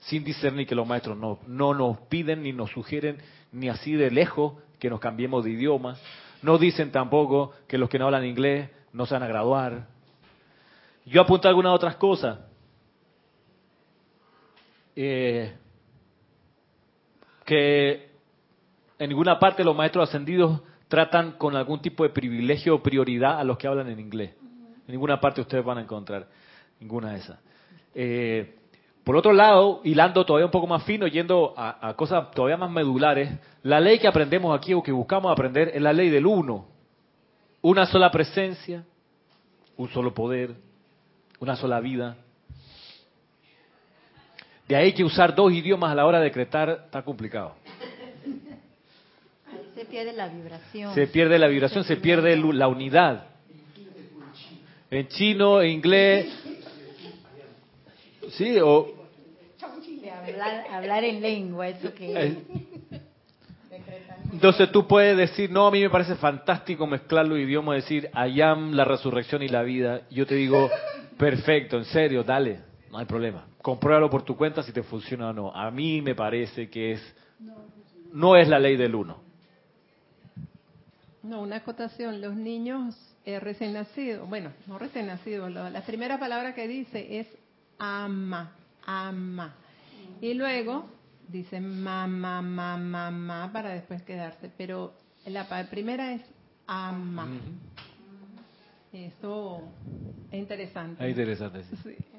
Sin 0.00 0.24
discernir 0.24 0.66
que 0.66 0.74
los 0.74 0.86
maestros 0.86 1.16
no, 1.16 1.38
no 1.46 1.74
nos 1.74 1.98
piden 2.08 2.42
ni 2.42 2.52
nos 2.52 2.70
sugieren 2.70 3.18
ni 3.52 3.68
así 3.68 3.92
de 3.92 4.10
lejos 4.10 4.54
que 4.78 4.90
nos 4.90 4.98
cambiemos 4.98 5.44
de 5.44 5.50
idioma. 5.50 5.96
No 6.42 6.58
dicen 6.58 6.90
tampoco 6.90 7.52
que 7.68 7.78
los 7.78 7.88
que 7.88 7.98
no 7.98 8.06
hablan 8.06 8.24
inglés 8.24 8.70
no 8.92 9.06
se 9.06 9.14
van 9.14 9.22
a 9.22 9.28
graduar. 9.28 9.86
Yo 11.04 11.20
apunto 11.20 11.48
algunas 11.48 11.74
otras 11.74 11.96
cosas. 11.96 12.38
Eh, 14.96 15.54
que 17.50 18.10
en 18.96 19.08
ninguna 19.08 19.40
parte 19.40 19.64
los 19.64 19.74
maestros 19.74 20.08
ascendidos 20.08 20.60
tratan 20.86 21.32
con 21.32 21.56
algún 21.56 21.82
tipo 21.82 22.04
de 22.04 22.10
privilegio 22.10 22.76
o 22.76 22.80
prioridad 22.80 23.40
a 23.40 23.42
los 23.42 23.58
que 23.58 23.66
hablan 23.66 23.88
en 23.88 23.98
inglés. 23.98 24.36
En 24.86 24.92
ninguna 24.92 25.18
parte 25.18 25.40
ustedes 25.40 25.64
van 25.64 25.78
a 25.78 25.80
encontrar. 25.80 26.28
ninguna 26.78 27.10
de 27.10 27.18
esas. 27.18 27.40
Eh, 27.92 28.54
por 29.02 29.16
otro 29.16 29.32
lado, 29.32 29.80
hilando 29.82 30.24
todavía 30.24 30.46
un 30.46 30.52
poco 30.52 30.68
más 30.68 30.84
fino, 30.84 31.08
yendo 31.08 31.52
a, 31.56 31.88
a 31.88 31.94
cosas 31.94 32.30
todavía 32.30 32.56
más 32.56 32.70
medulares, 32.70 33.36
la 33.64 33.80
ley 33.80 33.98
que 33.98 34.06
aprendemos 34.06 34.56
aquí 34.56 34.72
o 34.72 34.80
que 34.80 34.92
buscamos 34.92 35.32
aprender 35.32 35.72
es 35.74 35.82
la 35.82 35.92
ley 35.92 36.08
del 36.08 36.26
uno. 36.26 36.68
Una 37.62 37.84
sola 37.84 38.12
presencia, 38.12 38.84
un 39.76 39.88
solo 39.88 40.14
poder, 40.14 40.54
una 41.40 41.56
sola 41.56 41.80
vida. 41.80 42.16
De 44.70 44.76
ahí 44.76 44.92
que 44.92 45.02
usar 45.02 45.34
dos 45.34 45.52
idiomas 45.52 45.90
a 45.90 45.96
la 45.96 46.06
hora 46.06 46.18
de 46.18 46.26
decretar 46.26 46.82
está 46.84 47.02
complicado. 47.02 47.56
Ahí 49.50 49.68
se 49.74 49.84
pierde 49.84 50.12
la 50.12 50.28
vibración. 50.28 50.94
Se 50.94 51.08
pierde 51.08 51.40
la 51.40 51.48
vibración, 51.48 51.82
se 51.82 51.96
pierde 51.96 52.36
la 52.36 52.68
unidad. 52.68 53.24
En 54.88 55.08
chino, 55.08 55.60
en 55.60 55.70
inglés. 55.70 56.32
Sí, 58.30 58.60
o. 58.60 58.94
Hablar, 60.24 60.64
hablar 60.70 61.02
en 61.02 61.20
lengua, 61.20 61.68
eso 61.68 61.92
que 61.92 62.12
eh, 62.12 62.38
Entonces 64.32 64.70
tú 64.70 64.86
puedes 64.86 65.16
decir, 65.16 65.50
no, 65.50 65.66
a 65.66 65.72
mí 65.72 65.80
me 65.80 65.90
parece 65.90 66.14
fantástico 66.14 66.86
mezclar 66.86 67.26
los 67.26 67.40
idiomas, 67.40 67.74
decir, 67.74 68.08
I 68.14 68.40
am 68.40 68.74
la 68.74 68.84
resurrección 68.84 69.42
y 69.42 69.48
la 69.48 69.62
vida. 69.62 70.02
Yo 70.10 70.26
te 70.26 70.36
digo, 70.36 70.70
perfecto, 71.18 71.76
en 71.76 71.86
serio, 71.86 72.22
dale, 72.22 72.60
no 72.92 72.98
hay 72.98 73.06
problema. 73.06 73.49
Compruébalo 73.62 74.08
por 74.08 74.22
tu 74.22 74.36
cuenta 74.36 74.62
si 74.62 74.72
te 74.72 74.82
funciona 74.82 75.30
o 75.30 75.32
no. 75.32 75.54
A 75.54 75.70
mí 75.70 76.00
me 76.00 76.14
parece 76.14 76.70
que 76.70 76.92
es, 76.92 77.14
no 78.12 78.36
es 78.36 78.48
la 78.48 78.58
ley 78.58 78.76
del 78.76 78.94
uno. 78.94 79.18
No, 81.22 81.42
una 81.42 81.56
acotación. 81.56 82.20
Los 82.20 82.34
niños 82.34 82.96
eh, 83.24 83.38
recién 83.38 83.74
nacidos, 83.74 84.28
bueno, 84.28 84.52
no 84.66 84.78
recién 84.78 85.06
nacidos, 85.06 85.52
la 85.52 85.82
primera 85.82 86.18
palabra 86.18 86.54
que 86.54 86.66
dice 86.66 87.20
es 87.20 87.26
ama, 87.78 88.52
ama. 88.86 89.54
Y 90.22 90.34
luego 90.34 90.86
dice 91.28 91.60
mamá, 91.60 92.40
mamá, 92.42 92.78
mamá 92.78 93.50
para 93.52 93.70
después 93.70 94.02
quedarse. 94.02 94.50
Pero 94.56 94.94
la 95.26 95.46
primera 95.68 96.14
es 96.14 96.22
ama. 96.66 97.28
Eso 98.92 99.62
es 100.30 100.38
interesante. 100.38 101.04
Es 101.04 101.10
interesante. 101.10 101.62
sí. 101.64 101.76
Sí. 101.82 102.09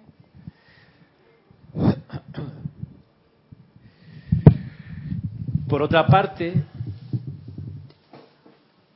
Por 5.67 5.81
otra 5.81 6.05
parte, 6.07 6.53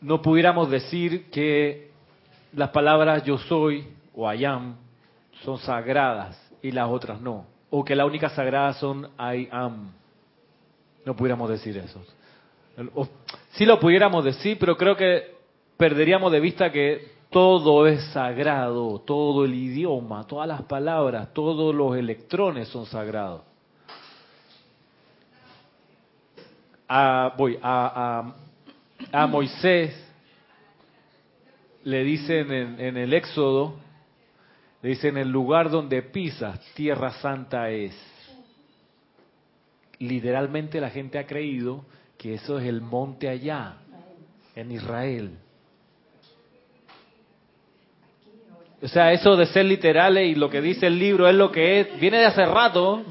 no 0.01 0.21
pudiéramos 0.21 0.69
decir 0.69 1.29
que 1.29 1.89
las 2.53 2.69
palabras 2.69 3.23
yo 3.23 3.37
soy 3.37 3.87
o 4.13 4.31
I 4.31 4.45
am 4.45 4.75
son 5.43 5.57
sagradas 5.59 6.37
y 6.61 6.71
las 6.71 6.89
otras 6.89 7.21
no. 7.21 7.45
O 7.69 7.83
que 7.83 7.95
la 7.95 8.05
única 8.05 8.29
sagrada 8.29 8.73
son 8.73 9.09
I 9.19 9.47
am. 9.51 9.91
No 11.05 11.15
pudiéramos 11.15 11.49
decir 11.49 11.77
eso. 11.77 12.03
O- 12.93 13.07
sí 13.51 13.65
lo 13.65 13.79
pudiéramos 13.79 14.23
decir, 14.25 14.57
pero 14.59 14.75
creo 14.75 14.95
que 14.97 15.35
perderíamos 15.77 16.31
de 16.31 16.39
vista 16.39 16.71
que 16.71 17.14
todo 17.35 17.85
es 17.85 18.01
sagrado, 18.13 19.01
todo 19.01 19.43
el 19.43 19.53
idioma, 19.53 20.25
todas 20.25 20.47
las 20.47 20.61
palabras, 20.61 21.33
todos 21.33 21.75
los 21.75 21.97
electrones 21.97 22.69
son 22.69 22.85
sagrados. 22.85 23.41
a, 26.87 28.23
Moisés 29.27 29.93
le 31.83 32.05
dicen 32.05 32.53
en, 32.53 32.79
en 32.79 32.95
el 32.95 33.13
Éxodo, 33.13 33.79
le 34.81 34.91
dicen 34.91 35.17
el 35.17 35.27
lugar 35.29 35.69
donde 35.69 36.03
pisas, 36.03 36.57
tierra 36.73 37.11
santa 37.19 37.69
es. 37.69 37.97
Literalmente 39.99 40.79
la 40.79 40.89
gente 40.89 41.19
ha 41.19 41.27
creído 41.27 41.83
que 42.17 42.35
eso 42.35 42.59
es 42.59 42.65
el 42.65 42.79
monte 42.79 43.27
allá, 43.27 43.75
en 44.55 44.71
Israel. 44.71 45.37
O 48.81 48.87
sea, 48.87 49.13
eso 49.13 49.35
de 49.35 49.45
ser 49.47 49.65
literales 49.65 50.27
y 50.27 50.35
lo 50.35 50.49
que 50.49 50.61
dice 50.61 50.87
el 50.87 50.99
libro 50.99 51.27
es 51.27 51.35
lo 51.35 51.51
que 51.51 51.79
es, 51.79 51.99
viene 51.99 52.17
de 52.17 52.25
hace 52.25 52.45
rato. 52.45 53.03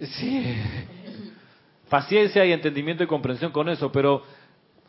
Sí, 0.00 0.56
paciencia 1.88 2.44
y 2.44 2.52
entendimiento 2.52 3.04
y 3.04 3.06
comprensión 3.06 3.52
con 3.52 3.68
eso, 3.68 3.92
pero 3.92 4.22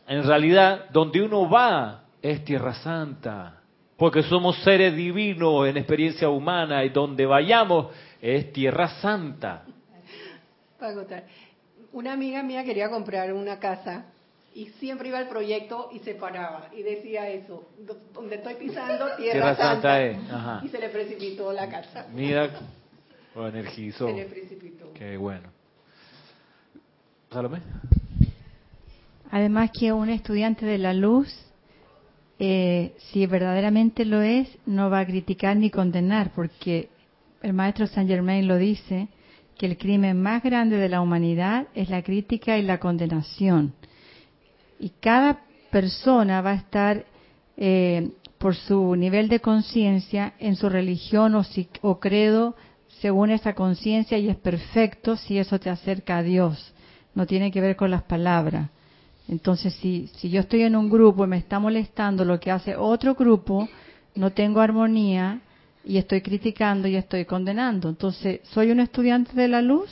en 0.08 0.24
realidad 0.24 0.90
donde 0.92 1.22
uno 1.22 1.50
va 1.50 2.06
es 2.22 2.44
tierra 2.44 2.74
santa, 2.74 3.62
porque 3.98 4.24
somos 4.24 4.58
seres 4.64 4.96
divinos 4.96 5.68
en 5.68 5.78
experiencia 5.78 6.30
humana 6.30 6.84
y 6.84 6.90
donde 6.90 7.26
vayamos 7.26 7.88
es 8.22 8.52
tierra 8.52 8.88
santa. 9.02 9.66
Una 11.92 12.14
amiga 12.14 12.42
mía 12.42 12.64
quería 12.64 12.90
comprar 12.90 13.32
una 13.34 13.60
casa 13.60 14.06
y 14.56 14.68
siempre 14.80 15.10
iba 15.10 15.18
al 15.18 15.28
proyecto 15.28 15.90
y 15.94 16.00
se 16.00 16.14
paraba 16.16 16.70
y 16.76 16.84
decía 16.84 17.28
eso, 17.30 17.70
"Do- 17.80 17.98
donde 18.14 18.36
estoy 18.36 18.56
pisando, 18.56 19.06
tierra, 19.18 19.56
Tierra 19.56 19.56
santa 19.56 19.74
santa. 19.74 20.02
es, 20.04 20.18
ajá. 20.32 20.62
Y 20.64 20.68
se 20.70 20.80
le 20.80 20.90
precipitó 20.90 21.52
la 21.54 21.68
casa. 21.70 22.08
Mira, 22.14 22.50
lo 23.36 23.48
energizó. 23.48 24.08
Se 24.08 24.14
le 24.14 24.26
precipitó. 24.26 24.94
Qué 24.94 25.18
bueno. 25.18 25.50
Salomé. 27.32 27.60
Además 29.32 29.72
que 29.72 29.92
un 29.92 30.10
estudiante 30.10 30.66
de 30.66 30.78
la 30.78 30.94
luz, 30.94 31.28
eh, 32.38 32.94
si 33.12 33.26
verdaderamente 33.26 34.06
lo 34.06 34.22
es, 34.22 34.48
no 34.68 34.90
va 34.92 35.00
a 35.00 35.06
criticar 35.06 35.56
ni 35.58 35.72
condenar, 35.72 36.32
porque 36.36 36.90
el 37.42 37.54
maestro 37.54 37.88
Saint 37.88 38.10
Germain 38.10 38.48
lo 38.48 38.58
dice, 38.58 39.08
que 39.58 39.66
el 39.66 39.78
crimen 39.78 40.22
más 40.22 40.44
grande 40.44 40.78
de 40.78 40.90
la 40.90 41.02
humanidad 41.02 41.68
es 41.74 41.90
la 41.90 42.04
crítica 42.04 42.58
y 42.58 42.62
la 42.64 42.80
condenación. 42.80 43.74
Y 44.84 44.90
cada 45.00 45.40
persona 45.72 46.42
va 46.42 46.52
a 46.52 46.56
estar, 46.56 47.06
eh, 47.56 48.10
por 48.38 48.54
su 48.54 48.98
nivel 48.98 49.30
de 49.30 49.40
conciencia, 49.40 50.34
en 50.40 50.58
su 50.58 50.68
religión 50.68 51.36
o, 51.36 51.44
si- 51.46 51.70
o 51.82 52.02
credo, 52.02 52.54
según 53.00 53.30
esa 53.30 53.54
conciencia, 53.56 54.18
y 54.18 54.28
es 54.28 54.36
perfecto 54.36 55.16
si 55.16 55.38
eso 55.38 55.58
te 55.58 55.70
acerca 55.70 56.18
a 56.18 56.24
Dios. 56.24 56.74
No 57.16 57.26
tiene 57.26 57.50
que 57.50 57.62
ver 57.62 57.78
con 57.78 57.92
las 57.92 58.04
palabras. 58.04 58.70
Entonces, 59.30 59.74
si, 59.76 60.08
si 60.18 60.30
yo 60.30 60.42
estoy 60.42 60.64
en 60.64 60.76
un 60.76 60.90
grupo 60.90 61.24
y 61.24 61.28
me 61.28 61.38
está 61.38 61.60
molestando 61.60 62.26
lo 62.26 62.42
que 62.42 62.52
hace 62.52 62.76
otro 62.76 63.16
grupo, 63.16 63.70
no 64.16 64.32
tengo 64.32 64.60
armonía 64.60 65.40
y 65.86 65.96
estoy 65.98 66.20
criticando 66.22 66.90
y 66.90 66.98
estoy 66.98 67.24
condenando. 67.24 67.88
Entonces, 67.88 68.42
¿soy 68.44 68.70
un 68.72 68.82
estudiante 68.82 69.32
de 69.34 69.48
la 69.48 69.62
luz 69.62 69.90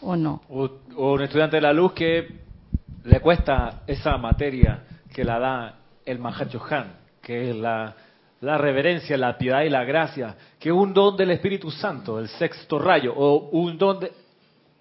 o 0.00 0.16
no? 0.16 0.40
O, 0.48 0.70
o 0.96 1.12
un 1.12 1.20
estudiante 1.22 1.56
de 1.56 1.60
la 1.62 1.74
luz 1.74 1.92
que 1.92 2.47
le 3.08 3.20
cuesta 3.20 3.82
esa 3.86 4.16
materia 4.18 4.84
que 5.14 5.24
la 5.24 5.38
da 5.38 5.74
el 6.04 6.18
Mahachohan, 6.18 6.92
que 7.22 7.50
es 7.50 7.56
la, 7.56 7.94
reverencia, 8.40 9.16
la 9.16 9.36
piedad 9.38 9.62
y 9.62 9.70
la 9.70 9.84
gracia, 9.84 10.36
que 10.58 10.68
es 10.68 10.74
un 10.74 10.92
don 10.92 11.16
del 11.16 11.30
Espíritu 11.30 11.70
Santo, 11.70 12.18
el 12.18 12.28
sexto 12.28 12.78
rayo, 12.78 13.14
o 13.16 13.48
un 13.50 13.78
don 13.78 14.00
de, 14.00 14.12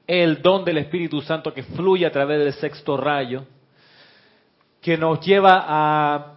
el 0.05 0.41
don 0.41 0.65
del 0.65 0.77
Espíritu 0.77 1.21
Santo 1.21 1.53
que 1.53 1.63
fluye 1.63 2.05
a 2.05 2.11
través 2.11 2.39
del 2.39 2.53
sexto 2.53 2.97
rayo, 2.97 3.45
que 4.81 4.97
nos 4.97 5.21
lleva 5.21 5.65
a 5.67 6.33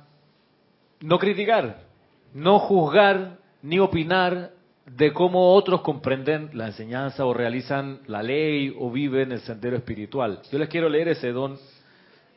no 1.00 1.18
criticar, 1.18 1.80
no 2.34 2.60
juzgar 2.60 3.38
ni 3.62 3.80
opinar 3.80 4.52
de 4.86 5.12
cómo 5.12 5.54
otros 5.54 5.82
comprenden 5.82 6.50
la 6.54 6.66
enseñanza 6.66 7.24
o 7.24 7.34
realizan 7.34 8.00
la 8.06 8.22
ley 8.22 8.74
o 8.78 8.90
viven 8.90 9.32
el 9.32 9.40
sendero 9.40 9.76
espiritual. 9.76 10.40
Yo 10.50 10.58
les 10.58 10.68
quiero 10.68 10.88
leer 10.88 11.08
ese 11.08 11.32
don. 11.32 11.58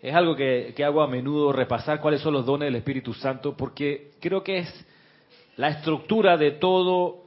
Es 0.03 0.13
algo 0.13 0.35
que, 0.35 0.73
que 0.75 0.83
hago 0.83 1.01
a 1.01 1.07
menudo, 1.07 1.53
repasar 1.53 2.01
cuáles 2.01 2.19
son 2.19 2.33
los 2.33 2.45
dones 2.45 2.67
del 2.67 2.75
Espíritu 2.75 3.13
Santo, 3.13 3.55
porque 3.55 4.11
creo 4.19 4.43
que 4.43 4.59
es 4.59 4.85
la 5.55 5.69
estructura 5.69 6.35
de 6.35 6.51
todo 6.51 7.23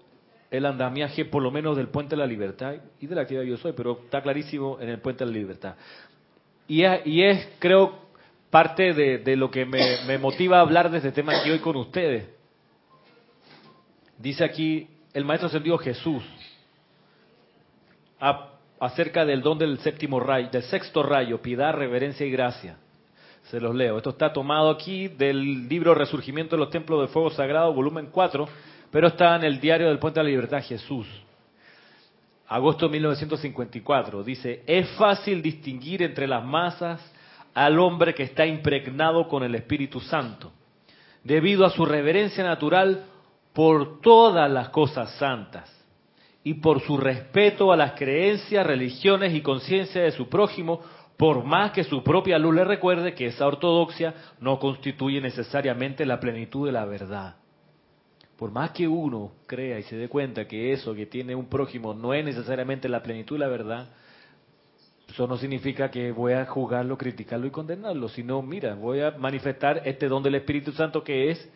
el 0.51 0.67
andamiaje, 0.67 1.25
por 1.25 1.43
lo 1.43 1.51
menos 1.51 1.79
del 1.79 1.89
Puente 1.89 2.11
de 2.11 2.19
la 2.19 2.27
Libertad 2.27 2.75
y 3.01 3.07
de 3.07 3.15
la 3.15 3.23
actividad 3.23 3.45
Yo 3.45 3.57
Soy, 3.57 3.73
pero 3.73 4.01
está 4.05 4.23
clarísimo 4.23 4.79
en 4.79 4.91
el 4.91 5.01
Puente 5.01 5.25
de 5.25 5.31
la 5.31 5.39
Libertad. 5.39 5.75
Y 6.69 6.83
es, 7.23 7.49
creo, 7.59 7.95
parte 8.51 8.93
de, 8.93 9.19
de 9.19 9.37
lo 9.37 9.51
que 9.51 9.65
me, 9.65 10.19
motiva 10.19 10.59
a 10.59 10.61
hablar 10.61 10.91
de 10.91 10.99
este 10.99 11.13
tema 11.13 11.39
aquí 11.41 11.51
hoy 11.51 11.61
con 11.61 11.77
ustedes. 11.77 12.29
Dice 14.19 14.45
aquí 14.45 14.87
el 15.15 15.25
Maestro 15.25 15.49
Ascendido 15.49 15.79
Jesús 15.79 16.23
acerca 18.81 19.25
del 19.25 19.43
don 19.43 19.59
del 19.59 19.79
séptimo 19.79 20.21
rayo, 20.21 20.49
del 20.51 20.63
sexto 20.65 21.03
rayo, 21.03 21.41
piedad, 21.41 21.73
reverencia 21.73 22.27
y 22.27 22.31
gracia. 22.31 22.77
Se 23.45 23.61
los 23.61 23.75
leo. 23.75 23.97
Esto 23.97 24.11
está 24.11 24.33
tomado 24.33 24.71
aquí 24.71 25.09
del 25.09 25.69
libro 25.69 25.95
Resurgimiento 25.95 26.57
de 26.57 26.61
los 26.61 26.71
Templos 26.71 27.01
del 27.01 27.09
Fuego 27.09 27.31
Sagrado, 27.31 27.73
volumen 27.73 28.09
4, 28.11 28.49
pero 28.91 29.09
está 29.09 29.37
en 29.37 29.45
el 29.45 29.61
diario 29.61 29.89
del 29.89 29.99
Puente 29.99 30.21
de 30.21 30.25
la 30.25 30.31
Libertad 30.31 30.63
Jesús. 30.63 31.07
Agosto 32.49 32.87
de 32.87 32.93
1954. 32.93 34.23
Dice, 34.25 34.63
es 34.67 34.89
fácil 34.91 35.43
distinguir 35.43 36.03
entre 36.03 36.27
las 36.27 36.45
masas 36.45 37.01
al 37.55 37.79
hombre 37.79 38.15
que 38.15 38.25
está 38.25 38.47
impregnado 38.47 39.29
con 39.29 39.43
el 39.43 39.55
Espíritu 39.55 40.01
Santo, 40.01 40.53
debido 41.25 41.65
a 41.65 41.71
su 41.71 41.87
reverencia 41.87 42.45
natural 42.45 43.05
por 43.53 44.01
todas 44.01 44.51
las 44.51 44.69
cosas 44.69 45.11
santas 45.19 45.76
y 46.47 46.55
por 46.55 46.81
su 46.81 46.97
respeto 46.97 47.73
a 47.73 47.77
las 47.77 47.95
creencias, 47.95 48.65
religiones 48.65 49.35
y 49.35 49.41
conciencia 49.41 50.03
de 50.03 50.13
su 50.13 50.29
prójimo, 50.29 50.81
por 51.17 51.43
más 51.43 51.73
que 51.73 51.83
su 51.83 52.05
propia 52.05 52.39
luz 52.39 52.55
le 52.55 52.63
recuerde 52.63 53.15
que 53.15 53.27
esa 53.27 53.49
ortodoxia 53.49 54.15
no 54.39 54.61
constituye 54.61 55.21
necesariamente 55.21 56.07
la 56.07 56.21
plenitud 56.21 56.67
de 56.67 56.71
la 56.71 56.85
verdad. 56.85 57.35
Por 58.39 58.53
más 58.53 58.71
que 58.71 58.87
uno 58.87 59.33
crea 59.49 59.81
y 59.81 59.83
se 59.83 59.97
dé 59.97 60.09
cuenta 60.09 60.47
que 60.47 60.73
eso 60.73 60.95
que 60.95 61.07
tiene 61.07 61.35
un 61.35 61.47
prójimo 61.47 61.95
no 61.95 62.15
es 62.15 62.25
necesariamente 62.25 62.89
la 62.89 63.03
plenitud 63.03 63.35
de 63.35 63.41
la 63.41 63.49
verdad, 63.49 63.89
eso 65.09 65.27
no 65.27 65.37
significa 65.39 65.91
que 65.91 66.13
voy 66.13 66.35
a 66.35 66.47
juzgarlo, 66.47 66.97
criticarlo 66.97 67.49
y 67.49 67.51
condenarlo, 67.51 68.09
sino, 68.09 68.41
mira, 68.41 68.77
voy 68.77 69.01
a 69.01 69.11
manifestar 69.19 69.83
este 69.85 70.07
don 70.07 70.23
del 70.23 70.37
Espíritu 70.37 70.71
Santo 70.71 71.03
que 71.03 71.33
es 71.33 71.51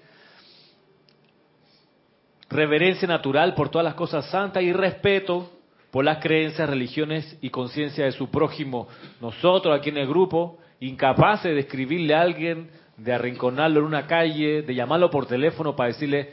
reverencia 2.51 3.07
natural 3.07 3.55
por 3.55 3.68
todas 3.68 3.84
las 3.84 3.94
cosas 3.94 4.26
santas 4.26 4.62
y 4.62 4.72
respeto 4.72 5.51
por 5.90 6.05
las 6.05 6.18
creencias, 6.18 6.68
religiones 6.68 7.38
y 7.40 7.51
conciencia 7.51 8.05
de 8.05 8.12
su 8.12 8.30
prójimo. 8.30 8.88
Nosotros 9.20 9.76
aquí 9.76 9.90
en 9.90 9.98
el 9.98 10.09
grupo, 10.09 10.59
incapaces 10.80 11.55
de 11.55 11.61
escribirle 11.61 12.14
a 12.14 12.22
alguien, 12.22 12.70
de 12.96 13.12
arrinconarlo 13.12 13.80
en 13.80 13.86
una 13.86 14.07
calle, 14.07 14.62
de 14.62 14.74
llamarlo 14.74 15.11
por 15.11 15.26
teléfono 15.26 15.74
para 15.74 15.88
decirle, 15.88 16.32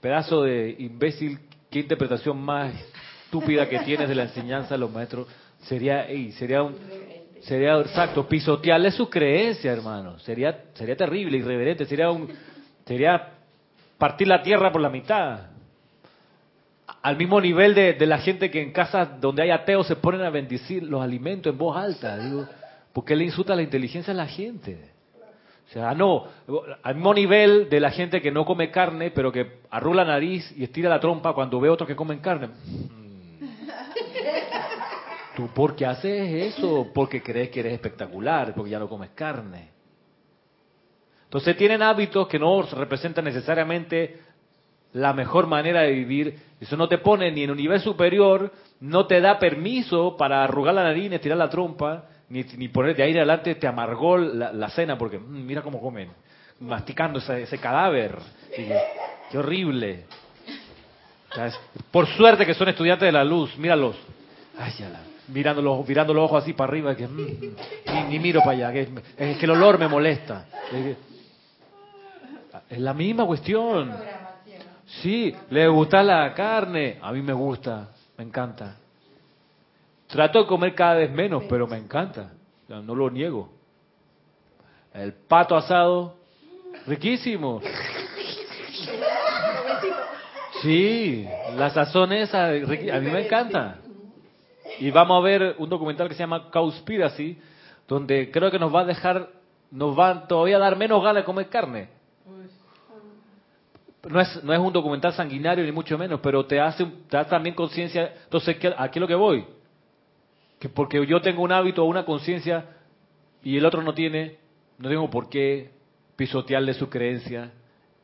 pedazo 0.00 0.42
de 0.42 0.74
imbécil, 0.78 1.38
qué 1.70 1.80
interpretación 1.80 2.40
más 2.40 2.72
estúpida 3.24 3.68
que 3.68 3.80
tienes 3.80 4.08
de 4.08 4.14
la 4.14 4.22
enseñanza 4.24 4.74
de 4.74 4.78
los 4.78 4.90
maestros, 4.90 5.28
sería, 5.62 6.06
sería 6.32 6.62
un, 6.62 6.76
sería 7.40 7.78
exacto, 7.78 8.26
pisotearle 8.26 8.90
sus 8.90 9.10
creencias, 9.10 9.76
hermano, 9.76 10.18
sería, 10.20 10.64
sería 10.74 10.96
terrible, 10.96 11.38
irreverente, 11.38 11.84
sería 11.84 12.10
un, 12.10 12.28
sería 12.86 13.37
partir 13.98 14.28
la 14.28 14.42
tierra 14.42 14.72
por 14.72 14.80
la 14.80 14.88
mitad 14.88 15.48
al 17.02 17.16
mismo 17.16 17.40
nivel 17.40 17.74
de, 17.74 18.06
la 18.06 18.18
gente 18.18 18.50
que 18.50 18.62
en 18.62 18.72
casas 18.72 19.20
donde 19.20 19.42
hay 19.42 19.50
ateos 19.50 19.86
se 19.86 19.96
ponen 19.96 20.22
a 20.22 20.30
bendecir 20.30 20.82
los 20.82 21.02
alimentos 21.02 21.52
en 21.52 21.58
voz 21.58 21.76
alta. 21.76 22.18
Digo, 22.18 22.46
¿por 22.92 23.04
qué 23.04 23.14
le 23.14 23.24
insulta 23.24 23.54
la 23.54 23.62
inteligencia 23.62 24.12
a 24.12 24.16
la 24.16 24.26
gente? 24.26 24.90
O 25.68 25.70
sea, 25.70 25.94
no, 25.94 26.24
al 26.82 26.94
mismo 26.94 27.12
nivel 27.12 27.68
de 27.68 27.78
la 27.78 27.90
gente 27.90 28.22
que 28.22 28.30
no 28.30 28.46
come 28.46 28.70
carne, 28.70 29.10
pero 29.10 29.30
que 29.30 29.60
arrula 29.70 30.02
la 30.02 30.12
nariz 30.12 30.50
y 30.56 30.64
estira 30.64 30.88
la 30.88 30.98
trompa 30.98 31.34
cuando 31.34 31.60
ve 31.60 31.68
otros 31.68 31.86
que 31.86 31.94
comen 31.94 32.20
carne. 32.20 32.48
Mm. 32.48 32.98
¿Tú 35.36 35.48
por 35.48 35.76
qué 35.76 35.86
haces 35.86 36.56
eso? 36.56 36.90
Porque 36.92 37.22
crees 37.22 37.50
que 37.50 37.60
eres 37.60 37.74
espectacular, 37.74 38.54
porque 38.54 38.70
ya 38.70 38.78
no 38.78 38.88
comes 38.88 39.10
carne. 39.10 39.77
Entonces 41.28 41.58
tienen 41.58 41.82
hábitos 41.82 42.26
que 42.26 42.38
no 42.38 42.62
representan 42.62 43.26
necesariamente 43.26 44.18
la 44.94 45.12
mejor 45.12 45.46
manera 45.46 45.82
de 45.82 45.92
vivir. 45.92 46.38
Eso 46.58 46.74
no 46.74 46.88
te 46.88 46.96
pone 46.96 47.30
ni 47.30 47.42
en 47.42 47.50
un 47.50 47.58
nivel 47.58 47.80
superior, 47.80 48.50
no 48.80 49.06
te 49.06 49.20
da 49.20 49.38
permiso 49.38 50.16
para 50.16 50.42
arrugar 50.42 50.74
la 50.74 50.84
nariz, 50.84 51.12
estirar 51.12 51.36
la 51.36 51.50
trompa, 51.50 52.06
ni, 52.30 52.44
ni 52.56 52.68
poner 52.68 52.96
de 52.96 53.02
ahí 53.02 53.14
adelante 53.14 53.54
te 53.56 53.66
amargó 53.66 54.16
la, 54.16 54.70
cena, 54.70 54.96
porque 54.96 55.18
mm, 55.18 55.46
mira 55.46 55.60
cómo 55.60 55.82
comen, 55.82 56.10
masticando 56.60 57.18
ese, 57.18 57.58
cadáver. 57.58 58.16
qué 59.30 59.36
horrible. 59.36 60.04
Por 61.90 62.06
suerte 62.06 62.46
que 62.46 62.54
son 62.54 62.70
estudiantes 62.70 63.06
de 63.06 63.12
la 63.12 63.22
luz, 63.22 63.54
míralos. 63.58 63.96
Ay, 64.58 64.72
mirando 65.28 65.60
los, 65.60 65.86
mirando 65.86 66.14
los 66.14 66.24
ojos 66.24 66.42
así 66.42 66.54
para 66.54 66.70
arriba, 66.70 66.96
que 66.96 67.06
mm, 67.06 68.08
ni, 68.08 68.18
miro 68.18 68.40
para 68.40 68.52
allá, 68.52 68.72
que, 68.72 68.88
es 69.18 69.36
que 69.36 69.44
el 69.44 69.50
olor 69.50 69.78
me 69.78 69.88
molesta. 69.88 70.46
Es 70.72 70.96
la 72.70 72.92
misma 72.92 73.26
cuestión. 73.26 73.94
Sí, 74.86 75.34
le 75.50 75.68
gusta 75.68 76.02
la 76.02 76.32
carne. 76.34 76.98
A 77.00 77.12
mí 77.12 77.22
me 77.22 77.32
gusta, 77.32 77.88
me 78.16 78.24
encanta. 78.24 78.76
Trato 80.06 80.40
de 80.40 80.46
comer 80.46 80.74
cada 80.74 80.94
vez 80.94 81.10
menos, 81.10 81.44
pero 81.48 81.66
me 81.66 81.76
encanta. 81.76 82.32
No 82.68 82.94
lo 82.94 83.10
niego. 83.10 83.50
El 84.92 85.12
pato 85.12 85.56
asado, 85.56 86.16
riquísimo. 86.86 87.60
Sí, 90.62 91.26
la 91.56 91.70
sazón 91.70 92.12
esa, 92.12 92.48
a 92.48 92.50
mí 92.52 93.10
me 93.10 93.26
encanta. 93.26 93.76
Y 94.80 94.90
vamos 94.90 95.18
a 95.18 95.24
ver 95.24 95.54
un 95.58 95.68
documental 95.68 96.08
que 96.08 96.14
se 96.14 96.20
llama 96.20 96.50
Cowspiracy, 96.50 97.38
donde 97.86 98.30
creo 98.30 98.50
que 98.50 98.58
nos 98.58 98.74
va 98.74 98.80
a 98.80 98.84
dejar, 98.84 99.28
nos 99.70 99.98
va 99.98 100.26
todavía 100.26 100.56
a 100.56 100.60
dar 100.60 100.76
menos 100.76 101.02
ganas 101.02 101.22
de 101.22 101.24
comer 101.24 101.48
carne 101.48 101.97
no 104.06 104.20
es, 104.20 104.44
no 104.44 104.52
es 104.52 104.58
un 104.58 104.72
documental 104.72 105.12
sanguinario 105.12 105.64
ni 105.64 105.72
mucho 105.72 105.98
menos, 105.98 106.20
pero 106.20 106.46
te 106.46 106.60
hace, 106.60 106.84
te 106.84 107.16
da 107.16 107.24
también 107.26 107.54
conciencia. 107.54 108.14
Entonces, 108.24 108.56
aquí 108.76 108.98
es 108.98 109.00
lo 109.00 109.08
que 109.08 109.14
voy. 109.14 109.44
Que 110.58 110.68
porque 110.68 111.04
yo 111.06 111.20
tengo 111.20 111.42
un 111.42 111.52
hábito 111.52 111.84
o 111.84 111.86
una 111.86 112.04
conciencia 112.04 112.66
y 113.42 113.56
el 113.56 113.66
otro 113.66 113.82
no 113.82 113.94
tiene, 113.94 114.38
no 114.78 114.88
tengo 114.88 115.10
por 115.10 115.28
qué 115.28 115.70
pisotearle 116.16 116.74
su 116.74 116.88
creencia 116.88 117.52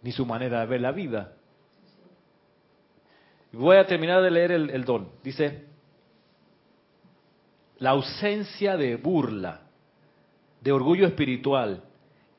ni 0.03 0.13
su 0.13 0.27
manera 0.27 0.61
de 0.61 0.67
ver 0.67 0.81
la 0.81 0.93
vida. 0.93 1.33
Voy 3.53 3.77
a 3.77 3.87
terminar 3.87 4.23
de 4.23 4.31
leer 4.31 4.53
el 4.53 4.85
don. 4.85 5.09
Dice, 5.23 5.65
la 7.79 7.91
ausencia 7.91 8.77
de 8.77 8.97
burla, 8.97 9.63
de 10.61 10.73
orgullo 10.73 11.07
espiritual 11.07 11.83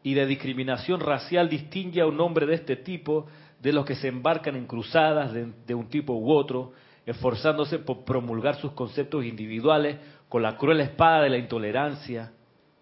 y 0.03 0.13
de 0.13 0.25
discriminación 0.25 0.99
racial 0.99 1.49
distingue 1.49 2.01
a 2.01 2.05
un 2.05 2.19
hombre 2.21 2.45
de 2.45 2.55
este 2.55 2.75
tipo 2.75 3.27
de 3.65 3.73
los 3.73 3.83
que 3.83 3.95
se 3.95 4.09
embarcan 4.09 4.55
en 4.55 4.67
cruzadas 4.67 5.33
de, 5.33 5.73
un 5.73 5.89
tipo 5.89 6.13
u 6.13 6.31
otro, 6.31 6.73
esforzándose 7.03 7.79
por 7.79 8.05
promulgar 8.05 8.57
sus 8.57 8.73
conceptos 8.73 9.25
individuales 9.25 9.97
con 10.29 10.43
la 10.43 10.55
cruel 10.55 10.81
espada 10.81 11.23
de 11.23 11.31
la 11.31 11.39
intolerancia, 11.39 12.31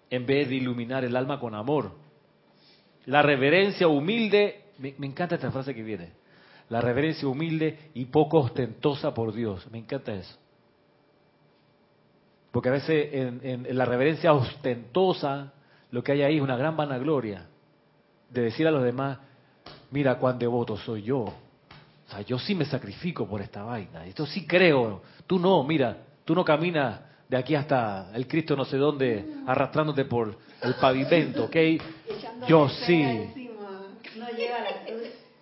en 0.10 0.26
vez 0.26 0.50
de 0.50 0.56
iluminar 0.56 1.06
el 1.06 1.16
alma 1.16 1.40
con 1.40 1.56
amor. 1.56 1.94
La 3.06 3.22
reverencia 3.22 3.88
humilde, 3.88 4.74
me, 4.78 4.94
encanta 5.08 5.36
esta 5.36 5.52
frase 5.52 5.74
que 5.74 5.84
viene, 5.84 6.12
la 6.68 6.82
reverencia 6.82 7.30
humilde 7.30 7.92
y 7.94 8.04
poco 8.04 8.40
ostentosa 8.40 9.14
por 9.14 9.34
Dios, 9.34 9.66
me 9.72 9.78
encanta 9.78 10.14
eso. 10.14 10.38
Porque 12.52 12.68
a 12.68 12.74
veces 12.74 13.08
en, 13.14 13.78
la 13.78 13.86
reverencia 13.86 14.34
ostentosa 14.34 15.54
lo 15.92 16.04
que 16.04 16.12
hay 16.12 16.24
ahí 16.24 16.36
es 16.36 16.42
una 16.42 16.58
gran 16.58 16.76
vanagloria 16.76 17.48
de 18.30 18.42
decir 18.42 18.68
a 18.68 18.72
los 18.72 18.84
demás, 18.84 19.20
mira 19.94 20.16
cuán 20.16 20.39
devoto 20.39 20.76
soy 20.76 21.04
yo. 21.04 21.20
O 21.20 22.10
sea, 22.10 22.22
yo 22.22 22.39
sí 22.39 22.56
me 22.56 22.66
sacrifico 22.66 23.28
por 23.28 23.41
esta 23.41 23.64
vaina. 23.64 24.06
Esto 24.06 24.26
sí 24.26 24.46
creo. 24.48 25.04
Tú 25.28 25.38
no, 25.38 25.64
mira, 25.64 25.98
tú 26.26 26.34
no 26.34 26.44
caminas 26.44 27.00
de 27.30 27.38
aquí 27.38 27.54
hasta 27.54 28.10
el 28.14 28.28
Cristo 28.28 28.56
no 28.56 28.66
sé 28.66 28.78
dónde 28.78 29.24
arrastrándote 29.46 30.06
por 30.06 30.36
el 30.62 30.74
pavimento, 30.76 31.46
¿ok? 31.46 31.56
Yo 32.48 32.68
sí. 32.70 33.04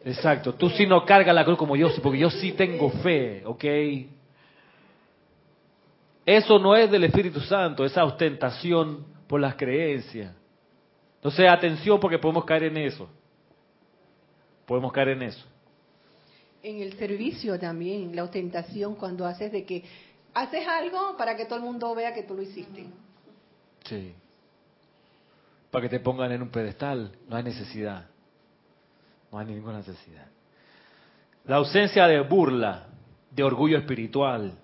Exacto, 0.04 0.54
tú 0.56 0.70
sí 0.70 0.86
no 0.86 1.06
cargas 1.06 1.34
la 1.34 1.46
cruz 1.46 1.58
como 1.58 1.76
yo, 1.76 1.90
porque 2.02 2.20
yo 2.20 2.30
sí 2.30 2.52
tengo 2.52 2.90
fe, 2.90 3.44
¿ok? 3.46 3.66
Eso 6.26 6.60
no 6.60 6.76
es 6.76 6.92
del 6.92 7.06
Espíritu 7.06 7.40
Santo, 7.40 7.86
esa 7.86 8.04
ostentación 8.04 9.06
por 9.28 9.40
las 9.40 9.56
creencias. 9.56 10.34
Entonces, 11.16 11.48
atención 11.48 12.00
porque 12.00 12.18
podemos 12.18 12.44
caer 12.46 12.64
en 12.64 12.78
eso 12.78 13.08
podemos 14.72 14.94
caer 14.94 15.10
en 15.10 15.24
eso. 15.24 15.46
En 16.64 16.82
el 16.82 16.98
servicio 16.98 17.60
también, 17.60 18.16
la 18.16 18.24
ostentación 18.24 18.96
cuando 18.96 19.26
haces 19.26 19.52
de 19.52 19.66
que 19.66 19.84
haces 20.34 20.66
algo 20.66 21.18
para 21.18 21.36
que 21.36 21.44
todo 21.44 21.58
el 21.58 21.66
mundo 21.66 21.94
vea 21.94 22.14
que 22.14 22.24
tú 22.24 22.36
lo 22.36 22.42
hiciste. 22.42 22.86
Sí. 23.84 24.14
Para 25.72 25.82
que 25.82 25.90
te 25.90 26.00
pongan 26.00 26.32
en 26.32 26.42
un 26.42 26.48
pedestal, 26.48 27.12
no 27.28 27.36
hay 27.36 27.44
necesidad. 27.44 28.06
No 29.30 29.40
hay 29.40 29.48
ninguna 29.48 29.80
necesidad. 29.80 30.28
La 31.44 31.58
ausencia 31.58 32.08
de 32.08 32.22
burla, 32.22 32.88
de 33.30 33.44
orgullo 33.44 33.78
espiritual 33.78 34.58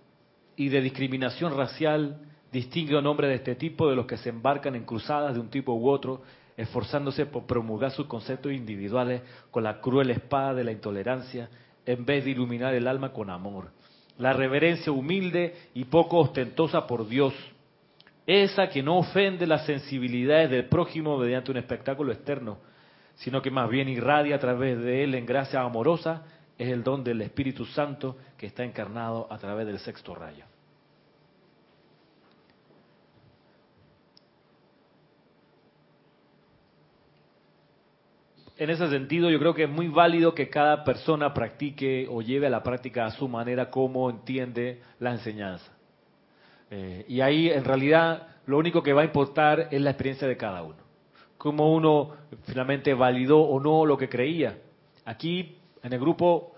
y 0.56 0.70
de 0.70 0.80
discriminación 0.80 1.54
racial 1.58 2.22
distingue 2.50 2.96
a 2.96 3.00
un 3.00 3.08
hombre 3.08 3.28
de 3.28 3.36
este 3.36 3.56
tipo 3.56 3.90
de 3.90 3.98
los 3.98 4.06
que 4.06 4.16
se 4.16 4.30
embarcan 4.30 4.74
en 4.76 4.86
cruzadas 4.86 5.34
de 5.34 5.42
un 5.42 5.50
tipo 5.50 5.74
u 5.74 5.90
otro 5.90 6.22
esforzándose 6.58 7.28
por 7.28 7.46
promulgar 7.46 7.92
sus 7.92 8.08
conceptos 8.08 8.52
individuales 8.52 9.22
con 9.52 9.64
la 9.64 9.80
cruel 9.80 10.10
espada 10.10 10.56
de 10.56 10.64
la 10.64 10.72
intolerancia, 10.72 11.50
en 11.86 12.04
vez 12.04 12.26
de 12.26 12.32
iluminar 12.32 12.74
el 12.74 12.88
alma 12.88 13.14
con 13.14 13.30
amor. 13.30 13.70
La 14.18 14.34
reverencia 14.34 14.92
humilde 14.92 15.56
y 15.76 15.86
poco 15.86 16.18
ostentosa 16.18 16.88
por 16.88 17.08
Dios, 17.08 17.34
esa 18.26 18.68
que 18.68 18.82
no 18.82 18.98
ofende 18.98 19.46
las 19.46 19.66
sensibilidades 19.66 20.50
del 20.50 20.66
prójimo 20.66 21.18
mediante 21.18 21.52
un 21.52 21.58
espectáculo 21.58 22.12
externo, 22.12 22.58
sino 23.16 23.42
que 23.42 23.52
más 23.52 23.70
bien 23.70 23.88
irradia 23.88 24.36
a 24.36 24.40
través 24.40 24.80
de 24.80 25.04
él 25.04 25.16
en 25.16 25.26
gracia 25.26 25.62
amorosa, 25.62 26.24
es 26.58 26.70
el 26.70 26.84
don 26.84 27.04
del 27.04 27.22
Espíritu 27.22 27.66
Santo 27.66 28.18
que 28.36 28.48
está 28.48 28.64
encarnado 28.64 29.28
a 29.32 29.38
través 29.38 29.68
del 29.68 29.80
sexto 29.80 30.16
rayo. 30.16 30.44
En 38.58 38.70
ese 38.70 38.90
sentido, 38.90 39.30
yo 39.30 39.40
creo 39.40 39.54
que 39.54 39.64
es 39.64 39.70
muy 39.70 39.88
válido 39.88 40.34
que 40.34 40.50
cada 40.50 40.84
persona 40.84 41.34
practique 41.34 42.08
o 42.10 42.22
lleve 42.22 42.48
a 42.48 42.50
la 42.50 42.64
práctica 42.64 43.06
a 43.06 43.12
su 43.12 43.28
manera 43.28 43.70
cómo 43.70 44.10
entiende 44.10 44.82
la 45.00 45.12
enseñanza. 45.12 45.72
Eh, 46.72 47.06
y 47.08 47.22
ahí, 47.22 47.50
en 47.50 47.64
realidad, 47.64 48.28
lo 48.46 48.58
único 48.58 48.82
que 48.82 48.94
va 48.94 49.02
a 49.02 49.06
importar 49.06 49.68
es 49.72 49.82
la 49.82 49.92
experiencia 49.92 50.28
de 50.28 50.38
cada 50.38 50.64
uno. 50.64 50.78
Cómo 51.38 51.74
uno 51.74 52.16
finalmente 52.46 52.94
validó 52.94 53.40
o 53.42 53.60
no 53.60 53.86
lo 53.86 53.98
que 53.98 54.10
creía. 54.10 54.58
Aquí, 55.06 55.58
en 55.84 55.94
el 55.94 56.00
grupo, 56.00 56.54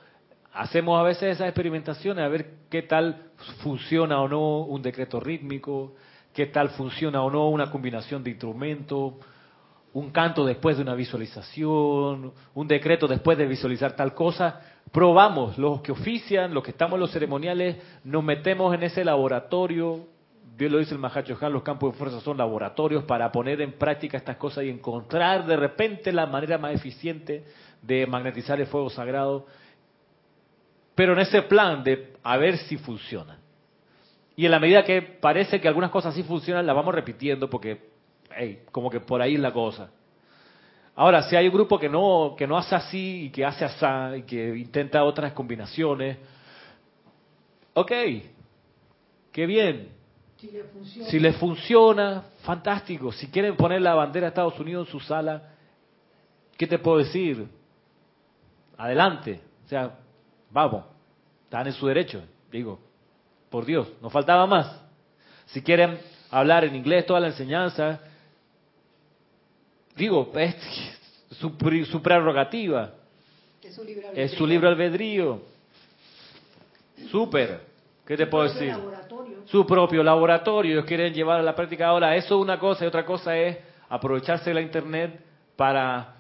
hacemos 0.54 1.00
a 1.00 1.04
veces 1.04 1.36
esas 1.36 1.48
experimentaciones 1.48 2.24
a 2.24 2.30
ver 2.30 2.52
qué 2.70 2.82
tal 2.84 3.24
funciona 3.62 4.22
o 4.22 4.28
no 4.28 4.62
un 4.62 4.82
decreto 4.82 5.20
rítmico, 5.20 5.96
qué 6.34 6.46
tal 6.46 6.70
funciona 6.70 7.22
o 7.22 7.30
no 7.30 7.50
una 7.50 7.70
combinación 7.70 8.24
de 8.24 8.32
instrumentos, 8.32 9.16
un 10.00 10.12
canto 10.12 10.46
después 10.46 10.78
de 10.78 10.84
una 10.84 10.96
visualización, 10.96 12.32
un 12.54 12.68
decreto 12.68 13.08
después 13.08 13.38
de 13.38 13.46
visualizar 13.46 13.96
tal 13.96 14.14
cosa. 14.14 14.62
Probamos, 14.92 15.58
los 15.58 15.82
que 15.82 15.92
ofician, 15.92 16.54
los 16.54 16.64
que 16.64 16.72
estamos 16.72 16.96
en 16.96 17.02
los 17.02 17.12
ceremoniales, 17.12 17.78
nos 18.06 18.24
metemos 18.24 18.74
en 18.74 18.84
ese 18.84 19.04
laboratorio. 19.04 20.08
Bien 20.58 20.72
lo 20.72 20.80
dice 20.80 20.94
el 20.94 21.00
Mahacho 21.00 21.38
Han, 21.42 21.54
los 21.54 21.64
campos 21.64 21.92
de 21.92 21.98
fuerza 21.98 22.22
son 22.22 22.38
laboratorios 22.38 23.04
para 23.04 23.32
poner 23.32 23.62
en 23.62 23.74
práctica 23.74 24.18
estas 24.18 24.38
cosas 24.38 24.64
y 24.64 24.70
encontrar 24.70 25.46
de 25.46 25.58
repente 25.58 26.12
la 26.12 26.26
manera 26.26 26.58
más 26.58 26.74
eficiente 26.74 27.44
de 27.82 28.08
magnetizar 28.08 28.60
el 28.60 28.68
fuego 28.68 28.90
sagrado. 28.90 29.46
Pero 30.96 31.14
en 31.14 31.20
ese 31.20 31.42
plan 31.44 31.84
de 31.84 32.14
a 32.24 32.38
ver 32.38 32.58
si 32.58 32.78
funciona. 32.78 33.40
Y 34.36 34.46
en 34.46 34.52
la 34.52 34.60
medida 34.60 34.86
que 34.86 35.02
parece 35.02 35.60
que 35.60 35.68
algunas 35.68 35.92
cosas 35.92 36.16
sí 36.16 36.24
funcionan, 36.24 36.66
las 36.66 36.76
vamos 36.76 36.96
repitiendo 36.96 37.50
porque 37.50 37.89
como 38.72 38.90
que 38.90 39.00
por 39.00 39.22
ahí 39.22 39.36
es 39.36 39.40
la 39.40 39.52
cosa. 39.52 39.90
Ahora, 40.96 41.24
si 41.24 41.36
hay 41.36 41.48
un 41.48 41.54
grupo 41.54 41.80
que 41.80 41.88
no, 41.88 42.36
que 42.38 42.46
no 42.46 42.58
hace 42.58 42.76
así 42.76 43.26
y 43.26 43.30
que 43.30 43.46
hace 43.46 43.64
así 43.64 43.86
y 44.18 44.24
que 44.24 44.58
intenta 44.58 45.04
otras 45.04 45.32
combinaciones, 45.32 46.18
ok, 47.74 47.92
qué 49.32 49.46
bien. 49.46 49.94
Si 50.36 50.48
le, 50.52 50.64
funciona. 50.64 51.10
si 51.10 51.32
funciona, 51.32 52.24
fantástico. 52.44 53.12
Si 53.12 53.28
quieren 53.28 53.56
poner 53.56 53.82
la 53.82 53.94
bandera 53.94 54.26
de 54.26 54.30
Estados 54.30 54.60
Unidos 54.60 54.88
en 54.88 54.92
su 54.92 55.00
sala, 55.00 55.54
¿qué 56.58 56.68
te 56.68 56.80
puedo 56.80 56.98
decir? 56.98 57.48
Adelante. 58.78 59.42
O 59.66 59.70
sea, 59.70 59.98
vamos, 60.52 60.84
están 61.46 61.68
en 61.68 61.74
su 61.74 61.88
derecho. 61.88 62.22
Digo, 62.52 62.80
por 63.50 63.66
Dios, 63.66 63.88
no 64.02 64.10
faltaba 64.10 64.46
más. 64.48 64.82
Si 65.46 65.62
quieren 65.62 65.98
hablar 66.30 66.66
en 66.66 66.76
inglés 66.76 67.06
toda 67.06 67.20
la 67.20 67.28
enseñanza, 67.28 68.02
Digo, 70.00 70.32
es 70.34 70.56
su, 71.32 71.52
su 71.92 72.02
prerrogativa. 72.02 72.94
Es 73.62 73.76
su 73.76 73.84
libre 73.84 74.08
albedrío. 74.08 74.26
Es 74.26 74.32
su 74.32 74.48
libre 74.48 74.68
albedrío. 74.70 75.42
Súper. 77.12 77.62
¿Qué 78.08 78.16
te 78.16 78.26
puedo 78.26 78.46
decir? 78.46 78.74
Su 79.46 79.68
propio 79.68 80.02
laboratorio. 80.02 80.72
Ellos 80.72 80.86
quieren 80.86 81.14
llevar 81.14 81.42
a 81.42 81.44
la 81.44 81.54
práctica 81.54 81.88
ahora. 81.88 82.16
Eso 82.16 82.38
es 82.38 82.42
una 82.42 82.58
cosa 82.58 82.86
y 82.86 82.88
otra 82.88 83.06
cosa 83.06 83.38
es 83.38 83.58
aprovecharse 83.90 84.50
de 84.50 84.54
la 84.54 84.62
internet 84.62 85.20
para 85.58 86.16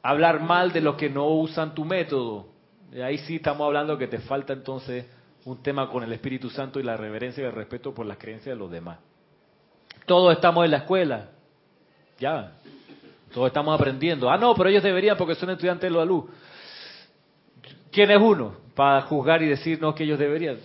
hablar 0.00 0.40
mal 0.40 0.72
de 0.72 0.80
los 0.80 0.94
que 0.94 1.10
no 1.10 1.26
usan 1.28 1.74
tu 1.74 1.84
método. 1.84 2.46
Y 2.92 3.00
ahí 3.00 3.18
sí 3.18 3.36
estamos 3.36 3.66
hablando 3.66 3.98
que 3.98 4.06
te 4.06 4.18
falta 4.18 4.52
entonces 4.52 5.06
un 5.44 5.60
tema 5.60 5.90
con 5.90 6.04
el 6.04 6.12
Espíritu 6.12 6.50
Santo 6.50 6.78
y 6.78 6.84
la 6.84 6.96
reverencia 6.96 7.42
y 7.42 7.46
el 7.46 7.52
respeto 7.52 7.92
por 7.92 8.06
las 8.06 8.16
creencias 8.16 8.54
de 8.54 8.58
los 8.58 8.70
demás. 8.70 8.98
Todos 10.06 10.34
estamos 10.34 10.64
en 10.64 10.70
la 10.70 10.76
escuela. 10.78 11.30
Ya. 12.20 12.52
Todos 13.32 13.48
estamos 13.48 13.74
aprendiendo. 13.78 14.30
Ah, 14.30 14.36
no, 14.36 14.54
pero 14.54 14.68
ellos 14.68 14.82
deberían 14.82 15.16
porque 15.16 15.34
son 15.34 15.50
estudiantes 15.50 15.90
de 15.90 15.96
la 15.96 16.04
luz. 16.04 16.24
¿Quién 17.90 18.10
es 18.10 18.18
uno 18.20 18.54
para 18.74 19.02
juzgar 19.02 19.42
y 19.42 19.48
decirnos 19.48 19.94
que 19.94 20.04
ellos 20.04 20.18
deberían? 20.18 20.58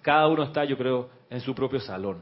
Cada 0.00 0.26
uno 0.28 0.42
está, 0.42 0.64
yo 0.64 0.76
creo, 0.76 1.10
en 1.30 1.40
su 1.40 1.54
propio 1.54 1.80
salón. 1.80 2.20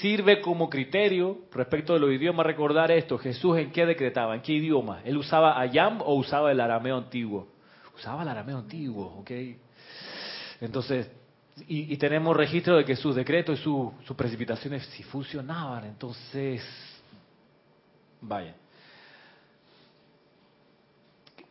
Sirve 0.00 0.40
como 0.40 0.68
criterio 0.68 1.38
respecto 1.52 1.94
de 1.94 2.00
los 2.00 2.12
idiomas 2.12 2.46
recordar 2.46 2.90
esto. 2.90 3.18
Jesús 3.18 3.58
en 3.58 3.72
qué 3.72 3.86
decretaba, 3.86 4.34
en 4.34 4.42
qué 4.42 4.52
idioma. 4.52 5.00
¿Él 5.04 5.16
usaba 5.16 5.58
ayam 5.58 6.00
o 6.02 6.14
usaba 6.14 6.52
el 6.52 6.60
arameo 6.60 6.96
antiguo? 6.96 7.48
Usaba 7.96 8.22
el 8.22 8.28
arameo 8.28 8.58
antiguo, 8.58 9.18
¿ok? 9.20 9.30
Entonces, 10.60 11.10
y, 11.68 11.96
tenemos 11.96 12.36
registro 12.36 12.76
de 12.76 12.84
que 12.84 12.96
sus 12.96 13.14
decretos 13.14 13.60
y 13.60 13.62
sus 13.62 14.16
precipitaciones 14.16 14.84
sí 14.86 15.02
funcionaban. 15.04 15.84
Entonces, 15.84 16.62
Vaya. 18.26 18.54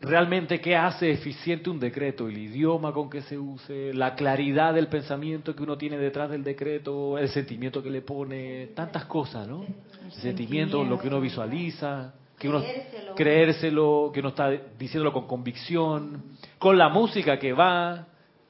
Realmente, 0.02 0.60
¿qué 0.60 0.76
hace 0.76 1.12
eficiente 1.12 1.70
un 1.70 1.80
decreto? 1.80 2.28
El 2.28 2.38
idioma 2.38 2.92
con 2.92 3.10
que 3.10 3.22
se 3.22 3.38
use, 3.38 3.94
la 3.94 4.16
claridad 4.16 4.74
del 4.74 4.88
pensamiento 4.88 5.56
que 5.56 5.64
uno 5.64 5.78
tiene 5.78 5.98
detrás 5.98 6.30
del 6.30 6.44
decreto, 6.44 7.18
el 7.18 7.30
sentimiento 7.30 7.82
que 7.82 7.90
le 7.90 8.02
pone, 8.02 8.68
tantas 8.76 9.06
cosas, 9.06 9.48
¿no? 9.48 9.64
El 10.04 10.12
sentimiento, 10.12 10.84
lo 10.84 11.00
que 11.00 11.08
uno 11.08 11.22
visualiza, 11.22 12.14
que 12.38 12.50
uno 12.50 12.60
creérselo. 12.60 13.16
creérselo, 13.16 14.12
que 14.14 14.20
uno 14.20 14.30
está 14.30 14.50
diciéndolo 14.78 15.14
con 15.14 15.26
convicción, 15.26 16.24
con 16.60 16.78
la 16.78 16.90
música 16.90 17.40
que 17.40 17.54
va, 17.54 18.08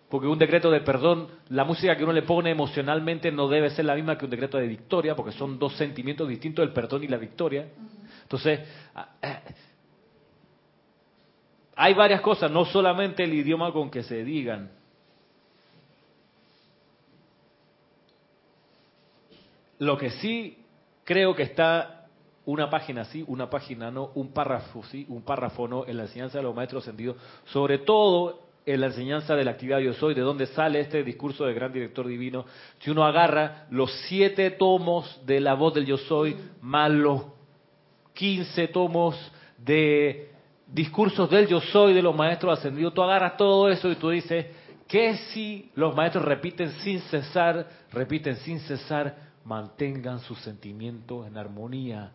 porque 0.10 0.26
un 0.26 0.40
decreto 0.40 0.72
de 0.72 0.82
perdón, 0.82 1.28
la 1.50 1.66
música 1.66 1.96
que 1.96 2.04
uno 2.04 2.14
le 2.14 2.24
pone 2.24 2.50
emocionalmente 2.50 3.32
no 3.32 3.48
debe 3.48 3.70
ser 3.70 3.86
la 3.86 3.94
misma 3.94 4.18
que 4.18 4.26
un 4.26 4.32
decreto 4.32 4.58
de 4.58 4.66
victoria, 4.66 5.16
porque 5.16 5.34
son 5.34 5.60
dos 5.60 5.76
sentimientos 5.76 6.28
distintos, 6.28 6.66
el 6.66 6.74
perdón 6.74 7.04
y 7.04 7.08
la 7.08 7.18
victoria. 7.18 7.68
Eh, 8.46 8.66
hay 11.76 11.94
varias 11.94 12.22
cosas, 12.22 12.52
no 12.52 12.66
solamente 12.66 13.24
el 13.24 13.34
idioma 13.34 13.72
con 13.72 13.90
que 13.90 14.04
se 14.04 14.24
digan. 14.24 14.72
Lo 19.80 19.98
que 19.98 20.12
sí 20.12 20.58
creo 21.04 21.36
que 21.36 21.44
está 21.44 22.08
una 22.46 22.70
página 22.70 23.06
sí, 23.06 23.24
una 23.28 23.50
página 23.50 23.90
no, 23.90 24.12
un 24.16 24.34
párrafo 24.34 24.84
sí, 24.84 25.06
un 25.10 25.24
párrafo 25.24 25.68
no 25.68 25.86
en 25.86 25.98
la 25.98 26.04
enseñanza 26.04 26.38
de 26.38 26.44
los 26.44 26.56
maestros 26.56 26.84
sentidos, 26.84 27.18
sobre 27.46 27.80
todo 27.80 28.40
en 28.66 28.80
la 28.80 28.88
enseñanza 28.88 29.36
de 29.36 29.44
la 29.44 29.52
actividad 29.52 29.80
yo 29.80 29.94
soy, 29.94 30.14
de 30.14 30.22
dónde 30.22 30.48
sale 30.48 30.80
este 30.80 31.04
discurso 31.04 31.46
del 31.46 31.56
gran 31.56 31.74
director 31.74 32.08
divino. 32.08 32.46
Si 32.80 32.90
uno 32.90 33.04
agarra 33.04 33.66
los 33.72 33.92
siete 34.08 34.52
tomos 34.52 35.22
de 35.26 35.40
la 35.40 35.54
voz 35.54 35.74
del 35.74 35.86
yo 35.86 35.98
soy, 35.98 36.38
más 36.62 36.92
los 36.92 37.24
15 38.14 38.68
tomos 38.70 39.16
de 39.58 40.32
discursos 40.68 41.30
del 41.30 41.48
yo 41.48 41.62
soy 41.62 41.94
de 41.94 42.02
los 42.02 42.16
maestros 42.16 42.58
ascendidos, 42.58 42.94
tú 42.94 43.04
agarras 43.04 43.38
todo 43.38 43.70
eso 43.70 43.92
y 43.92 43.96
tú 43.96 44.10
dices, 44.10 44.46
que 44.88 45.16
si 45.34 45.72
los 45.76 45.96
maestros 45.96 46.26
repiten 46.26 46.72
sin 46.84 47.00
cesar, 47.02 47.68
repiten 47.92 48.36
sin 48.38 48.60
cesar, 48.60 49.16
mantengan 49.46 50.20
sus 50.20 50.40
sentimientos 50.40 51.28
en 51.28 51.38
armonía, 51.38 52.12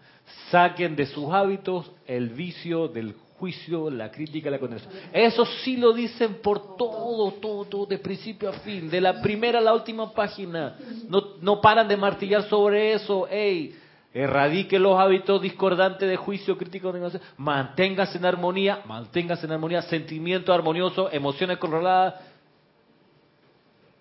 saquen 0.51 0.97
de 0.97 1.07
sus 1.07 1.31
hábitos 1.33 1.91
el 2.07 2.31
vicio 2.31 2.89
del 2.89 3.15
juicio, 3.39 3.91
la 3.91 4.11
crítica, 4.11 4.51
la 4.51 4.59
condenación. 4.59 4.93
Eso 5.13 5.45
sí 5.63 5.77
lo 5.77 5.93
dicen 5.93 6.37
por 6.43 6.77
todo, 6.77 7.33
todo, 7.33 7.65
todo, 7.65 7.87
de 7.87 7.99
principio 7.99 8.49
a 8.49 8.53
fin, 8.55 8.91
de 8.91 9.01
la 9.01 9.21
primera 9.21 9.59
a 9.59 9.63
la 9.63 9.75
última 9.75 10.13
página. 10.13 10.77
No, 11.09 11.37
no 11.41 11.61
paran 11.61 11.87
de 11.87 11.97
martillar 11.97 12.49
sobre 12.49 12.93
eso. 12.93 13.29
Ey, 13.29 13.75
erradique 14.13 14.79
los 14.79 14.99
hábitos 14.99 15.41
discordantes 15.43 16.09
de 16.09 16.17
juicio, 16.17 16.57
crítico, 16.57 16.93
manténgase 17.37 18.19
en 18.19 18.25
armonía, 18.25 18.83
manténgase 18.87 19.47
en 19.47 19.53
armonía, 19.53 19.83
sentimiento 19.83 20.53
armonioso, 20.53 21.11
emociones 21.13 21.59
controladas. 21.59 22.15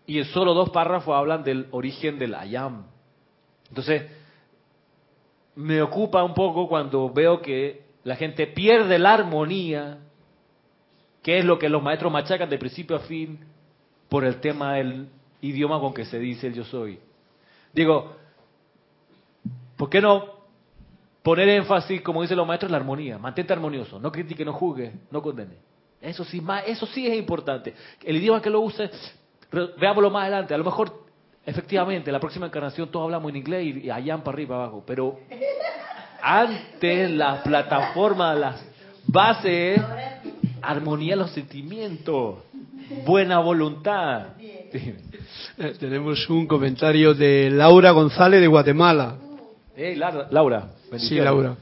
Y 0.05 0.19
en 0.19 0.25
solo 0.25 0.53
dos 0.53 0.69
párrafos 0.69 1.13
hablan 1.15 1.43
del 1.43 1.67
origen 1.71 2.17
del 2.17 2.33
ayam. 2.33 2.85
Entonces, 3.69 4.03
me 5.55 5.81
ocupa 5.81 6.23
un 6.23 6.33
poco 6.33 6.69
cuando 6.69 7.09
veo 7.11 7.41
que 7.41 7.81
la 8.03 8.15
gente 8.15 8.47
pierde 8.47 8.97
la 8.99 9.15
armonía, 9.15 9.97
que 11.21 11.39
es 11.39 11.45
lo 11.45 11.59
que 11.59 11.67
los 11.67 11.83
maestros 11.83 12.11
machacan 12.11 12.49
de 12.49 12.57
principio 12.57 12.95
a 12.95 12.99
fin, 12.99 13.39
por 14.07 14.23
el 14.23 14.39
tema 14.39 14.75
del 14.75 15.09
idioma 15.41 15.79
con 15.79 15.93
que 15.93 16.05
se 16.05 16.17
dice 16.17 16.47
el 16.47 16.53
yo 16.53 16.63
soy. 16.63 16.99
Digo, 17.73 18.15
¿Por 19.77 19.89
qué 19.89 20.01
no 20.01 20.25
poner 21.21 21.47
énfasis, 21.49 22.01
como 22.01 22.21
dicen 22.21 22.35
los 22.35 22.47
maestros, 22.47 22.69
en 22.69 22.71
la 22.71 22.77
armonía? 22.79 23.17
Mantente 23.17 23.53
armonioso, 23.53 23.99
no 23.99 24.11
critique, 24.11 24.43
no 24.43 24.53
juzgue, 24.53 24.91
no 25.11 25.21
condene. 25.21 25.55
Eso 26.01 26.23
sí, 26.23 26.41
eso 26.65 26.85
sí 26.87 27.07
es 27.07 27.17
importante. 27.17 27.73
El 28.03 28.17
idioma 28.17 28.41
que 28.41 28.49
lo 28.49 28.61
use, 28.61 28.89
veámoslo 29.79 30.09
más 30.09 30.23
adelante. 30.23 30.53
A 30.53 30.57
lo 30.57 30.63
mejor, 30.63 31.05
efectivamente, 31.45 32.11
la 32.11 32.19
próxima 32.19 32.47
encarnación 32.47 32.89
todos 32.89 33.05
hablamos 33.05 33.29
en 33.29 33.37
inglés 33.37 33.75
y, 33.83 33.89
allá 33.89 34.17
para 34.17 34.35
arriba, 34.35 34.55
abajo. 34.55 34.83
Pero 34.85 35.19
antes 36.21 37.11
la 37.11 37.43
plataforma, 37.43 38.33
las 38.35 38.63
bases, 39.07 39.81
armonía 40.61 41.15
los 41.15 41.31
sentimientos, 41.31 42.39
buena 43.05 43.39
voluntad. 43.39 44.27
Tenemos 45.79 46.29
un 46.29 46.47
comentario 46.47 47.13
de 47.13 47.49
Laura 47.49 47.91
González 47.91 48.39
de 48.39 48.47
Guatemala. 48.47 49.15
Hey, 49.79 49.93
Laura. 49.95 50.71
Sí, 50.97 51.19
Laura. 51.19 51.55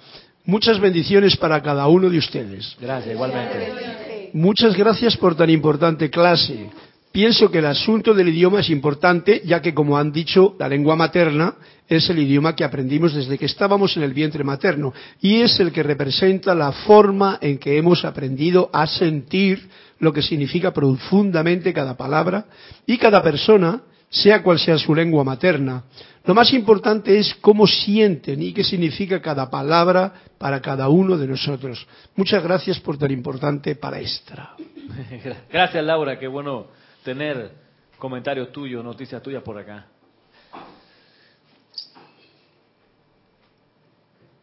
Muchas 0.46 0.80
bendiciones 0.80 1.36
para 1.36 1.62
cada 1.62 1.86
uno 1.88 2.10
de 2.10 2.18
ustedes. 2.18 2.78
Gracias, 2.80 3.14
igualmente. 3.14 4.30
Muchas 4.32 4.74
gracias 4.78 5.18
por 5.18 5.36
tan 5.36 5.50
importante 5.50 6.10
clase. 6.10 6.70
Pienso 7.12 7.52
que 7.52 7.58
el 7.58 7.66
asunto 7.66 8.14
del 8.14 8.30
idioma 8.30 8.62
es 8.62 8.70
importante, 8.70 9.42
ya 9.44 9.62
que, 9.62 9.74
como 9.74 9.98
han 9.98 10.14
dicho, 10.14 10.56
la 10.58 10.70
lengua 10.70 10.96
materna 10.96 11.56
es 11.90 12.10
el 12.10 12.20
idioma 12.20 12.56
que 12.56 12.64
aprendimos 12.64 13.14
desde 13.14 13.38
que 13.38 13.48
estábamos 13.48 13.98
en 13.98 14.04
el 14.04 14.14
vientre 14.14 14.46
materno 14.46 14.94
y 15.20 15.42
es 15.42 15.60
el 15.60 15.74
que 15.74 15.84
representa 15.84 16.56
la 16.56 16.72
forma 16.72 17.38
en 17.42 17.58
que 17.58 17.78
hemos 17.78 18.06
aprendido 18.06 18.70
a 18.72 18.88
sentir 18.88 19.68
lo 20.00 20.14
que 20.14 20.22
significa 20.22 20.72
profundamente 20.72 21.74
cada 21.74 21.98
palabra 21.98 22.46
y 22.88 22.98
cada 22.98 23.22
persona, 23.22 23.82
sea 24.10 24.42
cual 24.42 24.58
sea 24.58 24.78
su 24.78 24.96
lengua 24.96 25.26
materna. 25.26 25.84
Lo 26.26 26.34
más 26.34 26.52
importante 26.54 27.18
es 27.20 27.36
cómo 27.36 27.68
sienten 27.68 28.42
y 28.42 28.52
qué 28.52 28.64
significa 28.64 29.22
cada 29.22 29.50
palabra 29.50 30.14
para 30.40 30.60
cada 30.60 30.90
uno 30.90 31.18
de 31.18 31.28
nosotros. 31.28 31.86
Muchas 32.16 32.44
gracias 32.44 32.80
por 32.80 32.98
tan 32.98 33.12
importante 33.12 33.76
palestra. 33.76 34.56
Gracias, 35.52 35.84
Laura. 35.84 36.18
Qué 36.18 36.28
bueno 36.28 36.68
tener 37.04 37.52
comentarios 37.98 38.52
tuyos, 38.52 38.84
noticias 38.84 39.22
tuyas 39.22 39.44
por 39.44 39.58
acá. 39.58 39.88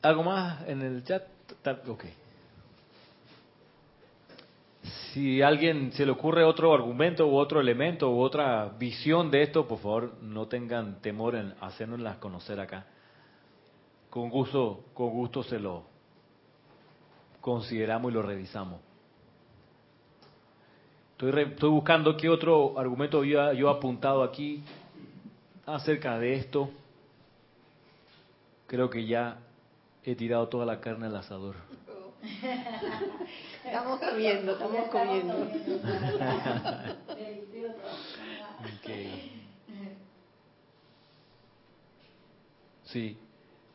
¿Algo 0.03 0.23
más 0.25 0.67
en 0.69 0.83
el 0.83 1.05
chat? 1.05 1.23
Ok. 1.87 2.05
Si 4.83 5.41
a 5.41 5.49
alguien 5.49 5.93
se 5.93 6.05
le 6.05 6.13
ocurre 6.13 6.43
otro 6.43 6.75
argumento 6.75 7.27
u 7.27 7.37
otro 7.37 7.61
elemento 7.61 8.11
u 8.11 8.21
otra 8.21 8.69
visión 8.79 9.31
de 9.31 9.43
esto, 9.43 9.69
por 9.69 9.79
favor 9.79 10.15
no 10.23 10.49
tengan 10.49 11.01
temor 11.01 11.37
en 11.37 11.55
hacernoslas 11.61 12.17
conocer 12.17 12.59
acá. 12.59 12.87
Con 14.11 14.29
gusto, 14.29 14.85
con 14.93 15.11
gusto 15.11 15.43
se 15.45 15.61
lo 15.61 15.85
consideramos 17.41 18.11
y 18.11 18.15
lo 18.15 18.23
revisamos. 18.23 18.81
Estoy, 21.13 21.43
estoy 21.43 21.71
buscando 21.71 22.17
qué 22.17 22.29
otro 22.29 22.77
argumento 22.77 23.19
había 23.19 23.53
yo 23.53 23.71
apuntado 23.71 24.25
aquí 24.25 24.65
acerca 25.65 26.19
de 26.19 26.35
esto. 26.35 26.71
Creo 28.67 28.91
que 28.91 29.07
ya 29.07 29.39
he 30.03 30.17
tirado 30.17 30.49
toda 30.49 30.67
la 30.67 30.81
carne 30.81 31.07
al 31.07 31.15
asador. 31.17 31.55
Estamos 33.73 34.01
comiendo, 34.11 34.53
estamos 34.53 34.89
comiendo. 34.91 35.35
Okay. 38.79 39.49
Sí, 42.85 43.17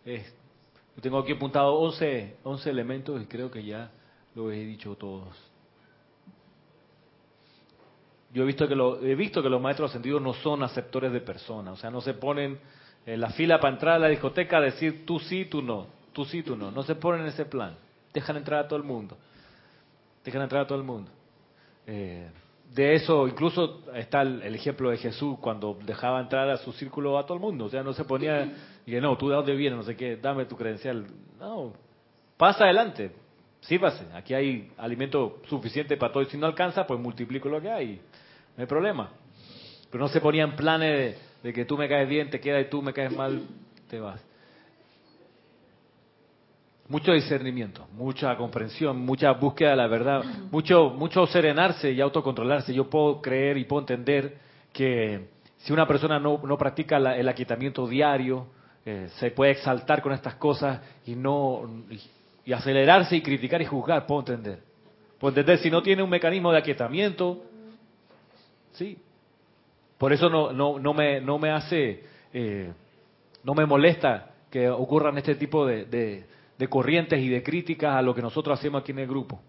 es, 0.05 0.31
yo 0.95 1.01
tengo 1.01 1.17
aquí 1.17 1.31
apuntado 1.31 1.73
11, 1.73 2.37
11 2.43 2.69
elementos 2.69 3.19
y 3.23 3.25
creo 3.25 3.49
que 3.49 3.63
ya 3.63 3.89
lo 4.35 4.51
he 4.51 4.57
dicho 4.57 4.95
todos. 4.95 5.35
Yo 8.31 8.43
he 8.43 8.45
visto 8.45 8.67
que 8.67 8.75
lo, 8.75 9.03
he 9.03 9.15
visto 9.15 9.41
que 9.41 9.49
los 9.49 9.59
maestros 9.59 9.89
ascendidos 9.89 10.21
no 10.21 10.35
son 10.35 10.61
aceptores 10.61 11.11
de 11.11 11.21
personas, 11.21 11.73
o 11.73 11.77
sea, 11.77 11.89
no 11.89 12.01
se 12.01 12.13
ponen 12.13 12.59
en 13.03 13.19
la 13.19 13.31
fila 13.31 13.59
para 13.59 13.73
entrar 13.73 13.95
a 13.95 13.99
la 13.99 14.09
discoteca 14.09 14.57
a 14.57 14.61
decir 14.61 15.07
tú 15.07 15.17
sí, 15.17 15.45
tú 15.45 15.63
no, 15.63 15.87
tú 16.13 16.23
sí, 16.23 16.43
tú 16.43 16.55
no, 16.55 16.69
no 16.69 16.83
se 16.83 16.93
ponen 16.93 17.21
en 17.21 17.27
ese 17.29 17.45
plan, 17.45 17.75
dejan 18.13 18.37
entrar 18.37 18.65
a 18.65 18.67
todo 18.67 18.77
el 18.77 18.85
mundo, 18.85 19.17
dejan 20.27 20.43
entrar 20.43 20.63
a 20.63 20.67
todo 20.67 20.77
el 20.77 20.83
mundo. 20.83 21.11
Eh, 21.85 22.27
de 22.73 22.95
eso 22.95 23.27
incluso 23.27 23.83
está 23.95 24.21
el, 24.21 24.53
ejemplo 24.53 24.89
de 24.89 24.97
Jesús 24.97 25.37
cuando 25.39 25.77
dejaba 25.85 26.19
entrar 26.19 26.49
a 26.49 26.57
su 26.57 26.73
círculo 26.73 27.17
a 27.17 27.25
todo 27.25 27.35
el 27.35 27.41
mundo, 27.41 27.65
o 27.65 27.69
sea, 27.69 27.81
no 27.81 27.93
se 27.93 28.03
ponía 28.03 28.51
y 28.85 28.91
no, 28.95 29.17
tú 29.17 29.29
de 29.29 29.35
dónde 29.35 29.55
vienes, 29.55 29.77
no 29.77 29.83
sé 29.83 29.95
qué, 29.95 30.17
dame 30.17 30.45
tu 30.45 30.57
credencial, 30.57 31.07
no, 31.39 31.71
pasa 32.35 32.65
adelante, 32.65 33.11
sí 33.61 33.79
pase, 33.79 34.05
aquí 34.13 34.33
hay 34.33 34.71
alimento 34.77 35.39
suficiente 35.47 35.95
para 35.95 36.11
todo. 36.11 36.23
Y 36.23 36.27
si 36.27 36.37
no 36.37 36.45
alcanza, 36.45 36.85
pues 36.85 36.99
multiplico 36.99 37.47
lo 37.47 37.61
que 37.61 37.69
hay, 37.69 38.01
no 38.55 38.61
hay 38.61 38.67
problema. 38.67 39.11
Pero 39.89 40.03
no 40.03 40.09
se 40.09 40.19
ponían 40.19 40.57
planes 40.57 41.15
de, 41.41 41.47
de, 41.47 41.53
que 41.53 41.63
tú 41.63 41.77
me 41.77 41.87
caes 41.87 42.09
bien, 42.09 42.29
te 42.29 42.41
quedas 42.41 42.65
y 42.65 42.69
tú 42.69 42.81
me 42.81 42.91
caes 42.91 43.15
mal, 43.15 43.43
te 43.89 43.99
vas. 44.01 44.21
Mucho 46.89 47.11
discernimiento, 47.11 47.85
mucha 47.93 48.35
comprensión, 48.37 48.97
mucha 48.99 49.31
búsqueda 49.33 49.71
de 49.71 49.75
la 49.75 49.87
verdad, 49.87 50.23
mucho, 50.51 50.89
mucho 50.89 51.27
serenarse 51.27 51.91
y 51.91 51.99
autocontrolarse. 51.99 52.73
Yo 52.73 52.89
puedo 52.89 53.21
creer 53.21 53.57
y 53.57 53.65
puedo 53.65 53.81
entender 53.81 54.37
que 54.71 55.27
si 55.57 55.73
una 55.73 55.85
persona 55.85 56.17
no, 56.19 56.39
no 56.43 56.57
practica 56.57 56.97
la, 56.97 57.17
el 57.17 57.27
aquietamiento 57.27 57.87
diario, 57.87 58.47
eh, 58.85 59.09
se 59.19 59.31
puede 59.31 59.51
exaltar 59.51 60.01
con 60.01 60.13
estas 60.13 60.35
cosas 60.35 60.79
y 61.05 61.15
no 61.15 61.83
y, 61.89 61.99
y 62.45 62.53
acelerarse 62.53 63.17
y 63.17 63.21
criticar 63.21 63.61
y 63.61 63.65
juzgar, 63.65 64.05
puedo 64.05 64.21
entender. 64.21 64.59
Puedo 65.19 65.31
entender 65.31 65.57
si 65.59 65.69
no 65.69 65.81
tiene 65.81 66.03
un 66.03 66.09
mecanismo 66.09 66.51
de 66.53 66.59
aquietamiento, 66.59 67.43
Sí. 68.77 68.95
Por 69.97 70.13
eso 70.13 70.29
no, 70.29 70.53
no, 70.53 70.77
no, 70.77 70.93
me, 70.93 71.19
no 71.19 71.39
me 71.39 71.49
hace, 71.49 72.03
eh, 72.31 72.71
no 73.43 73.55
me 73.55 73.65
molesta 73.65 74.35
que 74.51 74.69
ocurran 74.69 75.17
este 75.17 75.33
tipo 75.35 75.65
de, 75.65 75.85
de, 75.85 76.25
de, 76.57 76.67
corrientes 76.67 77.19
y 77.19 77.29
de 77.29 77.43
críticas 77.43 77.95
a 77.95 78.01
lo 78.01 78.13
que 78.13 78.21
nosotros 78.21 78.57
hacemos 78.57 78.81
aquí 78.81 78.91
en 78.91 78.99
el 78.99 79.07
grupo. 79.07 79.39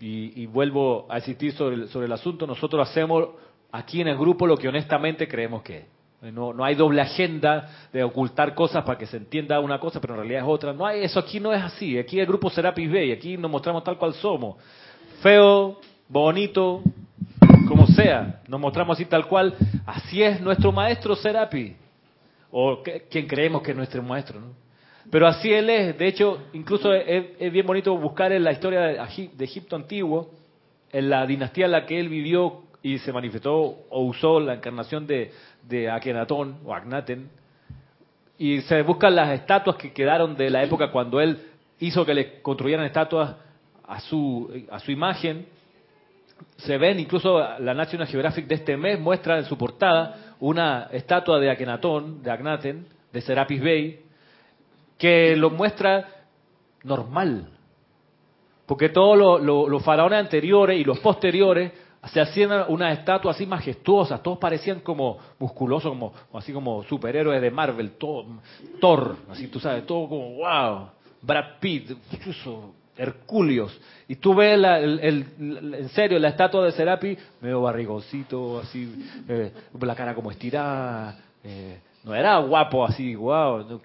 Y, 0.00 0.42
y 0.42 0.46
vuelvo 0.46 1.06
a 1.08 1.18
insistir 1.18 1.52
sobre 1.52 1.76
el, 2.06 2.12
asunto, 2.12 2.46
nosotros 2.46 2.88
hacemos 2.88 3.28
aquí 3.72 4.00
en 4.00 4.08
el 4.08 4.16
grupo 4.16 4.46
lo 4.46 4.56
que 4.56 4.68
honestamente 4.68 5.28
creemos 5.28 5.62
que 5.62 5.78
es. 5.78 5.84
No, 6.32 6.54
no 6.54 6.64
hay 6.64 6.74
doble 6.74 7.02
agenda 7.02 7.88
de 7.92 8.02
ocultar 8.02 8.54
cosas 8.54 8.82
para 8.84 8.96
que 8.96 9.06
se 9.06 9.18
entienda 9.18 9.60
una 9.60 9.78
cosa, 9.78 10.00
pero 10.00 10.14
en 10.14 10.20
realidad 10.20 10.42
es 10.42 10.48
otra. 10.48 10.72
No 10.72 10.86
hay, 10.86 11.04
eso 11.04 11.20
aquí 11.20 11.38
no 11.38 11.52
es 11.52 11.62
así. 11.62 11.98
Aquí 11.98 12.18
el 12.18 12.26
grupo 12.26 12.48
Serapis 12.48 12.90
Bay, 12.90 13.12
aquí 13.12 13.36
nos 13.36 13.50
mostramos 13.50 13.84
tal 13.84 13.98
cual 13.98 14.14
somos. 14.14 14.56
Feo, 15.20 15.78
bonito, 16.08 16.82
como 17.68 17.86
sea, 17.86 18.40
nos 18.48 18.60
mostramos 18.60 18.96
así 18.96 19.06
tal 19.06 19.26
cual, 19.26 19.54
así 19.86 20.22
es 20.22 20.40
nuestro 20.40 20.72
maestro 20.72 21.16
Serapi, 21.16 21.76
o 22.50 22.82
quien 23.10 23.26
creemos 23.26 23.62
que 23.62 23.70
es 23.72 23.76
nuestro 23.76 24.02
maestro, 24.02 24.40
¿no? 24.40 24.63
Pero 25.10 25.26
así 25.26 25.52
él 25.52 25.70
es, 25.70 25.98
de 25.98 26.06
hecho, 26.06 26.44
incluso 26.52 26.92
es, 26.92 27.52
bien 27.52 27.66
bonito 27.66 27.96
buscar 27.96 28.32
en 28.32 28.42
la 28.42 28.52
historia 28.52 28.80
de, 28.80 29.30
de, 29.32 29.44
Egipto 29.44 29.76
antiguo, 29.76 30.30
en 30.92 31.10
la 31.10 31.26
dinastía 31.26 31.66
en 31.66 31.72
la 31.72 31.86
que 31.86 32.00
él 32.00 32.08
vivió 32.08 32.62
y 32.82 32.98
se 32.98 33.12
manifestó 33.12 33.54
o 33.54 34.02
usó 34.02 34.40
la 34.40 34.54
encarnación 34.54 35.06
de, 35.06 35.30
de 35.62 35.90
Akenatón 35.90 36.58
o 36.64 36.74
Agnaten, 36.74 37.28
y 38.38 38.62
se 38.62 38.82
buscan 38.82 39.14
las 39.14 39.30
estatuas 39.30 39.76
que 39.76 39.92
quedaron 39.92 40.36
de 40.36 40.50
la 40.50 40.62
época 40.62 40.90
cuando 40.90 41.20
él 41.20 41.38
hizo 41.78 42.04
que 42.04 42.14
le 42.14 42.42
construyeran 42.42 42.84
estatuas 42.84 43.36
a 43.86 44.00
su, 44.00 44.50
a 44.70 44.80
su 44.80 44.90
imagen, 44.90 45.46
se 46.56 46.78
ven, 46.78 46.98
incluso 46.98 47.38
la 47.58 47.74
National 47.74 48.08
Geographic 48.08 48.46
de 48.46 48.56
este 48.56 48.76
mes 48.76 48.98
muestra 48.98 49.38
en 49.38 49.44
su 49.44 49.56
portada 49.56 50.34
una 50.40 50.88
estatua 50.92 51.38
de 51.38 51.50
Akenatón, 51.50 52.22
de 52.22 52.30
Agnaten, 52.30 52.86
de 53.12 53.20
Serapis 53.20 53.60
Bey, 53.60 54.03
que 54.98 55.36
lo 55.36 55.50
muestra 55.50 56.08
normal. 56.82 57.48
Porque 58.66 58.88
todos 58.88 59.18
los 59.18 59.42
lo, 59.42 59.68
lo 59.68 59.80
faraones 59.80 60.20
anteriores 60.20 60.80
y 60.80 60.84
los 60.84 60.98
posteriores 61.00 61.72
se 62.06 62.20
hacían 62.20 62.66
unas 62.68 62.98
estatuas 62.98 63.36
así 63.36 63.46
majestuosas, 63.46 64.22
todos 64.22 64.38
parecían 64.38 64.80
como 64.80 65.18
musculosos, 65.38 65.90
como 65.90 66.12
así 66.34 66.52
como 66.52 66.82
superhéroes 66.84 67.40
de 67.40 67.50
Marvel, 67.50 67.92
todo, 67.92 68.26
Thor, 68.80 69.16
así 69.30 69.48
tú 69.48 69.58
sabes, 69.58 69.86
todo 69.86 70.08
como 70.08 70.36
wow, 70.36 70.88
Brad 71.22 71.58
Pitt, 71.60 71.92
Herculios. 72.96 73.78
Y 74.06 74.16
tú 74.16 74.34
ves 74.34 74.58
la, 74.58 74.78
el, 74.78 75.26
en 75.38 75.88
serio 75.90 76.18
la 76.18 76.28
estatua 76.28 76.64
de 76.64 76.72
Serapi, 76.72 77.16
medio 77.40 77.62
barrigoncito, 77.62 78.60
así, 78.60 79.06
eh, 79.28 79.52
la 79.80 79.94
cara 79.94 80.14
como 80.14 80.30
estirada. 80.30 81.18
Eh, 81.42 81.80
no 82.04 82.14
era 82.14 82.38
guapo 82.38 82.84
así, 82.84 83.14
wow. 83.14 83.80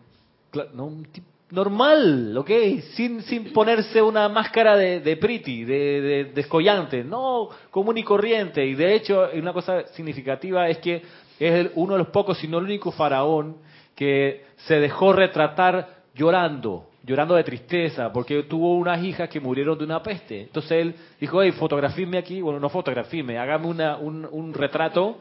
No, 0.53 0.63
no, 0.73 1.03
normal, 1.51 2.37
¿ok? 2.37 2.51
Sin, 2.93 3.21
sin 3.23 3.51
ponerse 3.53 4.01
una 4.01 4.29
máscara 4.29 4.75
de, 4.75 4.99
de 4.99 5.17
pretty, 5.17 5.63
de, 5.63 6.01
de, 6.01 6.23
descollante. 6.25 7.03
No, 7.03 7.49
común 7.71 7.97
y 7.97 8.03
corriente. 8.03 8.65
Y 8.65 8.75
de 8.75 8.95
hecho, 8.95 9.29
una 9.33 9.53
cosa 9.53 9.87
significativa 9.93 10.69
es 10.69 10.77
que 10.79 11.01
es 11.39 11.71
uno 11.75 11.93
de 11.93 11.99
los 11.99 12.09
pocos, 12.09 12.37
si 12.37 12.47
no 12.47 12.59
el 12.59 12.65
único 12.65 12.91
faraón, 12.91 13.57
que 13.95 14.45
se 14.57 14.79
dejó 14.79 15.13
retratar 15.13 16.03
llorando 16.13 16.85
llorando 17.01 17.33
de 17.35 17.43
tristeza 17.43 18.11
porque 18.11 18.43
tuvo 18.43 18.75
unas 18.75 19.03
hijas 19.03 19.29
que 19.29 19.39
murieron 19.39 19.77
de 19.77 19.83
una 19.83 20.03
peste. 20.03 20.41
Entonces 20.41 20.71
él 20.71 20.95
dijo, 21.19 21.41
hey, 21.41 21.51
fotografíme 21.53 22.17
aquí, 22.17 22.39
bueno, 22.41 22.59
no 22.59 22.69
fotografíme, 22.69 23.39
hágame 23.39 23.67
una, 23.67 23.97
un, 23.97 24.27
un, 24.29 24.53
retrato 24.53 25.17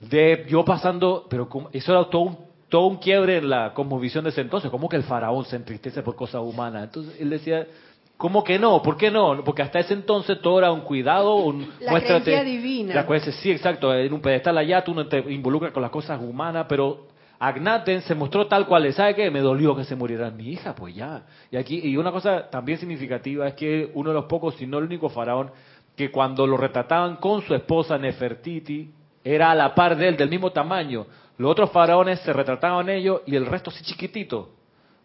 de 0.00 0.44
yo 0.48 0.64
pasando, 0.64 1.26
pero 1.30 1.48
eso 1.72 1.92
era 1.92 2.10
todo 2.10 2.22
un, 2.22 2.38
todo 2.74 2.86
un 2.86 2.96
quiebre 2.96 3.36
en 3.36 3.48
la 3.48 3.72
cosmovisión 3.72 4.24
de 4.24 4.30
ese 4.30 4.40
entonces, 4.40 4.68
¿cómo 4.68 4.88
que 4.88 4.96
el 4.96 5.04
faraón 5.04 5.44
se 5.44 5.54
entristece 5.54 6.02
por 6.02 6.16
cosas 6.16 6.42
humanas? 6.42 6.82
Entonces 6.82 7.14
él 7.20 7.30
decía, 7.30 7.68
¿cómo 8.16 8.42
que 8.42 8.58
no? 8.58 8.82
¿Por 8.82 8.96
qué 8.96 9.12
no? 9.12 9.44
Porque 9.44 9.62
hasta 9.62 9.78
ese 9.78 9.94
entonces 9.94 10.40
todo 10.40 10.58
era 10.58 10.72
un 10.72 10.80
cuidado, 10.80 11.36
un... 11.36 11.70
La 11.80 11.92
muéstrate, 11.92 12.42
divina. 12.42 12.92
La 12.92 13.06
creencia, 13.06 13.30
sí, 13.30 13.52
exacto, 13.52 13.94
en 13.94 14.12
un 14.12 14.20
pedestal 14.20 14.58
allá 14.58 14.82
tú 14.82 14.92
no 14.92 15.06
te 15.06 15.18
involucras 15.32 15.70
con 15.70 15.82
las 15.82 15.92
cosas 15.92 16.20
humanas, 16.20 16.66
pero 16.68 17.06
Agnaten 17.38 18.02
se 18.02 18.16
mostró 18.16 18.48
tal 18.48 18.66
cual. 18.66 18.92
¿Sabe 18.92 19.14
qué? 19.14 19.30
Me 19.30 19.38
dolió 19.38 19.76
que 19.76 19.84
se 19.84 19.94
muriera 19.94 20.28
mi 20.32 20.48
hija, 20.48 20.74
pues 20.74 20.96
ya. 20.96 21.22
Y 21.52 21.56
aquí 21.56 21.78
y 21.80 21.96
una 21.96 22.10
cosa 22.10 22.50
también 22.50 22.78
significativa 22.78 23.46
es 23.46 23.54
que 23.54 23.92
uno 23.94 24.10
de 24.10 24.14
los 24.14 24.24
pocos, 24.24 24.56
si 24.56 24.66
no 24.66 24.78
el 24.78 24.84
único 24.86 25.08
faraón, 25.10 25.52
que 25.94 26.10
cuando 26.10 26.44
lo 26.44 26.56
retrataban 26.56 27.18
con 27.18 27.40
su 27.42 27.54
esposa 27.54 27.96
Nefertiti, 27.98 28.90
era 29.22 29.52
a 29.52 29.54
la 29.54 29.76
par 29.76 29.96
de 29.96 30.08
él, 30.08 30.16
del 30.16 30.28
mismo 30.28 30.50
tamaño. 30.50 31.06
Los 31.36 31.50
otros 31.50 31.70
faraones 31.70 32.20
se 32.20 32.32
retrataban 32.32 32.88
ellos 32.88 33.22
y 33.26 33.34
el 33.34 33.46
resto 33.46 33.70
así 33.70 33.82
chiquitito. 33.84 34.50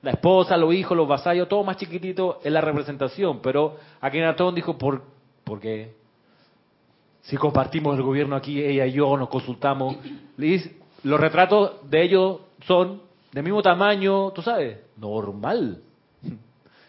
La 0.01 0.11
esposa, 0.11 0.55
los 0.55 0.73
hijos, 0.73 0.95
los 0.95 1.07
vasallos, 1.07 1.49
todo 1.49 1.63
más 1.63 1.77
chiquitito 1.77 2.39
en 2.43 2.53
la 2.53 2.61
representación. 2.61 3.39
Pero 3.41 3.77
Akenatón 3.99 4.55
dijo, 4.55 4.77
¿por, 4.77 5.03
¿por 5.43 5.59
qué? 5.59 5.93
Si 7.21 7.35
compartimos 7.35 7.97
el 7.97 8.03
gobierno 8.03 8.35
aquí, 8.35 8.61
ella 8.63 8.85
y 8.85 8.93
yo 8.93 9.17
nos 9.17 9.29
consultamos. 9.29 9.97
Los 11.03 11.19
retratos 11.19 11.89
de 11.89 12.03
ellos 12.03 12.39
son 12.65 13.01
del 13.31 13.43
mismo 13.43 13.61
tamaño, 13.61 14.31
tú 14.31 14.41
sabes, 14.41 14.77
normal. 14.97 15.81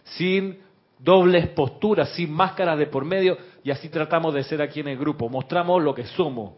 Sin 0.05 0.59
dobles 0.99 1.49
posturas, 1.49 2.11
sin 2.11 2.33
máscaras 2.33 2.79
de 2.79 2.87
por 2.87 3.05
medio. 3.05 3.37
Y 3.65 3.71
así 3.71 3.89
tratamos 3.89 4.35
de 4.35 4.45
ser 4.45 4.63
aquí 4.63 4.81
en 4.81 4.89
el 4.89 4.99
grupo. 4.99 5.29
Mostramos 5.29 5.83
lo 5.83 5.95
que 5.95 6.05
somos. 6.05 6.53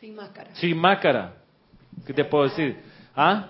Sin 0.00 0.14
máscara. 0.16 0.54
Sin 0.54 0.78
máscara. 0.78 1.32
¿Qué 2.06 2.14
te 2.14 2.24
puedo 2.24 2.44
decir? 2.44 2.80
¿Ah? 3.14 3.48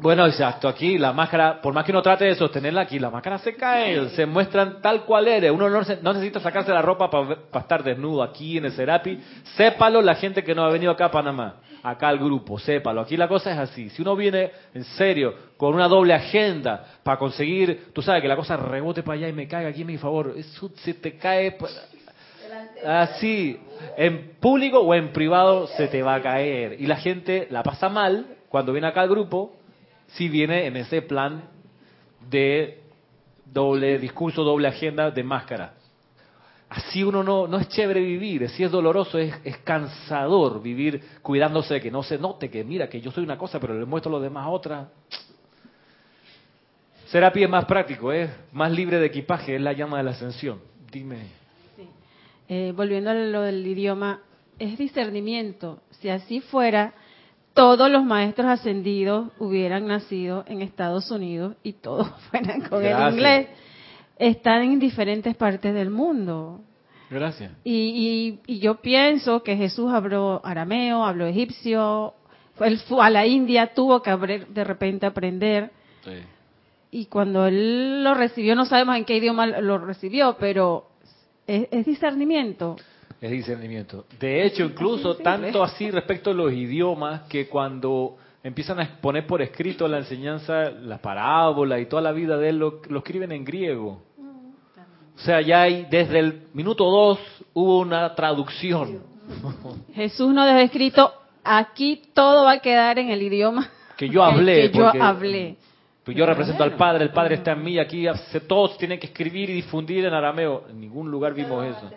Bueno, 0.00 0.26
exacto. 0.26 0.66
Aquí 0.66 0.98
la 0.98 1.12
máscara, 1.12 1.60
por 1.62 1.72
más 1.72 1.84
que 1.84 1.92
uno 1.92 2.02
trate 2.02 2.24
de 2.24 2.34
sostenerla 2.34 2.80
aquí, 2.80 2.98
la 2.98 3.10
máscara 3.10 3.38
se 3.38 3.54
cae, 3.54 4.08
se 4.10 4.26
muestran 4.26 4.82
tal 4.82 5.04
cual 5.04 5.28
eres. 5.28 5.52
Uno 5.52 5.70
no, 5.70 6.12
necesita 6.12 6.40
sacarse 6.40 6.72
la 6.72 6.82
ropa 6.82 7.08
para 7.08 7.62
estar 7.62 7.84
desnudo 7.84 8.22
aquí 8.22 8.58
en 8.58 8.64
el 8.64 8.72
Serapi. 8.72 9.20
Sépalo 9.56 10.02
la 10.02 10.16
gente 10.16 10.42
que 10.42 10.54
no 10.54 10.64
ha 10.64 10.70
venido 10.70 10.90
acá 10.90 11.06
a 11.06 11.10
Panamá, 11.12 11.60
acá 11.82 12.08
al 12.08 12.18
grupo, 12.18 12.58
sépalo. 12.58 13.02
Aquí 13.02 13.16
la 13.16 13.28
cosa 13.28 13.52
es 13.52 13.58
así. 13.58 13.88
Si 13.90 14.02
uno 14.02 14.16
viene 14.16 14.50
en 14.74 14.82
serio, 14.82 15.34
con 15.56 15.74
una 15.74 15.86
doble 15.86 16.12
agenda, 16.12 16.84
para 17.04 17.18
conseguir, 17.18 17.92
tú 17.92 18.02
sabes, 18.02 18.20
que 18.20 18.28
la 18.28 18.36
cosa 18.36 18.56
rebote 18.56 19.04
para 19.04 19.18
allá 19.18 19.28
y 19.28 19.32
me 19.32 19.46
caiga 19.46 19.68
aquí 19.68 19.82
en 19.82 19.86
mi 19.86 19.98
favor, 19.98 20.34
eso 20.36 20.72
se 20.74 20.94
te 20.94 21.16
cae 21.16 21.56
así, 22.84 23.58
en 23.96 24.36
público 24.40 24.80
o 24.80 24.94
en 24.94 25.12
privado 25.12 25.66
se 25.68 25.88
te 25.88 26.02
va 26.02 26.16
a 26.16 26.22
caer. 26.22 26.80
Y 26.80 26.86
la 26.86 26.96
gente 26.96 27.46
la 27.50 27.62
pasa 27.62 27.88
mal 27.88 28.26
cuando 28.48 28.72
viene 28.72 28.86
acá 28.86 29.02
al 29.02 29.08
grupo 29.08 29.52
si 30.08 30.28
viene 30.28 30.66
en 30.66 30.76
ese 30.76 31.02
plan 31.02 31.48
de 32.30 32.82
doble 33.44 33.98
discurso, 33.98 34.42
doble 34.42 34.68
agenda, 34.68 35.10
de 35.10 35.22
máscara. 35.22 35.74
Así 36.68 37.04
uno 37.04 37.22
no, 37.22 37.46
no 37.46 37.58
es 37.58 37.68
chévere 37.68 38.00
vivir, 38.00 38.44
así 38.44 38.64
es 38.64 38.70
doloroso, 38.70 39.18
es, 39.18 39.32
es 39.44 39.58
cansador 39.58 40.60
vivir 40.60 41.02
cuidándose 41.22 41.74
de 41.74 41.80
que 41.80 41.90
no 41.90 42.02
se 42.02 42.18
note 42.18 42.50
que 42.50 42.64
mira 42.64 42.88
que 42.88 43.00
yo 43.00 43.12
soy 43.12 43.22
una 43.22 43.38
cosa, 43.38 43.60
pero 43.60 43.78
le 43.78 43.84
muestro 43.84 44.10
a 44.10 44.14
los 44.14 44.22
demás 44.22 44.46
otra. 44.50 44.88
Serapia 47.06 47.44
es 47.44 47.50
más 47.50 47.64
práctico, 47.66 48.10
es 48.12 48.28
más 48.50 48.72
libre 48.72 48.98
de 48.98 49.06
equipaje, 49.06 49.54
es 49.54 49.60
la 49.60 49.72
llama 49.72 49.98
de 49.98 50.04
la 50.04 50.10
ascensión. 50.10 50.60
Dime. 50.90 51.43
Eh, 52.48 52.72
volviendo 52.76 53.10
a 53.10 53.14
lo 53.14 53.42
del 53.42 53.66
idioma, 53.66 54.20
es 54.58 54.78
discernimiento. 54.78 55.80
Si 55.90 56.08
así 56.08 56.40
fuera, 56.40 56.94
todos 57.54 57.90
los 57.90 58.04
maestros 58.04 58.48
ascendidos 58.48 59.30
hubieran 59.38 59.86
nacido 59.86 60.44
en 60.46 60.60
Estados 60.60 61.10
Unidos 61.10 61.56
y 61.62 61.74
todos 61.74 62.08
fueran 62.30 62.62
con 62.62 62.84
el 62.84 63.12
inglés. 63.12 63.48
Están 64.18 64.62
en 64.62 64.78
diferentes 64.78 65.34
partes 65.36 65.72
del 65.74 65.90
mundo. 65.90 66.60
Gracias. 67.10 67.52
Y, 67.64 68.38
yo 68.46 68.76
pienso 68.76 69.42
que 69.42 69.56
Jesús 69.56 69.92
habló 69.92 70.40
arameo, 70.44 71.04
habló 71.04 71.26
egipcio, 71.26 72.14
él 72.60 72.78
fue 72.80 73.04
a 73.04 73.10
la 73.10 73.26
India, 73.26 73.72
tuvo 73.74 74.02
que 74.02 74.10
de 74.10 74.64
repente 74.64 75.06
aprender. 75.06 75.70
Y 76.90 77.06
cuando 77.06 77.46
él 77.46 78.04
lo 78.04 78.14
recibió, 78.14 78.54
no 78.54 78.66
sabemos 78.66 78.96
en 78.96 79.04
qué 79.04 79.16
idioma 79.16 79.46
lo 79.46 79.78
recibió, 79.78 80.36
pero 80.38 80.86
es 81.46 81.86
discernimiento 81.86 82.76
es 83.24 83.30
discernimiento. 83.30 84.04
De 84.20 84.44
hecho, 84.44 84.64
incluso 84.64 85.16
tanto 85.16 85.62
así 85.64 85.90
respecto 85.90 86.30
a 86.30 86.34
los 86.34 86.52
idiomas 86.52 87.22
que 87.22 87.48
cuando 87.48 88.18
empiezan 88.42 88.78
a 88.80 88.82
exponer 88.82 89.26
por 89.26 89.40
escrito 89.40 89.88
la 89.88 89.98
enseñanza, 89.98 90.70
las 90.70 91.00
parábolas 91.00 91.80
y 91.80 91.86
toda 91.86 92.02
la 92.02 92.12
vida 92.12 92.36
de 92.36 92.50
él, 92.50 92.58
lo, 92.58 92.82
escriben 92.98 93.32
en 93.32 93.44
griego. 93.44 94.02
O 95.16 95.18
sea, 95.20 95.40
ya 95.40 95.62
hay, 95.62 95.86
desde 95.90 96.18
el 96.18 96.42
minuto 96.52 96.84
dos 96.84 97.18
hubo 97.54 97.78
una 97.78 98.14
traducción. 98.14 99.00
Jesús 99.94 100.34
nos 100.34 100.46
dejó 100.46 100.58
escrito, 100.58 101.12
aquí 101.42 102.02
todo 102.12 102.44
va 102.44 102.52
a 102.52 102.58
quedar 102.58 102.98
en 102.98 103.08
el 103.08 103.22
idioma 103.22 103.70
que 103.96 104.08
yo 104.10 104.22
hablé. 104.22 104.70
Que 104.70 104.78
yo 104.78 105.02
hablé. 105.02 105.56
Pues 106.04 106.16
yo 106.16 106.26
represento 106.26 106.62
al 106.62 106.76
Padre, 106.76 107.04
el 107.04 107.10
Padre 107.10 107.36
está 107.36 107.52
en 107.52 107.64
mí, 107.64 107.78
aquí 107.78 108.06
todos 108.46 108.76
tienen 108.76 108.98
que 109.00 109.06
escribir 109.06 109.48
y 109.48 109.54
difundir 109.54 110.04
en 110.04 110.12
arameo. 110.12 110.64
En 110.68 110.78
ningún 110.78 111.10
lugar 111.10 111.32
vimos 111.32 111.64
eso. 111.64 111.90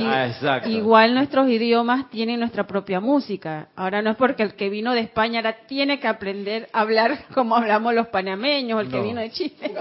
Ah, 0.00 0.62
igual 0.66 1.14
nuestros 1.14 1.48
idiomas 1.48 2.08
tienen 2.08 2.40
nuestra 2.40 2.66
propia 2.66 2.98
música. 2.98 3.68
Ahora 3.76 4.00
no 4.00 4.10
es 4.10 4.16
porque 4.16 4.42
el 4.42 4.54
que 4.54 4.70
vino 4.70 4.94
de 4.94 5.00
España 5.00 5.40
ahora 5.40 5.58
tiene 5.66 6.00
que 6.00 6.08
aprender 6.08 6.70
a 6.72 6.80
hablar 6.80 7.26
como 7.34 7.56
hablamos 7.56 7.94
los 7.94 8.08
panameños, 8.08 8.78
o 8.78 8.80
el 8.80 8.88
que 8.88 9.00
vino 9.02 9.20
de 9.20 9.30
Chile. 9.30 9.54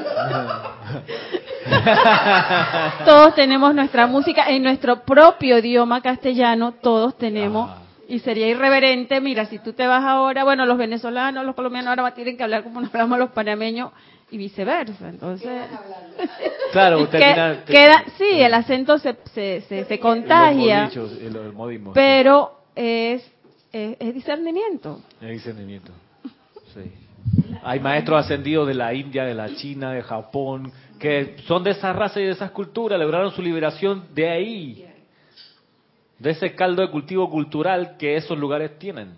todos 3.06 3.36
tenemos 3.36 3.74
nuestra 3.74 4.06
música 4.06 4.50
en 4.50 4.64
nuestro 4.64 5.04
propio 5.04 5.60
idioma 5.60 6.02
castellano, 6.02 6.74
todos 6.74 7.18
tenemos. 7.18 7.81
Y 8.12 8.20
sería 8.20 8.46
irreverente, 8.50 9.22
mira, 9.22 9.46
si 9.46 9.60
tú 9.60 9.72
te 9.72 9.88
vas 9.88 10.04
ahora, 10.04 10.44
bueno, 10.44 10.66
los 10.66 10.78
venezolanos, 10.78 11.46
los 11.46 11.56
colombianos 11.56 11.98
ahora 11.98 12.14
tienen 12.14 12.36
que 12.36 12.44
hablar 12.44 12.62
como 12.62 12.82
nos 12.82 12.94
hablamos 12.94 13.18
los 13.18 13.30
panameños 13.30 13.94
y 14.30 14.38
viceversa. 14.38 15.08
Entonces, 15.08 15.50
claro, 16.74 17.10
queda, 17.10 18.04
sí, 18.18 18.26
el 18.34 18.54
acento 18.54 18.98
se, 19.00 19.16
se, 19.34 19.86
se, 19.86 20.00
contagia, 20.02 20.92
pero 21.94 22.52
es, 22.76 23.26
es, 23.72 24.14
discernimiento. 24.14 25.00
Es 25.22 25.30
discernimiento. 25.30 25.94
Sí. 26.74 26.92
Hay 27.64 27.80
maestros 27.80 28.26
ascendidos 28.26 28.68
de 28.68 28.74
la 28.74 28.94
India, 28.94 29.24
de 29.24 29.36
la 29.36 29.56
China, 29.56 29.94
de 29.94 30.04
Japón, 30.04 30.70
que 31.00 31.38
son 31.48 31.64
de 31.64 31.72
esa 31.72 31.94
raza 31.94 32.20
y 32.20 32.26
de 32.26 32.32
esas 32.32 32.52
culturas, 32.52 33.00
lograron 33.00 33.32
su 33.32 33.42
liberación 33.42 34.04
de 34.14 34.30
ahí, 34.30 34.91
de 36.22 36.30
ese 36.30 36.54
caldo 36.54 36.84
de 36.84 36.92
cultivo 36.92 37.30
cultural 37.32 37.98
que 37.98 38.16
esos 38.16 38.38
lugares 38.38 38.78
tienen. 38.78 39.16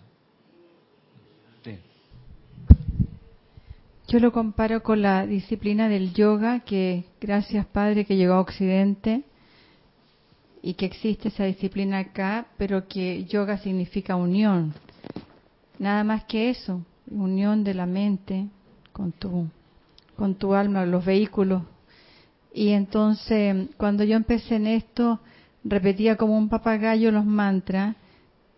Yo 4.08 4.20
lo 4.20 4.32
comparo 4.32 4.84
con 4.84 5.02
la 5.02 5.26
disciplina 5.26 5.90
del 5.90 6.14
yoga, 6.14 6.60
que 6.62 7.06
gracias 7.20 7.66
Padre 7.66 8.06
que 8.06 8.16
llegó 8.16 8.36
a 8.36 8.42
Occidente 8.42 9.24
y 10.62 10.76
que 10.76 10.86
existe 10.86 11.30
esa 11.30 11.46
disciplina 11.46 12.00
acá, 12.00 12.46
pero 12.58 12.88
que 12.88 13.26
yoga 13.26 13.58
significa 13.58 14.16
unión. 14.16 14.74
Nada 15.80 16.04
más 16.04 16.24
que 16.26 16.52
eso, 16.52 16.86
unión 17.10 17.64
de 17.64 17.74
la 17.74 17.86
mente 17.86 18.48
con 18.94 19.12
tu, 19.12 19.48
con 20.16 20.36
tu 20.36 20.54
alma, 20.54 20.86
los 20.86 21.04
vehículos. 21.04 21.64
Y 22.54 22.70
entonces, 22.70 23.68
cuando 23.78 24.04
yo 24.04 24.16
empecé 24.16 24.56
en 24.56 24.68
esto, 24.68 25.20
repetía 25.64 26.16
como 26.16 26.38
un 26.38 26.50
papagayo 26.50 27.12
los 27.12 27.26
mantras, 27.26 27.96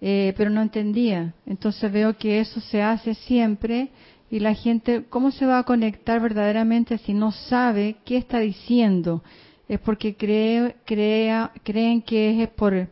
eh, 0.02 0.34
pero 0.38 0.50
no 0.50 0.62
entendía. 0.62 1.34
Entonces 1.46 1.92
veo 1.92 2.18
que 2.18 2.40
eso 2.40 2.60
se 2.60 2.82
hace 2.82 3.14
siempre 3.14 3.90
y 4.30 4.40
la 4.40 4.54
gente, 4.54 5.06
¿cómo 5.10 5.32
se 5.32 5.46
va 5.46 5.60
a 5.60 5.64
conectar 5.64 6.20
verdaderamente 6.20 6.98
si 7.00 7.14
no 7.14 7.32
sabe 7.32 7.98
qué 8.06 8.18
está 8.18 8.40
diciendo? 8.40 9.24
Es 9.68 9.80
porque 9.80 10.16
cree, 10.16 10.76
crea, 10.86 11.52
creen 11.64 12.02
que 12.02 12.44
es 12.44 12.50
por 12.50 12.90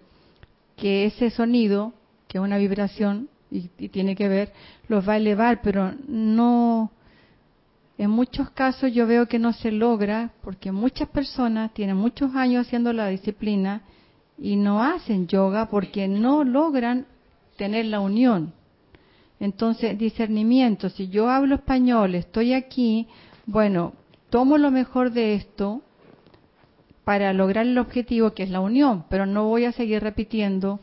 que 0.76 1.05
ese 1.05 1.30
sonido, 1.30 1.93
que 2.28 2.38
es 2.38 2.43
una 2.43 2.57
vibración 2.57 3.30
y, 3.51 3.70
y 3.78 3.89
tiene 3.89 4.16
que 4.16 4.28
ver, 4.28 4.53
los 4.88 5.07
va 5.07 5.14
a 5.14 5.18
elevar, 5.18 5.61
pero 5.61 5.93
no, 6.07 6.91
en 7.97 8.09
muchos 8.09 8.49
casos 8.51 8.91
yo 8.91 9.05
veo 9.05 9.28
que 9.28 9.38
no 9.38 9.53
se 9.53 9.72
logra 9.72 10.32
porque 10.41 10.72
muchas 10.72 11.09
personas 11.09 11.74
tienen 11.74 11.95
muchos 11.95 12.34
años 12.36 12.66
haciendo 12.66 12.91
la 12.91 13.07
disciplina 13.07 13.84
y 14.38 14.55
no 14.55 14.84
hacen 14.84 15.27
yoga 15.27 15.67
porque 15.69 16.07
no 16.07 16.43
logran 16.43 17.05
tener 17.57 17.86
la 17.86 17.99
unión. 17.99 18.53
Entonces, 19.39 19.97
discernimiento, 19.97 20.89
si 20.89 21.09
yo 21.09 21.29
hablo 21.29 21.55
español, 21.55 22.15
estoy 22.15 22.53
aquí, 22.53 23.07
bueno, 23.45 23.93
tomo 24.29 24.57
lo 24.57 24.71
mejor 24.71 25.11
de 25.11 25.36
esto 25.36 25.81
para 27.03 27.34
lograr 27.34 27.65
el 27.65 27.77
objetivo 27.77 28.31
que 28.31 28.43
es 28.43 28.49
la 28.49 28.61
unión, 28.61 29.05
pero 29.09 29.25
no 29.25 29.45
voy 29.45 29.65
a 29.65 29.73
seguir 29.73 30.01
repitiendo 30.01 30.79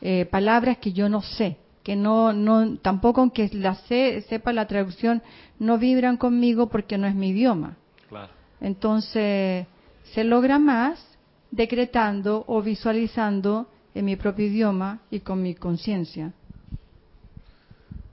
eh, 0.00 0.26
palabras 0.26 0.78
que 0.78 0.92
yo 0.92 1.08
no 1.08 1.22
sé, 1.22 1.56
que 1.82 1.96
no, 1.96 2.32
no, 2.32 2.76
tampoco 2.78 3.20
aunque 3.20 3.50
la 3.52 3.74
sé, 3.74 4.20
sepa 4.28 4.52
la 4.52 4.66
traducción, 4.66 5.22
no 5.58 5.78
vibran 5.78 6.16
conmigo 6.16 6.68
porque 6.68 6.98
no 6.98 7.06
es 7.06 7.14
mi 7.14 7.30
idioma. 7.30 7.76
Claro. 8.08 8.32
Entonces, 8.60 9.66
se 10.14 10.24
logra 10.24 10.58
más 10.58 11.15
decretando 11.50 12.44
o 12.46 12.62
visualizando 12.62 13.68
en 13.94 14.04
mi 14.04 14.16
propio 14.16 14.46
idioma 14.46 15.00
y 15.10 15.20
con 15.20 15.42
mi 15.42 15.54
conciencia. 15.54 16.32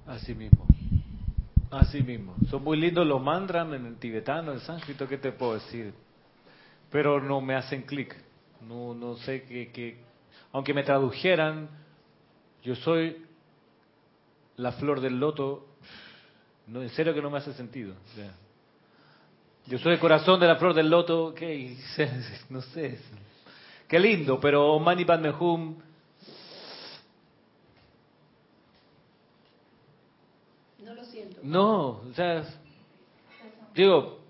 Así 0.07 0.34
mismo. 0.34 0.65
Así 1.71 2.03
mismo. 2.03 2.36
Son 2.49 2.63
muy 2.63 2.77
lindos 2.77 3.05
los 3.05 3.21
mantras 3.21 3.67
en 3.73 3.86
el 3.86 3.95
tibetano, 3.95 4.53
en 4.53 4.59
sánscrito, 4.59 5.07
¿qué 5.07 5.17
te 5.17 5.31
puedo 5.31 5.55
decir? 5.55 5.93
Pero 6.91 7.19
no 7.21 7.41
me 7.41 7.55
hacen 7.55 7.81
clic. 7.81 8.15
No, 8.67 8.93
no 8.93 9.17
sé 9.17 9.43
qué, 9.43 9.97
Aunque 10.51 10.73
me 10.73 10.84
tradujeran, 10.84 11.67
yo 12.63 12.75
soy 12.75 13.25
la 14.57 14.71
flor 14.73 15.01
del 15.01 15.19
loto, 15.19 15.65
no, 16.67 16.81
en 16.81 16.89
serio 16.89 17.13
que 17.13 17.21
no 17.21 17.29
me 17.29 17.39
hace 17.39 17.53
sentido. 17.53 17.95
yo 19.65 19.77
soy 19.79 19.93
el 19.93 19.99
corazón 19.99 20.39
de 20.39 20.47
la 20.47 20.55
flor 20.55 20.73
del 20.73 20.89
loto, 20.89 21.34
¿qué? 21.36 21.75
No 22.49 22.61
sé. 22.61 22.99
Qué 23.94 24.00
lindo, 24.00 24.39
pero 24.39 24.80
Mani 24.80 25.06
Padme 25.06 25.30
Hum 25.30 25.76
No, 31.44 32.02
o 32.10 32.14
sea, 32.16 32.44
digo, 33.76 34.22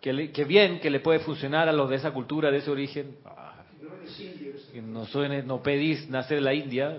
que, 0.00 0.32
que, 0.32 0.44
bien 0.44 0.80
que 0.80 0.90
le 0.90 0.98
puede 0.98 1.20
funcionar 1.20 1.68
a 1.68 1.72
los 1.72 1.88
de 1.88 1.96
esa 1.96 2.10
cultura, 2.10 2.50
de 2.50 2.58
ese 2.58 2.70
origen. 2.72 3.14
no, 4.82 5.06
soy, 5.06 5.40
no 5.44 5.62
pedís 5.62 6.10
nacer 6.10 6.38
en 6.38 6.44
la 6.44 6.54
India. 6.54 6.98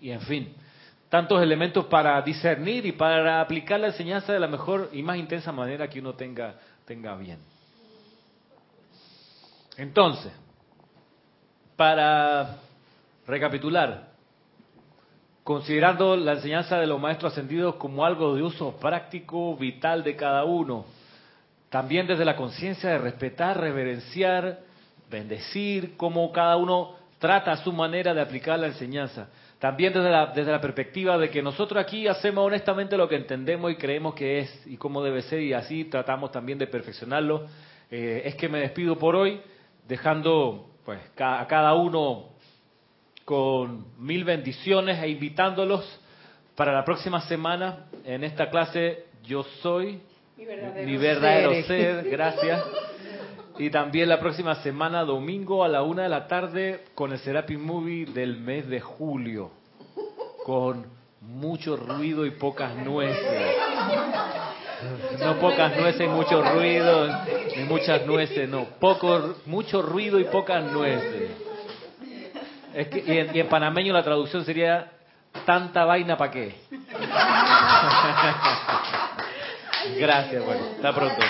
Y 0.00 0.10
en 0.10 0.20
fin, 0.20 0.54
tantos 1.08 1.42
elementos 1.42 1.86
para 1.86 2.22
discernir 2.22 2.86
y 2.86 2.92
para 2.92 3.40
aplicar 3.40 3.80
la 3.80 3.88
enseñanza 3.88 4.32
de 4.32 4.38
la 4.38 4.46
mejor 4.46 4.88
y 4.92 5.02
más 5.02 5.16
intensa 5.16 5.50
manera 5.50 5.90
que 5.90 5.98
uno 5.98 6.14
tenga, 6.14 6.60
tenga 6.86 7.16
bien. 7.16 7.40
Entonces, 9.76 10.32
para 11.76 12.58
recapitular, 13.26 14.12
considerando 15.44 16.16
la 16.16 16.32
enseñanza 16.32 16.78
de 16.78 16.86
los 16.86 17.00
maestros 17.00 17.32
ascendidos 17.32 17.76
como 17.76 18.04
algo 18.04 18.34
de 18.34 18.42
uso 18.42 18.76
práctico, 18.78 19.56
vital 19.56 20.04
de 20.04 20.16
cada 20.16 20.44
uno. 20.44 20.84
También 21.70 22.06
desde 22.06 22.24
la 22.24 22.36
conciencia 22.36 22.90
de 22.90 22.98
respetar, 22.98 23.58
reverenciar, 23.58 24.60
bendecir, 25.10 25.96
cómo 25.96 26.30
cada 26.32 26.56
uno 26.56 26.96
trata 27.18 27.56
su 27.58 27.72
manera 27.72 28.12
de 28.12 28.20
aplicar 28.20 28.58
la 28.58 28.66
enseñanza. 28.66 29.28
También 29.58 29.92
desde 29.92 30.10
la, 30.10 30.26
desde 30.26 30.50
la 30.50 30.60
perspectiva 30.60 31.16
de 31.16 31.30
que 31.30 31.40
nosotros 31.40 31.82
aquí 31.82 32.08
hacemos 32.08 32.44
honestamente 32.44 32.96
lo 32.96 33.08
que 33.08 33.14
entendemos 33.16 33.70
y 33.70 33.76
creemos 33.76 34.14
que 34.14 34.40
es 34.40 34.66
y 34.66 34.76
cómo 34.76 35.02
debe 35.02 35.22
ser 35.22 35.40
y 35.40 35.52
así 35.52 35.84
tratamos 35.84 36.32
también 36.32 36.58
de 36.58 36.66
perfeccionarlo. 36.66 37.46
Eh, 37.90 38.22
es 38.24 38.34
que 38.34 38.48
me 38.48 38.58
despido 38.58 38.98
por 38.98 39.14
hoy, 39.14 39.40
dejando 39.88 40.70
pues 40.84 41.00
a 41.18 41.46
cada 41.46 41.74
uno 41.74 42.30
con 43.24 43.86
mil 43.98 44.24
bendiciones 44.24 45.02
e 45.02 45.08
invitándolos 45.08 46.00
para 46.56 46.72
la 46.72 46.84
próxima 46.84 47.20
semana 47.22 47.86
en 48.04 48.24
esta 48.24 48.50
clase 48.50 49.06
Yo 49.22 49.44
Soy 49.62 50.00
mi 50.36 50.96
verdadero, 50.96 51.62
ser. 51.64 52.04
Gracias. 52.10 52.64
Y 53.58 53.70
también 53.70 54.08
la 54.08 54.18
próxima 54.18 54.56
semana, 54.56 55.04
domingo 55.04 55.62
a 55.62 55.68
la 55.68 55.82
una 55.82 56.04
de 56.04 56.08
la 56.08 56.26
tarde, 56.26 56.84
con 56.94 57.12
el 57.12 57.18
Serapi 57.18 57.56
Movie 57.56 58.06
del 58.06 58.38
mes 58.40 58.66
de 58.68 58.80
julio, 58.80 59.50
con 60.44 60.86
mucho 61.20 61.76
ruido 61.76 62.26
y 62.26 62.30
pocas 62.30 62.74
nueces. 62.76 63.56
No 65.20 65.38
pocas 65.38 65.76
nueces, 65.76 66.08
mucho 66.08 66.42
ruido, 66.42 67.08
ni 67.56 67.64
muchas 67.64 68.06
nueces, 68.06 68.48
no. 68.48 68.64
Poco, 68.80 69.36
mucho 69.46 69.82
ruido 69.82 70.18
y 70.18 70.24
pocas 70.24 70.64
nueces. 70.64 71.30
Es 72.74 72.88
que, 72.88 73.04
y, 73.06 73.18
en, 73.18 73.36
y 73.36 73.40
en 73.40 73.48
panameño 73.48 73.92
la 73.92 74.02
traducción 74.02 74.44
sería 74.44 74.90
tanta 75.44 75.84
vaina 75.84 76.16
para 76.16 76.30
qué. 76.30 76.54
Gracias, 79.98 80.44
bueno, 80.44 80.62
hasta 80.76 80.92
pronto. 80.92 81.22